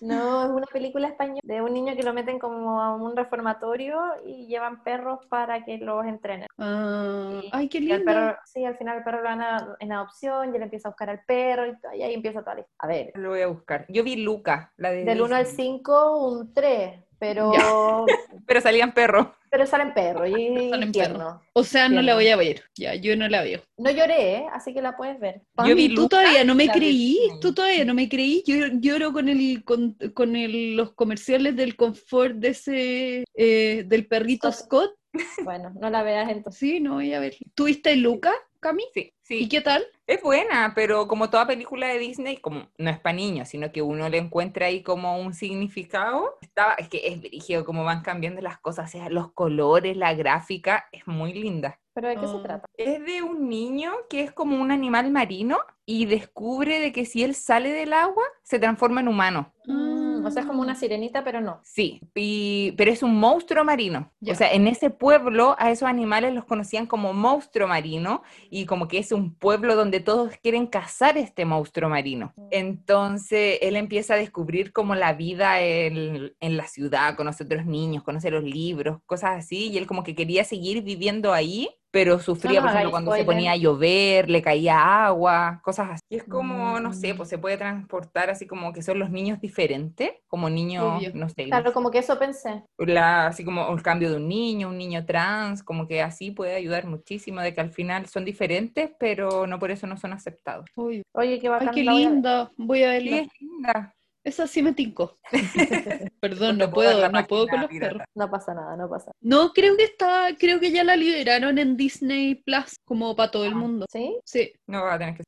No, 0.02 0.44
es 0.46 0.50
una 0.52 0.66
película 0.68 1.08
española 1.08 1.42
de 1.44 1.62
un 1.62 1.74
niño 1.74 1.96
que 1.96 2.04
lo 2.04 2.14
meten 2.14 2.40
como 2.40 2.82
a 2.82 2.96
un 2.96 3.16
reformatorio 3.16 4.00
y 4.26 4.48
llevan 4.48 4.84
perros 4.84 5.20
para 5.30 5.64
que 5.66 5.78
los 5.78 6.06
entrenen. 6.06 6.48
Ah, 6.58 7.42
Y- 7.44 7.50
ay 7.52 7.68
qué 7.70 7.80
lindo. 7.80 8.04
perro, 8.06 8.38
sí, 8.46 8.66
al 8.66 8.78
final 8.78 8.98
el 9.00 9.04
perro 9.04 9.18
lo 9.22 9.30
dan 9.30 9.42
a- 9.42 9.76
en 9.80 9.92
adopción 9.92 10.52
y 10.54 10.58
él 10.58 10.64
empieza 10.64 10.88
a 10.88 10.92
buscar 10.92 11.10
al 11.10 11.22
perro 11.26 11.66
y, 11.68 12.02
ahí 12.02 12.14
empieza 12.14 12.42
toda 12.42 12.56
la 12.56 12.62
historia. 12.62 12.78
A 12.80 12.88
ver, 12.88 13.12
Lo 13.16 13.30
voy 13.30 13.42
a 13.42 13.48
buscar. 13.48 13.86
Yo 13.90 14.04
vi 14.04 14.18
Luca, 14.18 14.72
la 14.78 14.92
de 14.92 15.04
del 15.06 15.22
1 15.22 15.36
al 15.36 15.46
Disney, 15.46 15.68
5, 15.68 16.18
un 16.28 16.54
3, 16.54 17.04
pero, 17.20 17.52
Pero 18.48 18.62
salían 18.62 18.94
perros. 18.94 19.28
Pero 19.50 19.66
salen 19.66 19.94
perros 19.94 20.28
y 20.30 20.70
Salen 20.70 20.92
tiernos. 20.92 21.42
O 21.54 21.64
sea, 21.64 21.90
no 21.90 22.02
la 22.02 22.16
voy 22.16 22.28
a 22.30 22.36
ver. 22.36 22.64
Ya, 22.76 22.96
yo 22.96 23.16
no 23.16 23.28
la 23.28 23.42
veo. 23.44 23.62
No 23.78 23.90
lloré, 23.92 24.36
¿eh? 24.36 24.46
así 24.54 24.74
que 24.74 24.82
la 24.82 24.96
puedes 24.98 25.20
ver. 25.20 25.42
Vi 25.76 25.90
tú 25.90 26.02
Luca, 26.04 26.18
todavía 26.18 26.44
no 26.44 26.56
me 26.56 26.68
creí, 26.70 27.18
tú 27.42 27.54
todavía 27.54 27.86
no 27.86 27.94
me 27.94 28.08
creí. 28.10 28.44
Yo 28.46 28.56
lloro 28.80 29.14
con 29.14 29.30
el 29.30 29.64
con, 29.64 29.94
con 30.14 30.36
el- 30.36 30.76
los 30.76 30.94
comerciales 30.94 31.56
del 31.56 31.76
confort 31.76 32.36
de 32.36 32.48
ese 32.50 33.24
eh, 33.36 33.84
del 33.88 34.08
perrito 34.08 34.52
Scott. 34.52 34.92
Bueno, 35.44 35.72
no 35.80 35.90
la 35.90 36.04
veas 36.04 36.30
entonces. 36.30 36.60
Sí, 36.60 36.80
no 36.80 36.96
voy 36.96 37.14
a 37.14 37.20
ver. 37.20 37.36
¿Tuviste 37.56 37.96
Luca, 37.96 38.34
Cami? 38.60 38.84
Sí, 38.94 39.14
¿Y 39.30 39.50
qué 39.50 39.62
tal? 39.62 39.86
Es 40.06 40.22
buena, 40.22 40.72
pero 40.76 41.08
como 41.08 41.30
toda 41.30 41.46
película 41.48 41.88
de 41.88 42.00
Disney, 42.00 42.38
como 42.38 42.68
no 42.78 42.90
es 42.90 43.00
para 43.00 43.16
niños, 43.16 43.50
sino 43.50 43.72
que 43.72 43.82
uno 43.82 44.08
le 44.10 44.18
encuentra 44.18 44.68
ahí 44.68 44.82
como 44.84 45.20
un 45.20 45.34
significado. 45.34 46.38
Estaba, 46.42 46.74
es 46.74 46.88
que 46.88 47.08
es 47.08 47.20
brígido 47.20 47.66
como 47.66 47.84
van 47.84 48.02
cambiando 48.04 48.42
las 48.42 48.58
cosas, 48.60 48.90
o 48.90 48.92
sea, 48.98 49.10
los 49.10 49.32
colores, 49.34 49.98
la 49.98 50.14
gráfica, 50.14 50.88
es 50.92 51.06
muy 51.08 51.34
linda. 51.34 51.80
¿Pero 51.94 52.08
de 52.10 52.16
qué 52.16 52.28
se 52.28 52.36
Ah. 52.38 52.44
trata? 52.44 52.66
Es 52.78 53.04
de 53.06 53.22
un 53.24 53.50
niño 53.50 53.92
que 54.10 54.22
es 54.22 54.32
como 54.32 54.62
un 54.62 54.72
animal 54.72 55.12
marino 55.12 55.58
y 55.86 56.06
descubre 56.06 56.80
de 56.80 56.92
que 56.92 57.06
si 57.06 57.24
él 57.24 57.34
sale 57.36 57.72
del 57.72 57.92
agua, 57.92 58.24
se 58.44 58.60
transforma 58.60 59.02
en 59.02 59.08
humano. 59.08 59.52
Mm, 59.66 60.07
o 60.26 60.32
sea, 60.32 60.42
es 60.44 60.48
como 60.48 60.62
una 60.62 60.76
sirenita, 60.76 61.24
pero 61.24 61.42
no. 61.42 61.60
Sí, 61.64 62.02
y- 62.16 62.74
pero 62.78 62.92
es 62.92 63.04
un 63.04 63.16
monstruo 63.20 63.64
marino. 63.64 64.12
Ya. 64.20 64.34
O 64.34 64.36
sea, 64.36 64.52
en 64.52 64.68
ese 64.68 64.90
pueblo 64.90 65.56
a 65.60 65.72
esos 65.72 65.88
animales 65.88 66.34
los 66.34 66.46
conocían 66.46 66.86
como 66.88 67.14
monstruo 67.14 67.68
marino 67.68 68.24
y 68.50 68.66
como 68.66 68.88
que 68.88 68.98
es 69.00 69.12
un 69.12 69.34
pueblo 69.36 69.76
donde 69.76 70.00
todos 70.00 70.34
quieren 70.42 70.68
cazar 70.68 71.18
este 71.18 71.46
monstruo 71.46 71.90
marino. 71.90 72.34
Entonces 72.52 73.60
él 73.62 73.76
empieza 73.76 74.14
a 74.14 74.18
descubrir 74.18 74.72
como 74.74 74.96
la 74.96 75.14
vida 75.14 75.62
en, 75.62 76.34
en 76.40 76.58
la 76.58 76.68
ciudad, 76.68 77.16
conoce 77.16 77.44
otros 77.44 77.66
niños, 77.66 78.04
conoce 78.04 78.30
los 78.32 78.44
libros, 78.44 79.00
cosas 79.06 79.32
así, 79.38 79.70
y 79.70 79.78
él 79.78 79.88
como 79.88 80.04
que 80.04 80.16
quería 80.16 80.44
seguir 80.44 80.84
viviendo 80.84 81.34
ahí. 81.34 81.70
Pero 81.92 82.20
sufría, 82.20 82.60
No 82.60 82.62
por 82.62 82.70
ejemplo, 82.72 82.92
cuando 82.92 83.12
se 83.12 83.18
spoiler. 83.22 83.36
ponía 83.36 83.52
a 83.54 83.56
llover, 83.56 84.30
le 84.30 84.42
caía 84.42 85.06
agua, 85.06 85.62
cosas 85.64 85.92
así. 85.92 86.02
Y 86.10 86.18
es 86.18 86.24
como, 86.26 86.80
no 86.80 86.94
sé, 86.94 87.14
Mm. 87.14 87.18
pues 87.18 87.30
se 87.30 87.38
puede 87.38 87.58
transportar 87.58 88.30
así 88.30 88.46
como 88.46 88.74
que 88.74 88.82
son 88.82 89.00
los 89.00 89.10
niños 89.10 89.40
diferentes, 89.40 90.12
como 90.28 90.50
niños, 90.50 90.84
Obvio. 90.98 91.12
no 91.14 91.30
sé, 91.30 91.46
Claro, 91.46 91.74
como 91.74 91.90
que 91.90 92.00
eso 92.00 92.20
pensé. 92.20 92.64
la, 92.78 93.28
así 93.28 93.44
como 93.46 93.74
el 93.74 93.82
cambio 93.82 94.10
de 94.12 94.18
un 94.18 94.28
niño, 94.28 94.68
un 94.70 94.78
niño 94.78 95.06
trans, 95.06 95.64
como 95.64 95.88
que 95.88 96.02
así 96.02 96.32
puede 96.32 96.56
ayudar 96.56 96.86
muchísimo, 96.88 97.42
de 97.42 97.54
que 97.54 97.62
al 97.62 97.72
final 97.72 98.06
son 98.08 98.26
diferentes, 98.26 98.92
pero 99.00 99.48
no 99.48 99.58
por 99.58 99.72
eso 99.72 99.88
no 99.88 99.98
son 99.98 100.14
aceptados. 100.14 100.66
Uy, 100.76 101.02
Oye, 101.14 101.40
qué 101.40 101.48
Ay, 101.48 101.52
bacán. 101.52 101.74
qué 101.74 101.84
la 101.84 101.92
voy 101.94 102.04
a 102.04 102.06
ver. 102.06 102.14
linda. 102.14 102.52
Voy 102.58 102.84
a 102.84 103.00
Sí, 103.00 103.10
es 103.10 103.28
linda. 103.40 103.94
Esa 104.28 104.46
sí 104.46 104.62
me 104.62 104.74
tincó. 104.74 105.18
Perdón, 106.20 106.58
No 106.58 106.70
puedo 106.70 107.10
no 107.10 107.28
puedo 107.28 107.48
con 107.48 107.62
los 107.62 107.70
perros. 107.70 108.02
No 108.14 108.30
pasa 108.30 108.54
nada, 108.54 108.76
no 108.76 108.90
pasa. 108.90 109.14
No, 109.22 109.54
creo 109.54 109.78
que 109.78 109.86
está, 109.86 110.36
creo 110.38 110.60
que 110.60 110.70
ya 110.70 110.84
la 110.84 110.98
liberaron 110.98 111.58
en 111.58 111.78
Disney 111.78 112.36
Plus, 112.36 112.76
como 112.84 113.16
para 113.16 113.32
todo 113.32 113.46
el 113.46 113.56
mundo. 113.56 113.86
¿Sí? 113.90 114.18
Sí. 114.26 114.52
No 114.68 114.84
va 114.84 114.96
a 114.96 115.00
tener 115.00 115.16
que 115.16 115.24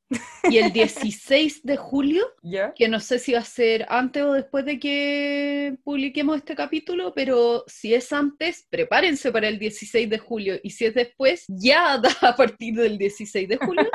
Y 0.50 0.58
el 0.58 0.70
16 0.74 1.62
de 1.62 1.78
julio, 1.78 2.26
¿Ya? 2.42 2.74
que 2.74 2.88
no 2.88 3.00
sé 3.00 3.18
si 3.18 3.32
va 3.32 3.38
a 3.38 3.44
ser 3.44 3.86
antes 3.88 4.22
o 4.22 4.34
después 4.34 4.66
de 4.66 4.78
que 4.78 5.78
publiquemos 5.82 6.36
este 6.36 6.54
capítulo, 6.54 7.14
pero 7.14 7.64
si 7.68 7.94
es 7.94 8.12
antes, 8.12 8.66
prepárense 8.68 9.32
para 9.32 9.48
el 9.48 9.58
16 9.58 10.10
de 10.10 10.18
julio. 10.18 10.56
Y 10.62 10.68
si 10.68 10.84
es 10.84 10.92
después, 10.94 11.46
ya 11.48 11.96
da 11.96 12.10
a 12.20 12.36
partir 12.36 12.74
del 12.74 12.98
16 12.98 13.48
de 13.48 13.56
julio. 13.56 13.90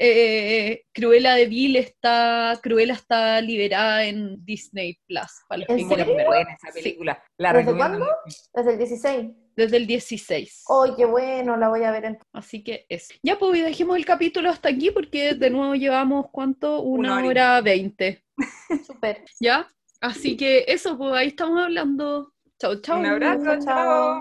Eh, 0.00 0.84
Cruella 0.94 1.34
de 1.34 1.46
Vil 1.46 1.74
está, 1.76 2.58
Cruella 2.62 2.94
está 2.94 3.40
liberada 3.40 4.04
en 4.04 4.44
Disney 4.44 4.96
Plus, 5.06 5.26
para 5.48 5.60
los 5.62 5.68
¿En 5.70 5.76
que 5.76 5.86
quieran 5.86 6.06
serio? 6.06 6.16
ver. 6.18 6.26
buena 6.26 6.52
esa 6.54 6.72
Sí. 6.72 6.82
película. 6.82 7.22
La 7.36 7.52
¿Desde 7.52 7.76
cuándo? 7.76 8.06
Desde 8.54 8.70
el 8.72 8.78
16. 8.78 9.30
Desde 9.56 9.76
el 9.76 9.86
16. 9.88 10.64
¡Ay, 10.68 10.92
qué 10.96 11.04
bueno! 11.04 11.56
La 11.56 11.68
voy 11.68 11.82
a 11.82 11.90
ver 11.90 12.04
en... 12.04 12.18
Así 12.32 12.62
que 12.62 12.86
eso. 12.88 13.12
Ya, 13.24 13.36
pues 13.40 13.60
dejemos 13.64 13.96
el 13.96 14.04
capítulo 14.04 14.50
hasta 14.50 14.68
aquí 14.68 14.92
porque 14.92 15.34
de 15.34 15.50
nuevo 15.50 15.74
llevamos, 15.74 16.26
¿cuánto? 16.30 16.80
Una, 16.82 17.14
Una 17.18 17.26
hora 17.26 17.60
veinte. 17.60 18.22
Súper. 18.86 19.24
¿Ya? 19.40 19.66
Así 20.00 20.36
que 20.36 20.64
eso, 20.68 20.96
pues 20.96 21.12
ahí 21.14 21.26
estamos 21.28 21.60
hablando. 21.60 22.32
Chau, 22.60 22.80
chau. 22.80 23.00
Un 23.00 23.06
abrazo, 23.06 23.42
Chao, 23.44 23.54
chao. 23.54 23.64
chao. 23.64 24.16